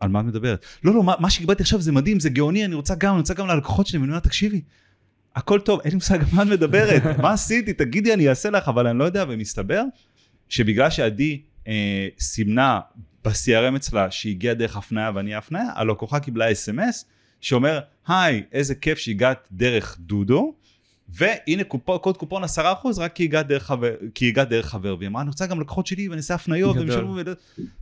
על 0.00 0.08
מה 0.08 0.20
את 0.20 0.24
מדברת? 0.24 0.66
לא, 0.84 0.94
לא, 0.94 1.02
מה, 1.02 1.14
מה 1.18 1.30
שקיבלתי 1.30 1.62
עכשיו 1.62 1.80
זה 1.80 1.92
מדהים, 1.92 2.20
זה 2.20 2.30
גאוני, 2.30 2.64
אני 2.64 2.74
רוצה 2.74 2.94
גם, 2.94 3.12
אני 3.12 3.20
רוצה 3.20 3.34
גם 3.34 3.48
ללקוחות 3.48 3.86
שלי, 3.86 3.98
ואני 3.98 4.10
אומר, 4.10 4.20
תקשיבי, 4.20 4.62
הכל 5.36 5.60
טוב, 5.60 5.80
אין 5.80 5.90
לי 5.90 5.94
מושג 5.94 6.18
מה 6.32 6.42
את 6.42 6.48
מדברת, 6.48 7.02
מה 7.22 7.32
עשיתי, 7.32 7.72
תגידי, 7.72 8.14
אני 8.14 8.28
אעשה 8.28 8.50
לך, 8.50 8.68
אבל 8.68 8.86
אני 8.86 8.98
לא 8.98 9.04
יודע, 9.04 9.24
ומסתבר 9.28 9.82
שבגלל 10.48 10.90
שעדי 10.90 11.42
אה, 11.68 12.08
סימנה 12.18 12.80
ב-CRM 13.24 13.76
אצלה 13.76 14.10
שהגיעה 14.10 14.54
דרך 14.54 14.76
הפניה 14.76 15.10
ואני 15.14 15.34
ההפניה, 15.34 15.64
הלקוחה 15.74 16.20
קיבלה 16.20 16.52
אס.אם.אס 16.52 17.04
שאומר, 17.42 17.80
היי, 18.06 18.42
איזה 18.52 18.74
כיף 18.74 18.98
שהגעת 18.98 19.48
דרך 19.52 19.96
דודו, 20.00 20.54
והנה 21.08 21.64
קופו, 21.64 21.98
קוד 21.98 22.16
קופון 22.16 22.44
10% 22.44 22.46
רק 22.98 23.12
כי 23.14 23.24
הגעת 23.24 23.46
דרך 23.46 23.62
חבר, 23.66 23.94
כי 24.14 24.28
הגעת 24.28 24.48
דרך 24.48 24.66
חבר, 24.68 24.96
והיא 24.98 25.08
אמרה, 25.08 25.22
אני 25.22 25.30
רוצה 25.30 25.46
גם 25.46 25.60
לקוחות 25.60 25.86
שלי 25.86 26.08
ואני 26.08 26.18
אעשה 26.18 26.34
הפניות, 26.34 26.76
והם. 26.76 26.88
ישלמו, 26.88 27.16
וד- 27.16 27.28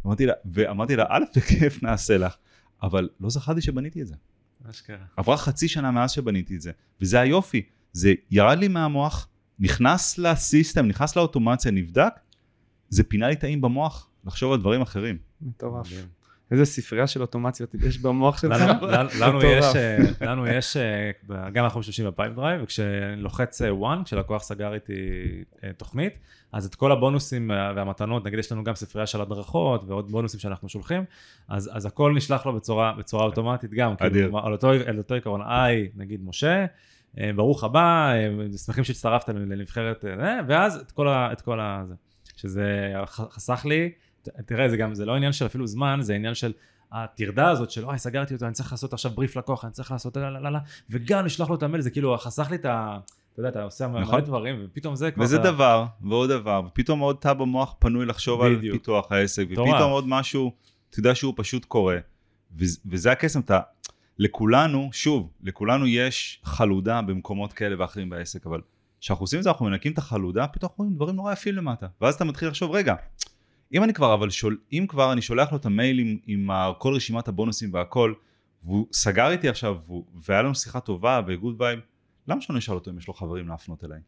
אמרתי 0.07 0.27
לה, 0.27 0.33
ואמרתי 0.53 0.97
לה, 0.97 1.05
א', 1.09 1.23
בכיף 1.37 1.83
נעשה 1.83 2.19
לך, 2.19 2.35
אבל 2.83 3.09
לא 3.21 3.31
זכרתי 3.31 3.61
שבניתי 3.61 4.03
את 4.03 4.07
זה. 4.07 4.15
אשכרה. 4.71 4.97
עברה 5.17 5.37
חצי 5.37 5.69
שנה 5.69 5.91
מאז 5.91 6.11
שבניתי 6.11 6.57
את 6.57 6.61
זה, 6.61 6.71
וזה 7.01 7.21
היופי, 7.21 7.63
זה 7.93 8.13
ירד 8.31 8.59
לי 8.59 8.69
מהמוח, 8.69 9.29
נכנס 9.59 10.19
לסיסטם, 10.19 10.87
נכנס 10.87 11.17
לאוטומציה, 11.17 11.71
נבדק, 11.71 12.13
זה 12.89 13.03
פינה 13.05 13.29
לי 13.29 13.37
טעים 13.37 13.61
במוח 13.61 14.11
לחשוב 14.25 14.53
על 14.53 14.61
דברים 14.61 14.81
אחרים. 14.83 15.19
מטורף. 15.43 15.87
איזה 16.51 16.65
ספרייה 16.65 17.07
של 17.07 17.21
אוטומציות 17.21 17.75
יש 17.75 17.99
במוח 17.99 18.43
שלך? 18.43 18.61
לנו-. 20.21 20.47
יש, 20.57 20.77
אה, 20.77 21.11
אה, 21.31 21.51
גם 21.51 21.65
אנחנו 21.65 21.81
משתמשים 21.81 22.07
ב 22.07 22.33
Pipedrive, 22.33 22.63
וכשאני 22.63 23.17
לוחץ 23.17 23.63
אה, 23.63 23.71
won, 23.71 24.05
כשלקוח 24.05 24.43
סגר 24.43 24.75
איתי 24.75 24.93
תוכנית, 25.77 26.19
אז 26.53 26.67
את 26.67 26.75
כל 26.75 26.93
הבונוסים 26.93 27.51
והמתנות, 27.77 28.25
נגיד 28.25 28.39
יש 28.39 28.53
לנו 28.53 28.65
גם 28.65 28.75
ספרייה 28.75 29.07
של 29.07 29.21
הדרכות 29.21 29.85
ועוד 29.87 30.11
בונוסים 30.11 30.41
שאנחנו 30.41 30.69
שולחים, 30.69 31.05
אז, 31.49 31.71
אז 31.73 31.87
הכל 31.87 32.13
נשלח 32.17 32.47
לו 32.47 32.53
בצורה, 32.53 32.95
בצורה 32.99 33.25
אוטומטית 33.25 33.71
גם. 33.71 33.97
כאילו, 33.97 34.39
על 34.39 34.53
אותו, 34.53 34.71
על 34.87 34.99
אותו 34.99 35.15
עיקרון, 35.15 35.41
היי, 35.47 35.89
נגיד 35.97 36.21
משה, 36.25 36.67
ברוך 37.35 37.65
הבא, 37.65 38.13
שמחים 38.65 38.85
שהצטרפת 38.85 39.29
לנבחרת, 39.29 40.05
ואז 40.47 40.77
את 40.77 40.91
כל 40.91 41.09
ה... 41.09 41.33
את 41.33 41.41
כל 41.41 41.61
ה 41.61 41.83
זה, 41.89 41.95
שזה 42.37 42.93
חסך 43.07 43.67
לי, 43.69 43.91
תראה, 44.47 44.69
זה 44.69 44.77
גם, 44.77 44.95
זה 44.95 45.05
לא 45.07 45.15
עניין 45.17 45.33
של 45.33 45.47
אפילו 45.47 45.67
זמן, 45.67 45.99
זה 46.03 46.15
עניין 46.15 46.35
של 46.35 46.53
הטרדה 46.93 47.49
הזאת 47.51 47.71
של 47.71 47.85
אוי 47.85 47.99
סגרתי 47.99 48.35
אותו 48.35 48.47
אני 48.47 48.55
צריך 48.55 48.73
לעשות 48.73 48.93
עכשיו 48.93 49.13
בריף 49.13 49.37
לקוח 49.37 49.65
אני 49.65 49.73
צריך 49.73 49.91
לעשות 49.93 50.17
לה 50.17 50.31
לה 50.31 50.41
לה 50.41 50.51
לה 50.51 50.59
וגם 50.91 51.25
לשלוח 51.27 51.49
לו 51.51 51.55
את 51.57 51.63
המייל 51.63 51.83
זה 51.83 51.91
כאילו 51.91 52.19
חסך 52.19 52.51
לי 52.51 52.57
את 52.57 52.65
ה... 52.65 52.99
אתה 53.33 53.41
יודע 53.41 53.49
אתה 53.49 53.63
עושה 53.63 53.89
מלא 53.89 54.01
נכון. 54.01 54.21
דברים 54.21 54.57
ופתאום 54.65 54.97
זה 54.97 55.11
כבר... 55.11 55.25
וזה 55.25 55.37
אתה- 55.37 55.51
דבר, 55.51 55.85
ועוד 56.03 56.31
דבר, 56.31 56.63
ופתאום 56.67 57.01
עוד 57.01 57.17
תא 57.21 57.33
במוח 57.33 57.75
פנוי 57.79 58.07
לחשוב 58.07 58.43
על 58.43 58.57
בדיוק. 58.57 58.73
פיתוח 58.77 59.13
העסק, 59.13 59.47
מטורף. 59.51 59.69
ופתאום 59.75 59.91
עוד 59.91 60.05
משהו, 60.09 60.53
אתה 60.91 60.99
יודע 61.01 61.15
שהוא 61.15 61.35
פשוט 61.37 61.65
קורה. 61.65 61.97
וזה- 62.57 62.79
וזה 62.87 63.13
הקסם, 63.13 63.41
אתה... 63.41 63.61
לכולנו, 64.19 64.89
שוב, 64.93 65.31
לכולנו 65.43 65.87
יש 65.87 66.41
חלודה 66.45 67.03
במקומות 67.03 67.53
כאלה 67.53 67.77
ואחרים 67.79 68.11
בעסק, 68.11 68.47
אבל 68.47 68.61
כשאנחנו 69.01 69.23
עושים 69.23 69.39
את 69.39 69.45
זה, 69.45 69.51
אנחנו 69.51 69.67
מנקים 69.67 69.93
את 69.93 69.99
החלודה, 69.99 70.47
פתאום 70.47 70.69
אנחנו 70.71 70.85
רואים 70.85 70.97
דברים 70.97 71.17
נורא 71.17 71.33
יפים 71.33 71.55
למטה. 71.55 71.87
ואז 72.01 72.15
אתה 72.15 72.25
מתחיל 72.25 72.49
לחשוב, 72.49 72.71
רגע, 72.71 72.95
אם 73.73 73.85
אני 73.85 73.95
כבר, 73.95 74.15
אבל 74.15 74.31
שול, 74.31 74.59
אם 74.73 74.85
כבר 74.89 75.13
אני 75.13 75.23
שולח 75.23 75.53
לו 75.53 75.59
את 75.59 75.67
המייל 75.67 75.99
עם, 75.99 76.19
עם 76.27 76.51
ה- 76.51 76.73
כל 76.79 76.95
רשימת 76.95 77.29
הבונוסים 77.29 77.75
והכל, 77.75 78.15
והוא 78.65 78.87
סגר 78.93 79.31
איתי 79.31 79.49
עכשיו, 79.49 79.79
והוא- 79.87 80.05
והיה 80.15 80.43
לנו 80.43 80.55
שיחה 80.55 80.81
טובה 80.81 81.21
ו 81.27 81.34
good 81.34 81.61
vibe, 81.61 81.81
למה 82.29 82.41
שלא 82.41 82.57
נשאל 82.57 82.75
אותו 82.75 82.91
אם 82.91 82.99
יש 82.99 83.09
לו 83.09 83.15
חברים 83.15 83.49
להפנות 83.49 83.85
אליי? 83.85 83.99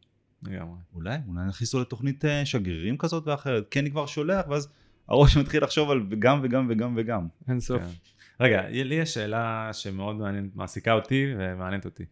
לגמרי. 0.43 0.79
אולי, 0.95 1.17
אולי 1.29 1.45
נכניס 1.49 1.75
אותו 1.75 1.81
לתוכנית 1.83 2.25
אה, 2.25 2.47
שגרירים 2.47 2.97
כזאת 2.99 3.27
ואחרת, 3.29 3.69
כי 3.69 3.79
אני 3.81 3.91
כבר 3.91 4.07
שולח, 4.07 4.45
ואז 4.49 4.69
הראש 5.09 5.37
מתחיל 5.37 5.65
לחשוב 5.65 5.91
על 5.91 6.07
גם 6.19 6.41
וגם 6.43 6.67
וגם 6.71 6.95
וגם. 6.97 7.27
אין 7.49 7.61
סוף. 7.61 7.83
כן. 7.83 7.89
רגע, 8.45 8.69
לי 8.69 8.95
יש 8.95 9.15
שאלה 9.15 9.71
שמאוד 9.73 10.17
מעניינת, 10.17 10.57
מעסיקה 10.57 10.93
אותי 10.93 11.27
ומעניינת 11.39 11.85
אותי. 11.85 12.05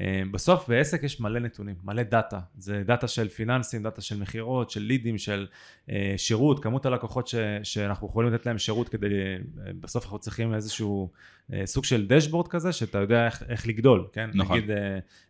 אה, 0.00 0.22
בסוף 0.30 0.68
בעסק 0.68 1.02
יש 1.02 1.20
מלא 1.20 1.40
נתונים, 1.40 1.74
מלא 1.84 2.02
דאטה. 2.02 2.40
זה 2.58 2.82
דאטה 2.86 3.08
של 3.08 3.28
פיננסים, 3.28 3.82
דאטה 3.82 4.00
של 4.00 4.20
מכירות, 4.20 4.70
של 4.70 4.80
לידים, 4.80 5.18
של 5.18 5.46
אה, 5.90 6.14
שירות, 6.16 6.62
כמות 6.62 6.86
הלקוחות 6.86 7.28
ש, 7.28 7.34
שאנחנו 7.62 8.08
יכולים 8.08 8.32
לתת 8.32 8.46
להם 8.46 8.58
שירות 8.58 8.88
כדי, 8.88 9.06
אה, 9.06 9.72
בסוף 9.80 10.04
אנחנו 10.04 10.18
צריכים 10.18 10.54
איזשהו 10.54 11.10
אה, 11.52 11.66
סוג 11.66 11.84
של 11.84 12.06
dashboard 12.06 12.48
כזה, 12.48 12.72
שאתה 12.72 12.98
יודע 12.98 13.26
איך, 13.26 13.42
איך 13.48 13.66
לגדול, 13.66 14.06
כן? 14.12 14.30
נכון. 14.34 14.56
נגיד, 14.56 14.70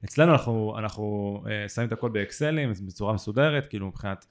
אצלנו 0.05 0.33
אנחנו, 0.33 0.75
אנחנו 0.79 1.43
שמים 1.75 1.89
את 1.89 1.93
הכל 1.93 2.11
באקסלים, 2.11 2.73
בצורה 2.87 3.13
מסודרת, 3.13 3.67
כאילו 3.67 3.87
מבחינת 3.87 4.27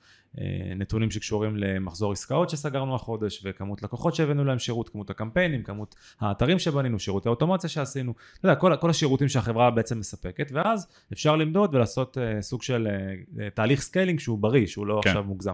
נתונים 0.75 1.11
שקשורים 1.11 1.57
למחזור 1.57 2.11
עסקאות 2.11 2.49
שסגרנו 2.49 2.95
החודש, 2.95 3.41
וכמות 3.45 3.84
לקוחות 3.84 4.15
שהבאנו 4.15 4.43
להם 4.43 4.59
שירות, 4.59 4.89
כמות 4.89 5.09
הקמפיינים, 5.09 5.63
כמות 5.63 5.95
האתרים 6.19 6.59
שבנינו, 6.59 6.99
שירותי 6.99 7.30
אוטומציה 7.30 7.69
שעשינו, 7.69 8.13
אתה 8.39 8.47
יודע, 8.47 8.55
כל, 8.55 8.75
כל 8.82 8.89
השירותים 8.89 9.30
שהחברה 9.30 9.71
בעצם 9.71 9.99
מספקת, 9.99 10.51
ואז 10.51 10.88
אפשר 11.13 11.36
למדוד 11.36 11.75
ולעשות 11.75 12.17
אה, 12.18 12.41
סוג 12.41 12.63
של 12.63 12.88
אה, 12.88 13.39
תהליך 13.53 13.82
scaling 13.82 14.20
שהוא 14.19 14.39
בריא, 14.39 14.67
שהוא 14.67 14.88
לא 14.88 14.99
כן. 15.03 15.09
עכשיו 15.09 15.23
מוגזם. 15.23 15.53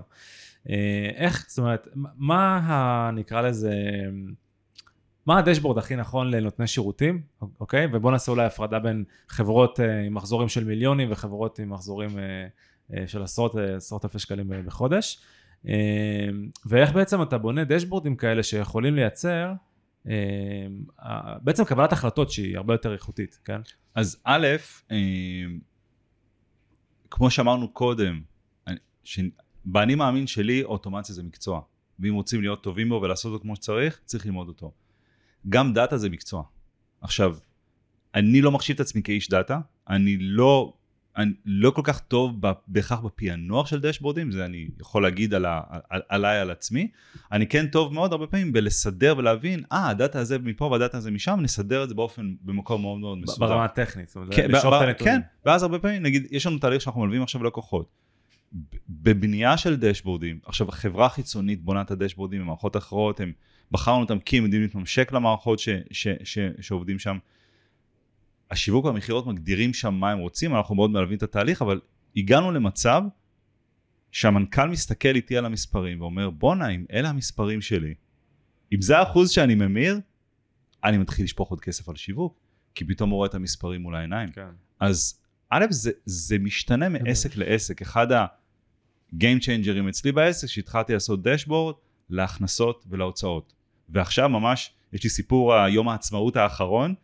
איך, 1.16 1.46
זאת 1.48 1.60
אומרת, 1.60 1.88
מה 1.96 2.58
ה... 2.58 3.12
נקרא 3.12 3.42
לזה... 3.42 3.74
מה 5.26 5.38
ה 5.38 5.42
dashboard 5.42 5.78
הכי 5.78 5.96
נכון 5.96 6.32
לנותני 6.32 6.68
שירותים, 6.68 7.22
אוקיי? 7.60 7.88
ובואו 7.94 8.12
נעשה 8.12 8.32
אולי 8.32 8.46
הפרדה 8.46 8.80
בין 8.80 9.04
חברות 9.28 9.80
עם 10.06 10.14
מחזורים 10.14 10.50
של 10.50 10.64
מיליונים 10.64 11.12
וחברות 11.12 11.60
עם 11.60 11.70
מחזורים 11.70 12.10
של 13.08 13.24
עשרות, 13.24 13.56
אה, 13.56 13.60
עשרות 13.60 14.06
אלפי 14.06 14.20
שקלים 14.20 14.48
ב- 14.50 14.56
בחודש. 14.56 15.22
ואיך 16.66 16.92
בעצם 16.94 17.22
אתה 17.22 17.38
בונה 17.38 17.64
dashboardים 17.64 18.16
כאלה 18.16 18.44
שיכולים 18.44 18.96
לייצר 18.96 19.54
בעצם 21.42 21.64
קבלת 21.64 21.94
החלטות 21.94 22.32
שהיא 22.32 22.58
הרבה 22.58 22.74
יותר 22.74 22.94
איכותית, 22.94 23.40
כן? 23.46 23.62
אז 23.96 24.22
א', 24.24 24.48
אה, 24.92 24.98
כמו 27.10 27.32
שאמרנו 27.32 27.74
קודם, 27.74 28.22
באני 29.66 29.96
מאמין 29.96 30.28
שלי 30.28 30.64
אוטומציה 30.64 31.16
זה 31.16 31.24
מקצוע, 31.24 31.62
ואם 32.00 32.14
רוצים 32.14 32.42
להיות 32.42 32.64
טובים 32.64 32.90
בו 32.90 33.00
ולעשות 33.04 33.34
אותו 33.34 33.42
כמו 33.42 33.56
שצריך, 33.56 34.00
צריך 34.06 34.26
ללמוד 34.26 34.48
אותו. 34.48 34.72
גם 35.50 35.74
דאטה 35.74 35.98
זה 35.98 36.10
מקצוע. 36.10 36.44
עכשיו, 37.02 37.38
אני 38.16 38.42
לא 38.42 38.52
מחשיב 38.52 38.74
את 38.74 38.80
עצמי 38.80 39.04
כאיש 39.04 39.30
דאטה, 39.30 39.60
אני 39.90 40.18
לא, 40.20 40.74
אני 41.18 41.32
לא 41.46 41.72
כל 41.72 41.82
כך 41.84 42.00
טוב 42.00 42.42
בהכרח 42.68 43.00
בפענוח 43.00 43.68
של 43.68 43.80
דשבורדים, 43.80 44.32
זה 44.32 44.46
אני 44.46 44.68
יכול 44.82 45.04
להגיד 45.04 45.34
על 45.34 45.46
ה, 45.46 45.62
על, 45.90 46.02
עליי, 46.10 46.40
על 46.40 46.52
עצמי. 46.52 46.88
אני 47.32 47.48
כן 47.48 47.68
טוב 47.68 47.94
מאוד 47.94 48.12
הרבה 48.12 48.28
פעמים 48.28 48.54
בלסדר 48.54 49.16
ולהבין, 49.18 49.64
אה, 49.72 49.90
הדאטה 49.90 50.20
הזה 50.20 50.40
מפה 50.40 50.66
והדאטה 50.66 50.98
הזה 50.98 51.12
משם, 51.12 51.40
נסדר 51.42 51.84
את 51.84 51.90
זה 51.90 51.96
באופן, 51.96 52.34
במקום 52.42 52.82
מאוד 52.82 53.00
מאוד 53.00 53.18
מסודר. 53.18 53.48
ברמה 53.48 53.66
הטכנית, 53.66 54.08
זאת 54.08 54.16
אומרת, 54.16 54.36
כן, 54.36 54.52
לשאוב 54.52 54.74
ב- 54.74 54.78
את 54.78 54.82
הנתונים. 54.82 55.14
כן, 55.14 55.22
ואז 55.46 55.64
הרבה 55.64 55.80
פעמים, 55.80 56.04
נגיד, 56.04 56.28
יש 56.32 56.48
לנו 56.48 56.58
תהליך 56.58 56.82
שאנחנו 56.82 57.02
מלווים 57.02 57.24
עכשיו 57.24 57.44
לקוחות. 57.44 58.04
בבנייה 58.90 59.58
של 59.58 59.76
דשבורדים, 59.76 60.40
עכשיו 60.46 60.68
חברה 60.72 61.10
חיצונית 61.10 61.62
בונה 61.64 61.82
את 61.82 61.92
הדשבורדים 61.92 62.42
במערכות 62.42 62.78
אחרות, 62.78 63.20
הם 63.20 63.32
בחרנו 63.72 64.00
אותם 64.00 64.20
כי 64.20 64.38
הם 64.38 64.44
יודעים 64.44 64.62
להתממשק 64.62 65.12
למערכות 65.12 65.60
ש, 65.60 65.70
ש, 65.92 66.08
ש, 66.24 66.40
שעובדים 66.62 67.00
שם. 67.00 67.18
השיווק 68.54 68.86
והמכירות 68.86 69.28
מגדירים 69.28 69.74
שם 69.74 69.94
מה 69.94 70.12
הם 70.12 70.20
רוצים, 70.20 70.56
אנחנו 70.56 70.76
מאוד 70.76 70.92
מלווים 70.92 71.18
את 71.18 71.24
התהליך, 71.24 71.62
אבל 71.62 71.80
הגענו 72.16 72.52
למצב 72.52 73.02
שהמנכ"ל 74.12 74.70
מסתכל 74.70 75.16
איתי 75.16 75.38
על 75.38 75.46
המספרים 75.46 76.02
ואומר, 76.02 76.30
בואנה, 76.30 76.70
אם 76.70 76.86
אלה 76.92 77.10
המספרים 77.10 77.62
שלי, 77.62 77.94
אם 78.74 78.82
זה 78.82 78.98
האחוז 78.98 79.30
שאני 79.30 79.56
ממיר, 79.56 80.00
אני 80.84 80.98
מתחיל 80.98 81.26
לשפוך 81.26 81.50
עוד 81.50 81.62
כסף 81.62 81.90
על 81.90 81.96
שיווק, 81.96 82.40
כי 82.76 82.86
פתאום 82.86 83.10
הוא 83.10 83.18
רואה 83.18 83.28
את 83.28 83.36
המספרים 83.36 83.82
מול 83.82 83.96
העיניים. 83.96 84.30
כן. 84.30 84.48
אז 84.80 85.20
א', 85.50 85.66
זה, 85.70 85.92
זה 86.06 86.40
משתנה 86.40 86.90
מעסק 86.90 87.38
לעסק. 87.38 87.82
אחד 87.82 88.12
ה-game 88.12 89.40
changer'ים 89.42 89.90
אצלי 89.90 90.12
בעסק, 90.12 90.48
שהתחלתי 90.48 90.94
לעשות 90.94 91.24
דשבורד 91.24 91.76
להכנסות 92.10 92.86
ולהוצאות. 92.90 93.54
ועכשיו 93.90 94.30
ממש, 94.30 94.74
יש 94.94 95.04
לי 95.04 95.10
סיפור 95.10 95.56
היום 95.56 95.90
העצמאות 95.90 96.36
האחרון, 96.36 96.96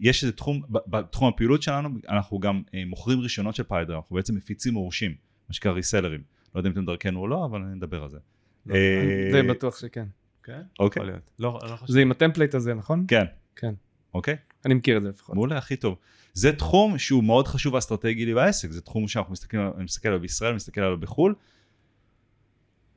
יש 0.00 0.24
איזה 0.24 0.32
תחום, 0.32 0.62
בתחום 0.70 1.28
הפעילות 1.28 1.62
שלנו, 1.62 1.88
אנחנו 2.08 2.38
גם 2.38 2.62
אה, 2.74 2.82
מוכרים 2.86 3.18
רישיונות 3.18 3.54
של 3.54 3.62
פיידר, 3.62 3.96
אנחנו 3.96 4.16
בעצם 4.16 4.34
מפיצים 4.34 4.74
מורשים, 4.74 5.14
מה 5.48 5.54
שנקרא 5.54 5.72
resellerים. 5.72 6.20
לא 6.54 6.60
יודע 6.60 6.68
אם 6.68 6.72
אתם 6.72 6.84
דרכנו 6.84 7.20
או 7.20 7.28
לא, 7.28 7.44
אבל 7.44 7.62
אני 7.62 7.78
אדבר 7.78 8.02
על 8.02 8.08
זה. 8.08 8.18
לא, 8.66 8.74
אה, 8.74 9.28
זה 9.32 9.42
בטוח 9.42 9.78
שכן. 9.80 10.06
כן? 10.42 10.62
אוקיי. 10.78 11.00
יכול 11.00 11.12
להיות. 11.12 11.30
לא, 11.38 11.58
לא 11.70 11.76
חושב. 11.76 11.92
זה 11.92 12.00
עם 12.00 12.10
ה 12.10 12.15
template 12.15 12.54
הזה, 12.54 12.74
נכון? 12.74 13.04
כן. 13.08 13.24
כן. 13.56 13.74
אוקיי? 14.14 14.36
אני 14.66 14.74
מכיר 14.74 14.96
את 14.96 15.02
זה 15.02 15.08
לפחות. 15.08 15.34
מעולה, 15.34 15.58
הכי 15.58 15.76
טוב. 15.76 15.96
זה 16.34 16.52
תחום 16.52 16.98
שהוא 16.98 17.24
מאוד 17.24 17.48
חשוב 17.48 17.74
ואסטרטגי 17.74 18.26
לי 18.26 18.34
בעסק, 18.34 18.70
זה 18.70 18.80
תחום 18.80 19.08
שאנחנו 19.08 19.32
מסתכלים, 19.32 19.62
עליו- 19.62 19.74
אני 19.76 19.84
מסתכל 19.84 20.08
עליו 20.08 20.20
בישראל, 20.20 20.54
מסתכל 20.54 20.80
עליו 20.80 20.98
בחו"ל, 20.98 21.34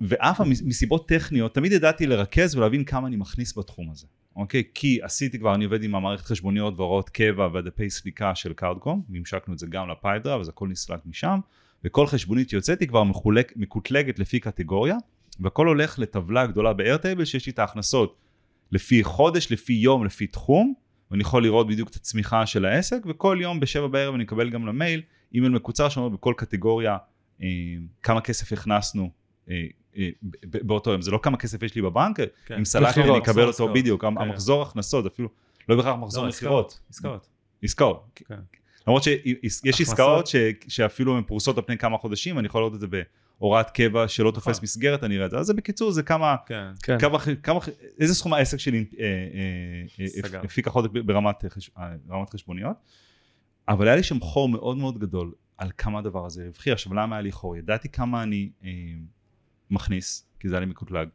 ואף 0.01 0.41
מסיבות 0.41 1.07
טכניות, 1.07 1.55
תמיד 1.55 1.71
ידעתי 1.71 2.07
לרכז 2.07 2.55
ולהבין 2.55 2.83
כמה 2.83 3.07
אני 3.07 3.15
מכניס 3.15 3.57
בתחום 3.57 3.91
הזה, 3.91 4.07
אוקיי? 4.37 4.63
כי 4.73 4.99
עשיתי 5.01 5.39
כבר, 5.39 5.55
אני 5.55 5.65
עובד 5.65 5.83
עם 5.83 5.95
המערכת 5.95 6.25
חשבוניות 6.25 6.73
והוראות 6.77 7.09
קבע 7.09 7.47
והדפי 7.53 7.89
סליקה 7.89 8.35
של 8.35 8.53
קארדקום, 8.53 9.01
וממשקנו 9.09 9.53
את 9.53 9.59
זה 9.59 9.67
גם 9.69 9.89
ל 9.89 9.94
Pipedrive, 9.94 10.39
אז 10.39 10.49
הכל 10.49 10.67
נסלק 10.67 10.99
משם, 11.05 11.39
וכל 11.83 12.07
חשבונית 12.07 12.49
שיוצאתי 12.49 12.87
כבר 12.87 13.03
מחולק, 13.03 13.53
מקוטלגת 13.55 14.19
לפי 14.19 14.39
קטגוריה, 14.39 14.95
והכל 15.39 15.67
הולך 15.67 15.99
לטבלה 15.99 16.47
גדולה 16.47 16.73
ב-Airtable 16.73 17.25
שיש 17.25 17.45
לי 17.45 17.51
את 17.51 17.59
ההכנסות 17.59 18.17
לפי 18.71 19.03
חודש, 19.03 19.51
לפי 19.51 19.73
יום, 19.73 20.05
לפי 20.05 20.27
תחום, 20.27 20.73
ואני 21.11 21.21
יכול 21.21 21.43
לראות 21.43 21.67
בדיוק 21.67 21.89
את 21.89 21.95
הצמיחה 21.95 22.45
של 22.45 22.65
העסק, 22.65 22.97
וכל 23.05 23.37
יום 23.41 23.59
בשבע 23.59 23.87
בערב 23.87 24.15
אני 24.15 24.23
אקבל 24.23 24.49
גם 24.49 24.67
למייל 24.67 25.01
אימייל 25.33 25.53
מקוצר 25.53 25.89
שאומר 25.89 26.09
בכל 26.09 26.33
קטגוריה 26.37 26.97
אה, 27.41 27.47
כמה 28.03 28.21
כסף 28.21 28.53
הכנסנו 28.53 29.09
אה, 29.49 29.65
באותו 30.43 30.91
יום. 30.91 31.01
זה 31.01 31.11
לא 31.11 31.19
כמה 31.23 31.37
כסף 31.37 31.63
יש 31.63 31.75
לי 31.75 31.81
בבנק, 31.81 32.19
כן. 32.45 32.55
אם 32.57 32.65
סלקתי 32.65 33.01
אני 33.01 33.17
אקבל 33.17 33.47
אותו. 33.47 33.73
בדיוק, 33.73 34.01
כן. 34.01 34.07
המחזור 34.07 34.61
הכנסות 34.61 35.05
אפילו, 35.05 35.29
לא 35.69 35.75
בהכרח 35.75 35.95
מחזור 35.99 36.23
לא, 36.23 36.29
מכירות. 36.29 36.79
עסקאות. 36.89 37.27
עסקאות. 37.63 38.19
כן. 38.27 38.35
למרות 38.87 39.03
שיש. 39.03 39.81
עסקאות 39.81 40.27
ש- 40.27 40.35
שאפילו 40.67 41.17
הן 41.17 41.23
פרוסות 41.23 41.57
על 41.57 41.63
פני 41.63 41.77
כמה 41.77 41.97
חודשים, 41.97 42.39
אני 42.39 42.45
יכול 42.47 42.61
לראות 42.61 42.73
את 42.73 42.79
זה 42.79 42.87
בהוראת 43.39 43.69
קבע 43.69 44.07
שלא 44.07 44.31
תופס 44.31 44.47
נכון. 44.47 44.63
מסגרת, 44.63 45.03
אני 45.03 45.15
אראה 45.15 45.25
את 45.25 45.31
זה. 45.31 45.37
אז 45.37 45.45
זה 45.45 45.53
בקיצור, 45.53 45.91
זה 45.91 46.03
כמה, 46.03 46.35
איזה 47.99 48.15
סכום 48.15 48.33
העסק 48.33 48.57
שלי 48.57 48.85
אה, 48.99 49.05
אה, 49.05 50.33
אה. 50.33 50.39
הפיק 50.43 50.67
החודש 50.67 50.89
ברמת, 51.05 51.45
אה, 51.45 51.49
חש- 51.49 51.69
אה, 51.77 51.89
ברמת 52.05 52.29
חשבוניות, 52.29 52.77
אבל 53.69 53.87
היה 53.87 53.95
לי 53.95 54.03
שם 54.03 54.19
חור 54.19 54.49
מאוד 54.49 54.77
מאוד 54.77 54.99
גדול 54.99 55.31
על 55.57 55.71
כמה 55.77 55.99
הדבר 55.99 56.25
הזה 56.25 56.45
רווחי. 56.47 56.71
עכשיו 56.71 56.93
למה 56.93 57.15
היה 57.15 57.21
לי 57.21 57.31
חור? 57.31 57.55
ידעתי 57.55 57.89
כמה 57.89 58.23
אני 58.23 58.49
אה, 58.63 58.69
מכניס, 59.71 60.25
כי 60.39 60.49
זה 60.49 60.55
היה 60.55 60.59
לי 60.59 60.65
מקוטלג. 60.65 61.07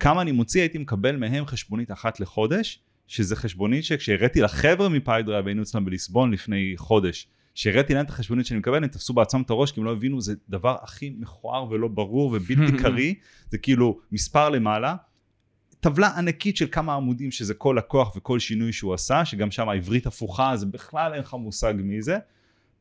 כמה 0.00 0.22
אני 0.22 0.32
מוציא, 0.32 0.60
הייתי 0.60 0.78
מקבל 0.78 1.16
מהם 1.16 1.46
חשבונית 1.46 1.92
אחת 1.92 2.20
לחודש, 2.20 2.80
שזה 3.06 3.36
חשבונית 3.36 3.84
שכשהראיתי 3.84 4.40
לחבר'ה 4.40 4.88
מ 4.88 4.93
Pipedrive, 4.93 5.46
היינו 5.46 5.62
אצלם 5.62 5.84
בליסבון 5.84 6.30
לפני 6.30 6.74
חודש, 6.76 7.28
שהראיתי 7.54 7.94
להם 7.94 8.04
את 8.04 8.10
החשבונית 8.10 8.46
שאני 8.46 8.60
מקבל, 8.60 8.84
הם 8.84 8.88
תפסו 8.88 9.14
בעצמם 9.14 9.42
את 9.42 9.50
הראש, 9.50 9.72
כי 9.72 9.80
הם 9.80 9.86
לא 9.86 9.92
הבינו, 9.92 10.20
זה 10.20 10.34
דבר 10.48 10.76
הכי 10.82 11.14
מכוער 11.18 11.70
ולא 11.70 11.88
ברור 11.88 12.32
ובלתי 12.32 12.76
קריא, 12.82 13.14
זה 13.48 13.58
כאילו 13.58 14.00
מספר 14.12 14.48
למעלה, 14.48 14.96
טבלה 15.80 16.08
ענקית 16.16 16.56
של 16.56 16.66
כמה 16.70 16.94
עמודים 16.94 17.30
שזה 17.30 17.54
כל 17.54 17.76
לקוח 17.78 18.16
וכל 18.16 18.38
שינוי 18.38 18.72
שהוא 18.72 18.94
עשה, 18.94 19.24
שגם 19.24 19.50
שם 19.50 19.68
העברית 19.68 20.06
הפוכה, 20.06 20.52
אז 20.52 20.64
בכלל 20.64 21.12
אין 21.12 21.20
לך 21.20 21.34
מושג 21.34 21.74
מי 21.76 22.02
זה. 22.02 22.18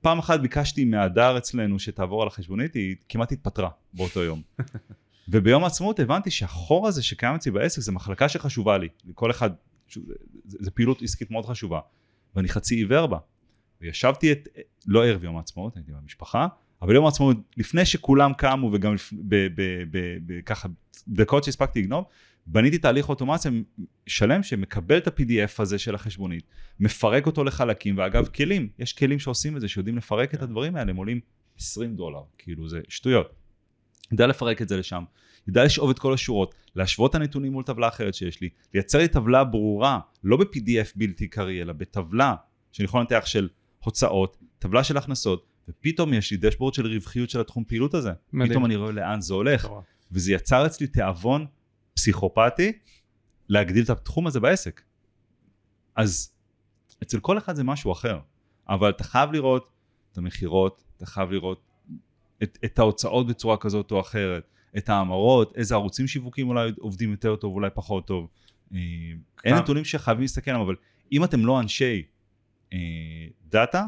פעם 0.02 0.20
אחת 0.20 0.40
ביקשתי 0.40 0.86
מהדר 0.86 1.38
אצלנו 1.38 1.80
שתעבור 1.80 2.22
על 2.22 2.28
החשבונית, 2.28 2.74
היא 2.74 2.96
כמעט 3.10 3.32
התפטרה 3.32 3.70
באותו 3.94 4.24
יום. 4.24 4.42
וביום 5.30 5.64
העצמאות 5.64 6.00
הבנתי 6.00 6.32
שהחור 6.32 6.88
הזה 6.88 7.04
שקיים 7.04 7.36
אצלי 7.36 7.52
בעסק 7.52 7.82
זה 7.82 7.92
מחלקה 7.92 8.30
שחשובה 8.30 8.78
לי, 8.78 8.88
לכל 9.06 9.32
אחד, 9.32 9.50
זה, 9.94 10.02
זה, 10.46 10.58
זה 10.62 10.72
פעילות 10.72 11.02
עסקית 11.02 11.32
מאוד 11.32 11.46
חשובה, 11.46 11.80
ואני 12.36 12.48
חצי 12.48 12.76
עיוור 12.76 13.08
בה. 13.08 13.18
וישבתי 13.82 14.32
את, 14.32 14.48
לא 14.88 15.06
ערב 15.06 15.24
יום 15.24 15.38
העצמאות, 15.38 15.76
הייתי 15.76 15.92
במשפחה, 15.92 16.48
אבל 16.82 16.96
יום 16.96 17.06
העצמאות, 17.06 17.38
לפני 17.58 17.86
שכולם 17.86 18.34
קמו 18.34 18.70
וגם 18.74 18.96
ב- 19.14 19.48
ב- 19.56 19.84
ב- 19.92 20.18
ב- 20.26 20.42
ככה 20.46 20.70
דקות 21.08 21.44
שהספקתי 21.44 21.82
לגנוב, 21.82 22.06
בניתי 22.48 22.78
תהליך 22.78 23.10
אוטומציה 23.10 23.52
שלם 24.08 24.44
שמקבל 24.44 24.98
את 24.98 25.08
ה-PDF 25.08 25.52
הזה 25.60 25.80
של 25.80 25.96
החשבונית, 25.96 26.44
מפרק 26.80 27.26
אותו 27.26 27.44
לחלקים, 27.44 27.98
ואגב 27.98 28.28
כלים, 28.28 28.70
יש 28.80 28.94
כלים 28.94 29.20
שעושים 29.20 29.56
את 29.56 29.62
זה, 29.62 29.68
שיודעים 29.68 29.98
לפרק 29.98 30.34
את 30.34 30.42
הדברים 30.42 30.76
האלה, 30.76 30.92
הם 30.92 30.96
עולים 30.96 31.20
20 31.58 31.96
דולר, 31.96 32.22
כאילו 32.38 32.70
זה 32.70 32.82
שטויות. 32.90 33.34
יודע 34.12 34.28
לפרק 34.28 34.62
את 34.62 34.70
זה 34.70 34.78
לשם, 34.78 35.04
יודע 35.48 35.66
לשאוב 35.66 35.90
את 35.90 36.00
כל 36.00 36.14
השורות, 36.14 36.56
להשוות 36.76 37.12
את 37.12 37.16
הנתונים 37.16 37.52
מול 37.52 37.64
טבלה 37.64 37.88
אחרת 37.88 38.14
שיש 38.14 38.42
לי, 38.42 38.50
לייצר 38.74 38.98
לי 38.98 39.08
טבלה 39.08 39.44
ברורה, 39.44 40.00
לא 40.24 40.38
ב-PDF 40.38 40.92
בלתי 40.96 41.28
קריא, 41.28 41.62
אלא 41.62 41.74
בטבלה 41.74 42.36
שאני 42.72 42.86
יכול 42.86 43.00
לנתח 43.00 43.26
של 43.26 43.50
הוצאות, 43.84 44.38
טבלה 44.60 44.84
של 44.84 44.98
הכנסות, 44.98 45.46
ופתאום 45.70 46.14
יש 46.14 46.32
לי 46.32 46.38
דשבורד 46.38 46.74
של 46.74 46.88
רווחיות 46.88 47.30
של 47.30 47.40
התחום 47.40 47.64
פעילות 47.64 47.94
הזה. 47.94 48.12
מדהים. 48.34 48.52
פתאום 48.52 48.66
אני 48.66 48.76
רואה 48.76 48.92
לאן 48.92 49.22
זה 49.22 49.34
הולך, 49.34 49.66
מטורף. 49.66 49.84
וזה 50.12 50.34
יצר 50.34 50.66
אצלי 50.66 50.88
תיאבון 50.88 51.46
פסיכופתי 52.06 52.72
להגדיל 53.50 53.84
את 53.84 53.90
התחום 53.90 54.28
הזה 54.28 54.40
בעסק. 54.40 54.82
אז 55.96 56.32
אצל 57.04 57.20
כל 57.20 57.38
אחד 57.38 57.56
זה 57.56 57.64
משהו 57.64 57.92
אחר, 57.92 58.20
אבל 58.70 58.90
אתה 58.90 59.04
חייב 59.04 59.32
לראות 59.32 59.70
את 60.12 60.18
המכירות, 60.18 60.84
אתה 60.98 61.06
חייב 61.06 61.32
לראות 61.32 61.62
את, 62.44 62.58
את 62.66 62.80
ההוצאות 62.80 63.28
בצורה 63.28 63.58
כזאת 63.58 63.92
או 63.92 64.00
אחרת, 64.00 64.44
את 64.78 64.90
ההמרות, 64.90 65.58
איזה 65.58 65.76
ערוצים 65.76 66.08
שיווקים 66.08 66.48
אולי 66.50 66.72
עובדים 66.80 67.12
יותר 67.12 67.36
טוב, 67.36 67.54
אולי 67.54 67.70
פחות 67.74 68.08
טוב. 68.08 68.28
אה, 68.74 68.78
אין 68.80 69.18
כמה- 69.38 69.60
נתונים 69.62 69.86
שחייבים 69.86 70.22
להסתכל 70.22 70.52
עליהם, 70.52 70.66
אבל 70.66 70.76
אם 71.12 71.24
אתם 71.24 71.46
לא 71.46 71.60
אנשי 71.60 72.04
אה, 72.74 72.78
דאטה, 73.46 73.86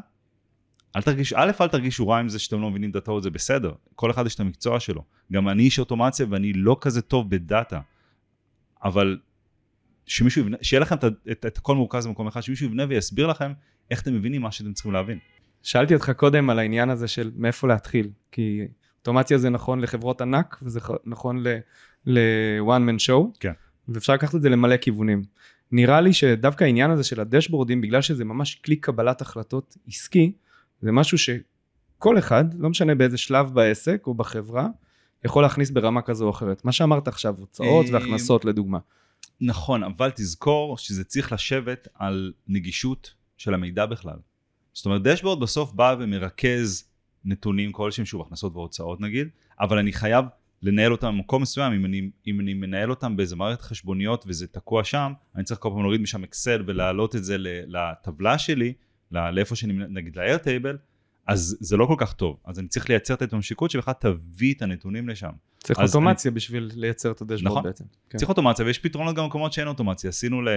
אל 0.95 1.01
תרגיש, 1.01 1.33
א', 1.33 1.51
אל 1.61 1.67
תרגישו 1.67 2.07
רע 2.07 2.17
עם 2.19 2.29
זה 2.29 2.39
שאתם 2.39 2.61
לא 2.61 2.69
מבינים 2.69 2.91
דאטאות, 2.91 3.23
זה 3.23 3.29
בסדר. 3.29 3.71
כל 3.95 4.11
אחד 4.11 4.25
יש 4.25 4.35
את 4.35 4.39
המקצוע 4.39 4.79
שלו. 4.79 5.03
גם 5.31 5.49
אני 5.49 5.63
איש 5.63 5.79
אוטומציה 5.79 6.25
ואני 6.29 6.53
לא 6.53 6.77
כזה 6.81 7.01
טוב 7.01 7.29
בדאטה. 7.29 7.79
אבל 8.83 9.17
שמישהו 10.05 10.41
יבנה, 10.41 10.57
שיהיה 10.61 10.81
לכם 10.81 10.95
את, 10.95 11.03
את, 11.31 11.45
את 11.45 11.57
הכל 11.57 11.75
מורכז 11.75 12.07
במקום 12.07 12.27
אחד, 12.27 12.41
שמישהו 12.41 12.65
יבנה 12.65 12.85
ויסביר 12.89 13.27
לכם 13.27 13.51
איך 13.91 14.01
אתם 14.01 14.13
מבינים 14.13 14.41
מה 14.41 14.51
שאתם 14.51 14.73
צריכים 14.73 14.91
להבין. 14.91 15.19
שאלתי 15.63 15.93
אותך 15.93 16.11
קודם 16.17 16.49
על 16.49 16.59
העניין 16.59 16.89
הזה 16.89 17.07
של 17.07 17.31
מאיפה 17.35 17.67
להתחיל, 17.67 18.09
כי 18.31 18.67
אוטומציה 18.99 19.37
זה 19.37 19.49
נכון 19.49 19.79
לחברות 19.79 20.21
ענק 20.21 20.57
וזה 20.61 20.79
נכון 21.05 21.43
ל-one 22.05 22.89
man 22.89 23.09
show, 23.09 23.37
כן. 23.39 23.51
ואפשר 23.87 24.13
לקחת 24.13 24.35
את 24.35 24.41
זה 24.41 24.49
למלא 24.49 24.77
כיוונים. 24.77 25.23
נראה 25.71 26.01
לי 26.01 26.13
שדווקא 26.13 26.63
העניין 26.63 26.91
הזה 26.91 27.03
של 27.03 27.19
הדשבורדים, 27.19 27.81
בגלל 27.81 28.01
שזה 28.01 28.25
ממש 28.25 28.55
כלי 28.55 28.75
קבלת 28.75 29.21
החלטות 29.21 29.77
עסקי, 29.87 30.31
זה 30.81 30.91
משהו 30.91 31.17
שכל 31.17 32.17
אחד, 32.17 32.45
לא 32.53 32.69
משנה 32.69 32.95
באיזה 32.95 33.17
שלב 33.17 33.53
בעסק 33.53 34.03
או 34.07 34.13
בחברה, 34.13 34.67
יכול 35.25 35.43
להכניס 35.43 35.69
ברמה 35.69 36.01
כזו 36.01 36.25
או 36.25 36.29
אחרת. 36.29 36.65
מה 36.65 36.71
שאמרת 36.71 37.07
עכשיו, 37.07 37.35
הוצאות 37.37 37.85
אה, 37.85 37.93
והכנסות 37.93 38.45
לדוגמה. 38.45 38.79
נכון, 39.41 39.83
אבל 39.83 40.11
תזכור 40.15 40.77
שזה 40.77 41.03
צריך 41.03 41.31
לשבת 41.31 41.87
על 41.93 42.33
נגישות 42.47 43.13
של 43.37 43.53
המידע 43.53 43.85
בכלל. 43.85 44.17
זאת 44.73 44.85
אומרת, 44.85 45.03
דשבורד 45.03 45.39
בסוף 45.39 45.73
בא 45.73 45.95
ומרכז 45.99 46.83
נתונים 47.25 47.71
כלשהם, 47.71 48.05
שוב, 48.05 48.21
הכנסות 48.21 48.55
והוצאות 48.55 49.01
נגיד, 49.01 49.27
אבל 49.59 49.77
אני 49.77 49.93
חייב 49.93 50.25
לנהל 50.61 50.91
אותם 50.91 51.07
במקום 51.07 51.41
מסוים, 51.41 51.73
אם 51.73 51.85
אני, 51.85 52.09
אם 52.27 52.39
אני 52.39 52.53
מנהל 52.53 52.89
אותם 52.89 53.17
באיזה 53.17 53.35
מערכת 53.35 53.61
חשבוניות 53.61 54.23
וזה 54.27 54.47
תקוע 54.47 54.83
שם, 54.83 55.13
אני 55.35 55.43
צריך 55.43 55.59
כל 55.59 55.69
פעם 55.69 55.81
להוריד 55.81 56.01
משם 56.01 56.23
אקסל 56.23 56.63
ולהעלות 56.67 57.15
את 57.15 57.23
זה 57.23 57.35
לטבלה 57.67 58.37
שלי, 58.37 58.73
לאיפה 59.11 59.55
שאני, 59.55 59.73
נגיד 59.73 60.19
ל-Airtable, 60.19 60.77
אז 61.27 61.57
זה 61.59 61.77
לא 61.77 61.85
כל 61.85 61.95
כך 61.97 62.13
טוב. 62.13 62.37
אז 62.45 62.59
אני 62.59 62.67
צריך 62.67 62.89
לייצר 62.89 63.13
את 63.13 63.21
ההתממשקות 63.21 63.71
שבכלל 63.71 63.93
תביא 63.99 64.53
את 64.53 64.61
הנתונים 64.61 65.09
לשם. 65.09 65.31
צריך 65.63 65.79
אוטומציה 65.79 66.31
בשביל 66.31 66.71
לייצר 66.75 67.11
את 67.11 67.21
הדשבורד 67.21 67.51
נכון. 67.51 67.63
בעצם. 67.63 67.83
כן. 68.09 68.17
צריך 68.17 68.29
אוטומציה 68.29 68.65
ויש 68.65 68.79
פתרונות 68.79 69.15
גם 69.15 69.23
במקומות 69.23 69.53
שאין 69.53 69.67
אוטומציה 69.67 70.09
עשינו 70.09 70.41
ל... 70.41 70.49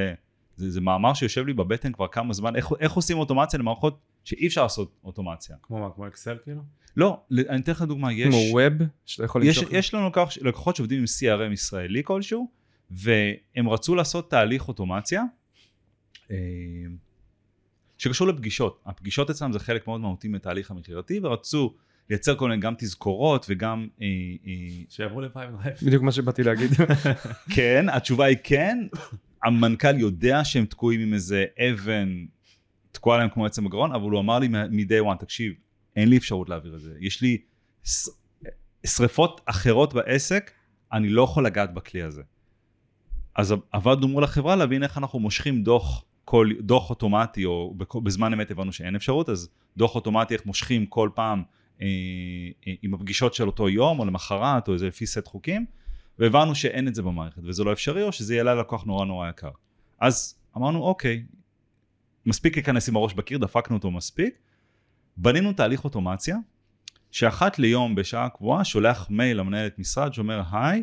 זה, 0.57 0.71
זה 0.71 0.81
מאמר 0.81 1.15
שיושב 1.15 1.47
לי 1.47 1.53
בבטן 1.53 1.93
כבר 1.93 2.07
כמה 2.09 2.33
זמן 2.33 2.57
איך, 2.57 2.69
איך 2.81 2.93
עושים 2.93 3.19
אוטומציה 3.19 3.59
למערכות 3.59 4.01
שאי 4.25 4.47
אפשר 4.47 4.63
לעשות 4.63 4.93
אוטומציה 5.05 5.57
כמו 5.63 5.79
מה, 5.79 5.91
כמו 5.95 6.07
אקסל 6.07 6.37
כאילו? 6.45 6.63
לא 6.97 7.21
אני 7.49 7.61
אתן 7.61 7.73
לך 7.73 7.83
דוגמה 7.83 8.13
יש 8.13 8.35
כמו 8.35 8.59
ווב, 8.59 8.73
שאתה 9.07 9.25
יכול 9.25 9.43
יש, 9.43 9.59
למשוך. 9.59 9.73
יש 9.73 9.95
לנו 9.95 10.09
לקוח, 10.09 10.31
לקוחות 10.41 10.77
שעובדים 10.77 10.99
עם 10.99 11.05
CRM 11.05 11.53
ישראלי 11.53 12.03
כלשהו 12.05 12.51
והם 12.91 13.69
רצו 13.69 13.95
לעשות 13.95 14.31
תהליך 14.31 14.69
אוטומציה 14.69 15.23
אה, 16.31 16.37
שקשור 18.01 18.29
לפגישות. 18.29 18.83
הפגישות 18.87 19.31
אצלם 19.31 19.53
זה 19.53 19.59
חלק 19.59 19.87
מאוד 19.87 20.01
מהותי 20.01 20.29
מתהליך 20.29 20.71
המכירתי, 20.71 21.21
ורצו 21.23 21.75
לייצר 22.11 22.37
כל 22.37 22.49
מיני 22.49 22.61
גם 22.61 22.75
תזכורות 22.79 23.47
וגם... 23.49 23.89
אה, 24.03 24.07
אה, 24.47 24.53
שיעברו 24.89 25.21
ל 25.21 25.51
Pipedrive. 25.51 25.77
בדיוק 25.83 26.03
מה 26.03 26.13
שבאתי 26.13 26.43
להגיד. 26.43 26.71
כן, 27.55 27.87
התשובה 27.93 28.25
היא 28.25 28.37
כן. 28.45 28.79
המנכ"ל 29.45 29.99
יודע 29.99 30.45
שהם 30.45 30.65
תקועים 30.65 31.01
עם 31.01 31.15
איזה 31.15 31.45
אבן, 31.71 32.27
תקועה 32.93 33.19
להם 33.19 33.29
כמו 33.29 33.47
עצם 33.47 33.65
בגרון, 33.65 33.93
אבל 33.93 34.11
הוא 34.11 34.21
אמר 34.21 34.39
לי 34.39 34.49
מ-day 34.49 35.05
one, 35.15 35.21
תקשיב, 35.21 35.53
אין 35.97 36.09
לי 36.09 36.17
אפשרות 36.17 36.49
להעביר 36.49 36.75
את 36.75 36.81
זה. 36.81 36.95
יש 37.01 37.23
לי 37.23 37.39
שריפות 38.87 39.41
אחרות 39.45 39.95
בעסק, 39.95 40.51
אני 40.93 41.09
לא 41.09 41.23
יכול 41.23 41.47
לגעת 41.47 41.75
בכלי 41.75 42.03
הזה. 42.03 42.23
אז 43.37 43.55
עבדנו 43.73 44.09
מול 44.09 44.25
החברה 44.25 44.57
להבין 44.57 44.83
איך 44.83 44.99
אנחנו 44.99 45.19
מושכים 45.19 45.63
דוח, 45.63 46.05
כל, 46.31 46.51
דוח 46.61 46.91
אוטומטי, 46.91 47.45
או 47.45 47.75
בזמן 48.03 48.33
אמת 48.33 48.51
הבנו 48.51 48.73
שאין 48.73 48.97
אפשרות, 48.97 49.29
אז 49.29 49.49
דוח 49.77 49.95
אוטומטי 49.95 50.35
איך 50.35 50.47
מושכים 50.47 50.87
כל 50.87 51.11
פעם 51.15 51.43
אה, 51.83 51.87
אה, 52.67 52.73
עם 52.83 52.95
הפגישות 52.95 53.35
של 53.35 53.47
אותו 53.47 53.69
יום, 53.69 53.99
או 53.99 54.05
למחרת, 54.05 54.69
או 54.69 54.73
איזה 54.73 54.87
לפי 54.87 55.07
סט 55.07 55.27
חוקים, 55.27 55.67
והבנו 56.19 56.55
שאין 56.55 56.89
את 56.89 56.95
זה 56.95 57.03
במערכת, 57.03 57.43
וזה 57.45 57.65
לא 57.65 57.73
אפשרי, 57.73 58.03
או 58.03 58.13
שזה 58.13 58.35
יהיה 58.35 58.43
ללקוח 58.43 58.85
נורא 58.85 59.05
נורא 59.05 59.29
יקר. 59.29 59.51
אז 60.01 60.39
אמרנו, 60.57 60.83
אוקיי, 60.83 61.25
מספיק 62.27 62.57
להיכנס 62.57 62.89
עם 62.89 62.97
הראש 62.97 63.15
בקיר, 63.15 63.39
דפקנו 63.39 63.77
אותו 63.77 63.91
מספיק, 63.91 64.35
בנינו 65.17 65.53
תהליך 65.53 65.85
אוטומציה, 65.85 66.37
שאחת 67.11 67.59
ליום 67.59 67.95
בשעה 67.95 68.29
קבועה 68.29 68.65
שולח 68.65 69.07
מייל 69.11 69.37
למנהלת 69.37 69.79
משרד 69.79 70.15
שאומר 70.15 70.43
היי, 70.53 70.83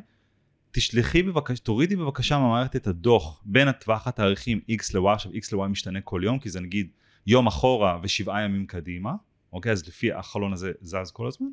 תשלחי 0.71 1.23
בבקשה, 1.23 1.63
תורידי 1.63 1.95
בבקשה 1.95 2.37
מהמערכת 2.37 2.75
את 2.75 2.87
הדוח 2.87 3.41
בין 3.45 3.67
הטווח 3.67 4.07
התאריכים 4.07 4.59
x 4.71 4.83
ל-y, 4.93 5.09
עכשיו 5.09 5.31
x 5.31 5.55
ל-y 5.55 5.67
משתנה 5.67 6.01
כל 6.01 6.21
יום, 6.23 6.39
כי 6.39 6.49
זה 6.49 6.59
נגיד 6.59 6.89
יום 7.27 7.47
אחורה 7.47 7.99
ושבעה 8.03 8.41
ימים 8.41 8.65
קדימה, 8.65 9.13
אוקיי, 9.53 9.71
אז 9.71 9.87
לפי 9.87 10.13
החלון 10.13 10.53
הזה 10.53 10.71
זז 10.81 11.11
כל 11.13 11.27
הזמן. 11.27 11.47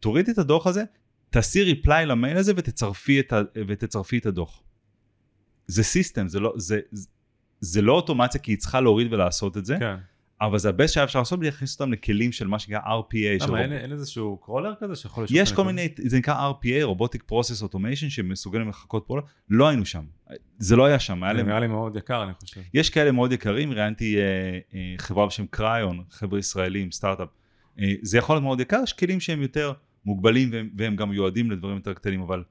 תורידי 0.00 0.32
את 0.32 0.38
הדוח 0.38 0.66
הזה, 0.66 0.84
תעשי 1.30 1.62
reply 1.62 2.06
למייל 2.06 2.36
הזה 2.36 2.52
ותצרפי 2.56 3.20
את, 3.20 3.32
ה, 3.32 3.42
ותצרפי 3.68 4.18
את 4.18 4.26
הדוח. 4.26 4.62
זה 5.66 5.82
system, 5.82 6.28
זה 6.28 6.40
לא, 6.40 6.52
זה, 6.56 6.80
זה, 6.92 7.08
זה 7.60 7.82
לא 7.82 7.92
אוטומציה 7.92 8.40
כי 8.40 8.52
היא 8.52 8.58
צריכה 8.58 8.80
להוריד 8.80 9.12
ולעשות 9.12 9.56
את 9.56 9.64
זה, 9.64 9.76
כן. 9.78 9.96
אבל 10.46 10.58
זה 10.58 10.68
ה 10.68 10.73
best 10.73 10.94
שהיה 10.94 11.04
אפשר 11.04 11.18
לעשות 11.18 11.38
בלי 11.38 11.48
להכניס 11.48 11.80
אותם 11.80 11.92
לכלים 11.92 12.32
של 12.32 12.46
מה 12.46 12.58
שנקרא 12.58 12.80
RPA. 12.80 13.46
למה, 13.48 13.60
אין- 13.62 13.72
אין 13.72 13.92
איזשהו 13.92 14.36
crawler 14.42 14.74
כזה 14.80 14.96
שיכול 14.96 15.24
לשחרר 15.24 15.42
יש 15.42 15.52
כל? 15.52 15.64
מיני, 15.64 15.88
זה 16.06 16.18
נקרא 16.18 16.50
RPA, 16.50 16.86
Robotic 16.98 17.32
Process 17.32 17.68
Automation, 17.68 18.08
שמסוגלים 18.10 18.68
לחקות 18.68 19.04
פעולה, 19.06 19.22
לא 19.50 19.68
היינו 19.68 19.86
שם. 19.86 20.04
זה 20.58 20.76
לא 20.76 20.84
היה 20.84 20.98
שם, 20.98 21.22
היה 21.22 21.32
להם... 21.32 21.46
נראה 21.46 21.60
לי 21.60 21.66
מאוד 21.66 21.96
יקר, 21.96 22.22
אני 22.24 22.32
חושב. 22.34 22.60
יש 22.74 22.90
כאלה 22.90 23.12
מאוד 23.12 23.32
יקרים, 23.32 23.72
ראיינתי 23.72 24.16
אה, 24.16 24.22
אה, 24.74 24.94
חברה 24.98 25.26
בשם 25.26 25.46
קריון, 25.46 26.04
חבר'ה 26.10 26.38
ישראלים, 26.38 26.90
סטארט-אפ. 26.92 27.28
אה, 27.80 27.92
זה 28.02 28.18
יכול 28.18 28.34
להיות 28.34 28.42
מאוד 28.42 28.60
יקר, 28.60 28.80
יש 28.84 28.92
כלים 28.92 29.20
שהם 29.20 29.42
יותר 29.42 29.72
מוגבלים 30.04 30.48
והם, 30.52 30.68
והם 30.76 30.96
גם 30.96 31.08
מיועדים 31.10 31.50
לדברים 31.50 31.76
יותר 31.76 31.92
קטנים, 31.94 32.20
אבל 32.20 32.42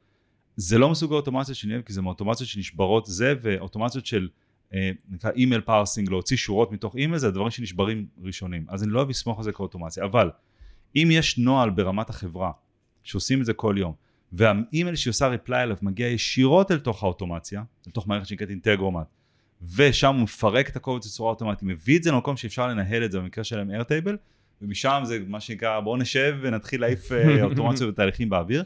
זה 0.55 0.77
לא 0.77 0.89
מסוג 0.89 1.13
האוטומציות 1.13 1.57
שנהיה, 1.57 1.81
כי 1.81 1.93
זה 1.93 2.01
מאוטומציות 2.01 2.49
שנשברות 2.49 3.05
זה, 3.05 3.33
ואוטומציות 3.41 4.05
של 4.05 4.27
נקרא 5.09 5.31
email 5.31 5.61
parsing, 5.61 6.09
להוציא 6.09 6.37
שורות 6.37 6.71
מתוך 6.71 6.95
אימייל, 6.95 7.17
זה 7.19 7.27
הדברים 7.27 7.49
שנשברים 7.49 8.05
ראשונים. 8.23 8.65
אז 8.67 8.83
אני 8.83 8.91
לא 8.91 8.99
אוהב 8.99 9.09
לסמוך 9.09 9.37
על 9.37 9.43
זה 9.43 9.51
כאוטומציה, 9.51 10.05
אבל 10.05 10.29
אם 10.95 11.09
יש 11.11 11.37
נוהל 11.37 11.69
ברמת 11.69 12.09
החברה, 12.09 12.51
שעושים 13.03 13.41
את 13.41 13.45
זה 13.45 13.53
כל 13.53 13.75
יום, 13.77 13.93
והאימייל 14.33 14.95
שהיא 14.95 15.11
עושה 15.11 15.27
ריפליי 15.27 15.61
עליו 15.61 15.77
מגיע 15.81 16.07
ישירות 16.07 16.71
אל 16.71 16.79
תוך 16.79 17.03
האוטומציה, 17.03 17.63
אל 17.87 17.91
תוך 17.91 18.07
מערכת 18.07 18.27
שנקראת 18.27 18.49
אינטגרומט, 18.49 19.07
ושם 19.75 20.15
הוא 20.15 20.23
מפרק 20.23 20.69
את 20.69 20.75
הקובץ 20.75 21.05
בצורה 21.07 21.29
אוטומטית, 21.29 21.63
מביא 21.63 21.97
את 21.97 22.03
זה 22.03 22.11
למקום 22.11 22.37
שאפשר 22.37 22.67
לנהל 22.67 23.05
את 23.05 23.11
זה 23.11 23.19
במקרה 23.19 23.43
שלהם 23.43 23.71
איירטייבל, 23.71 24.17
ומשם 24.61 25.01
זה 25.03 25.19
מה 25.27 25.39
שנקרא 25.39 25.79
בואו 25.79 25.97
נשב 25.97 26.37
ונתחיל 26.41 26.81
להעיף 26.81 27.11
אה, 27.11 27.43
אוטומציות 27.49 27.89
ותהליכים 27.89 28.29
באוויר. 28.29 28.63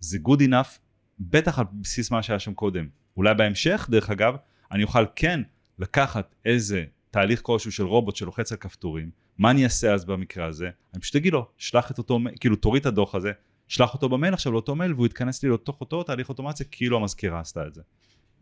זה 0.00 0.18
good 0.28 0.40
enough, 0.40 0.78
בטח 1.20 1.58
על 1.58 1.64
בסיס 1.72 2.10
מה 2.10 2.22
שהיה 2.22 2.38
שם 2.38 2.54
קודם. 2.54 2.86
אולי 3.16 3.34
בהמשך, 3.34 3.88
דרך 3.90 4.10
אגב, 4.10 4.36
אני 4.72 4.82
אוכל 4.82 5.04
כן 5.16 5.40
לקחת 5.78 6.34
איזה 6.44 6.84
תהליך 7.10 7.40
כלשהו 7.42 7.72
של 7.72 7.84
רובוט 7.84 8.16
שלוחץ 8.16 8.52
על 8.52 8.58
כפתורים, 8.58 9.10
מה 9.38 9.50
אני 9.50 9.64
אעשה 9.64 9.94
אז 9.94 10.04
במקרה 10.04 10.46
הזה? 10.46 10.70
אני 10.94 11.00
פשוט 11.00 11.16
אגיד 11.16 11.32
לו, 11.32 11.48
שלח 11.58 11.90
את 11.90 11.98
אותו, 11.98 12.18
כאילו 12.40 12.56
תוריד 12.56 12.80
את 12.80 12.86
הדוח 12.86 13.14
הזה, 13.14 13.32
שלח 13.68 13.94
אותו 13.94 14.08
במייל 14.08 14.34
עכשיו 14.34 14.52
לאותו 14.52 14.74
מייל 14.74 14.92
והוא 14.92 15.06
יתכנס 15.06 15.42
לי 15.42 15.50
לתוך 15.50 15.80
אותו 15.80 16.02
תהליך 16.02 16.28
אוטומציה 16.28 16.66
כאילו 16.70 16.96
המזכירה 16.96 17.40
עשתה 17.40 17.66
את 17.66 17.74
זה. 17.74 17.82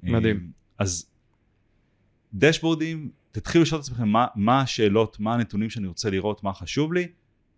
מדהים. 0.03 0.51
אז 0.79 1.11
דשבורדים, 2.35 3.11
תתחילו 3.31 3.63
לשאול 3.63 3.81
את 3.81 3.85
עצמכם 3.85 4.09
מה, 4.09 4.27
מה 4.35 4.61
השאלות, 4.61 5.21
מה 5.21 5.35
הנתונים 5.35 5.71
שאני 5.71 5.87
רוצה 5.87 6.11
לראות, 6.11 6.45
מה 6.45 6.53
חשוב 6.53 6.93
לי, 6.93 7.09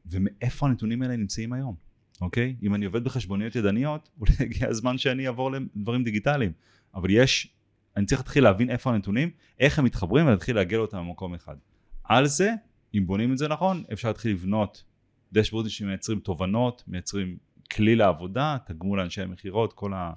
ומאיפה 0.06 0.66
הנתונים 0.66 1.02
האלה 1.02 1.16
נמצאים 1.16 1.52
היום, 1.52 1.74
אוקיי? 2.20 2.56
אם 2.62 2.74
אני 2.74 2.84
עובד 2.84 3.04
בחשבוניות 3.04 3.56
ידניות, 3.56 4.08
אולי 4.20 4.32
הגיע 4.40 4.68
הזמן 4.68 4.98
שאני 4.98 5.26
אעבור 5.26 5.52
לדברים 5.52 6.04
דיגיטליים, 6.04 6.52
אבל 6.94 7.10
יש, 7.10 7.54
אני 7.96 8.06
צריך 8.06 8.20
להתחיל 8.20 8.44
להבין 8.44 8.70
איפה 8.70 8.90
הנתונים, 8.90 9.30
איך 9.60 9.78
הם 9.78 9.84
מתחברים 9.84 10.26
ולהתחיל 10.26 10.56
לעגל 10.56 10.78
אותם 10.78 10.98
במקום 10.98 11.34
אחד. 11.34 11.56
על 12.04 12.26
זה, 12.26 12.52
אם 12.94 13.06
בונים 13.06 13.32
את 13.32 13.38
זה 13.38 13.48
נכון, 13.48 13.84
אפשר 13.92 14.08
להתחיל 14.08 14.32
לבנות 14.32 14.84
דשבורדים 15.32 15.70
שמייצרים 15.70 16.20
תובנות, 16.20 16.82
מייצרים 16.86 17.36
כלי 17.72 17.96
לעבודה, 17.96 18.56
תגמול 18.66 19.00
לאנשי 19.00 19.22
המכירות, 19.22 19.72
כל, 19.72 19.92
ה, 19.94 20.12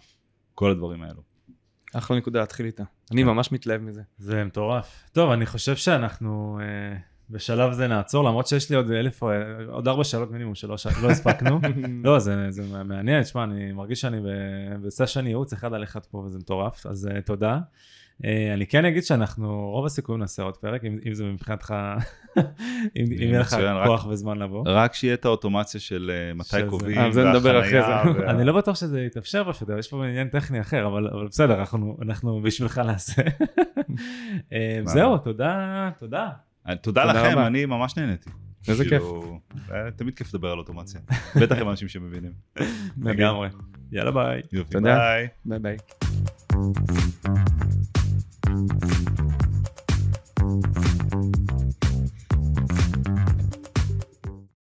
כל 0.55 0.71
הדברים 0.71 1.03
האלו. 1.03 1.21
אחלה 1.93 2.17
נקודה 2.17 2.39
להתחיל 2.39 2.65
איתה. 2.65 2.83
אני 3.11 3.21
כן. 3.21 3.27
ממש 3.27 3.51
מתלהב 3.51 3.81
מזה. 3.81 4.01
זה 4.17 4.43
מטורף. 4.43 5.03
טוב, 5.11 5.31
אני 5.31 5.45
חושב 5.45 5.75
שאנחנו 5.75 6.59
אה, 6.61 6.97
בשלב 7.29 7.71
זה 7.71 7.87
נעצור, 7.87 8.23
למרות 8.23 8.47
שיש 8.47 8.69
לי 8.69 8.75
עוד 8.75 8.91
אלף, 8.91 9.23
אה, 9.23 9.29
עוד 9.69 9.87
ארבע 9.87 10.03
שאלות 10.03 10.31
מינימום 10.31 10.55
שלא 10.55 10.75
לא 11.03 11.09
הספקנו. 11.09 11.59
לא, 12.03 12.19
זה, 12.19 12.45
זה 12.51 12.83
מעניין, 12.83 13.23
שמע, 13.23 13.43
אני 13.43 13.71
מרגיש 13.71 14.01
שאני 14.01 14.17
בסשן 14.83 15.27
ייעוץ 15.27 15.53
אחד 15.53 15.73
על 15.73 15.83
אחד 15.83 16.05
פה 16.05 16.17
וזה 16.17 16.39
מטורף, 16.39 16.85
אז 16.85 17.09
uh, 17.11 17.21
תודה. 17.25 17.59
Uh, 18.21 18.25
אני 18.53 18.65
כן 18.67 18.85
אגיד 18.85 19.03
שאנחנו, 19.03 19.69
רוב 19.71 19.85
הסיכויים 19.85 20.21
נעשה 20.21 20.43
עוד 20.43 20.57
פרק, 20.57 20.85
אם, 20.85 20.97
אם 21.07 21.13
זה 21.13 21.23
מבחינתך, 21.23 21.73
אם, 22.37 22.43
אם 22.95 23.11
יהיה 23.11 23.39
לך 23.39 23.55
כוח 23.85 24.05
וזמן 24.09 24.37
לבוא. 24.37 24.63
רק 24.67 24.93
שיהיה 24.93 25.13
את 25.13 25.25
האוטומציה 25.25 25.79
של 25.79 26.11
אה, 26.13 26.33
מתי 26.33 26.47
שזה- 26.49 26.63
קובעים, 26.69 26.97
על 26.99 27.11
זה 27.11 27.23
נדבר 27.23 27.59
אחרי 27.61 27.79
והחנייה 27.79 28.13
זה. 28.13 28.19
וה- 28.21 28.31
אני 28.31 28.43
לא 28.45 28.53
בטוח 28.57 28.75
שזה 28.75 29.01
יתאפשר 29.01 29.51
פשוט, 29.53 29.69
אבל 29.69 29.79
יש 29.79 29.87
פה 29.87 30.05
עניין 30.05 30.27
טכני 30.27 30.61
אחר, 30.61 30.87
אבל, 30.87 31.07
אבל 31.07 31.27
בסדר, 31.27 31.59
אנחנו, 31.59 31.97
אנחנו 32.01 32.41
בשבילך 32.41 32.77
נעשה. 32.77 33.21
זהו, 34.83 35.17
תודה, 35.17 35.89
תודה. 35.99 36.29
תודה 36.81 37.05
לכם, 37.05 37.39
אני 37.39 37.65
ממש 37.65 37.97
נהניתי. 37.97 38.29
איזה 38.67 38.83
כאילו, 38.85 39.39
כיף. 39.51 39.71
אה, 39.71 39.91
תמיד 39.91 40.15
כיף 40.15 40.33
לדבר 40.33 40.51
על 40.51 40.57
אוטומציה, 40.57 41.01
בטח 41.41 41.57
עם 41.57 41.69
אנשים 41.69 41.87
שמבינים. 41.87 42.31
לגמרי. 43.01 43.49
יאללה 43.91 44.11
ביי. 44.11 44.41
יופי, 44.51 44.77
ביי. 44.79 45.27
ביי 45.45 45.59
ביי. 45.59 45.77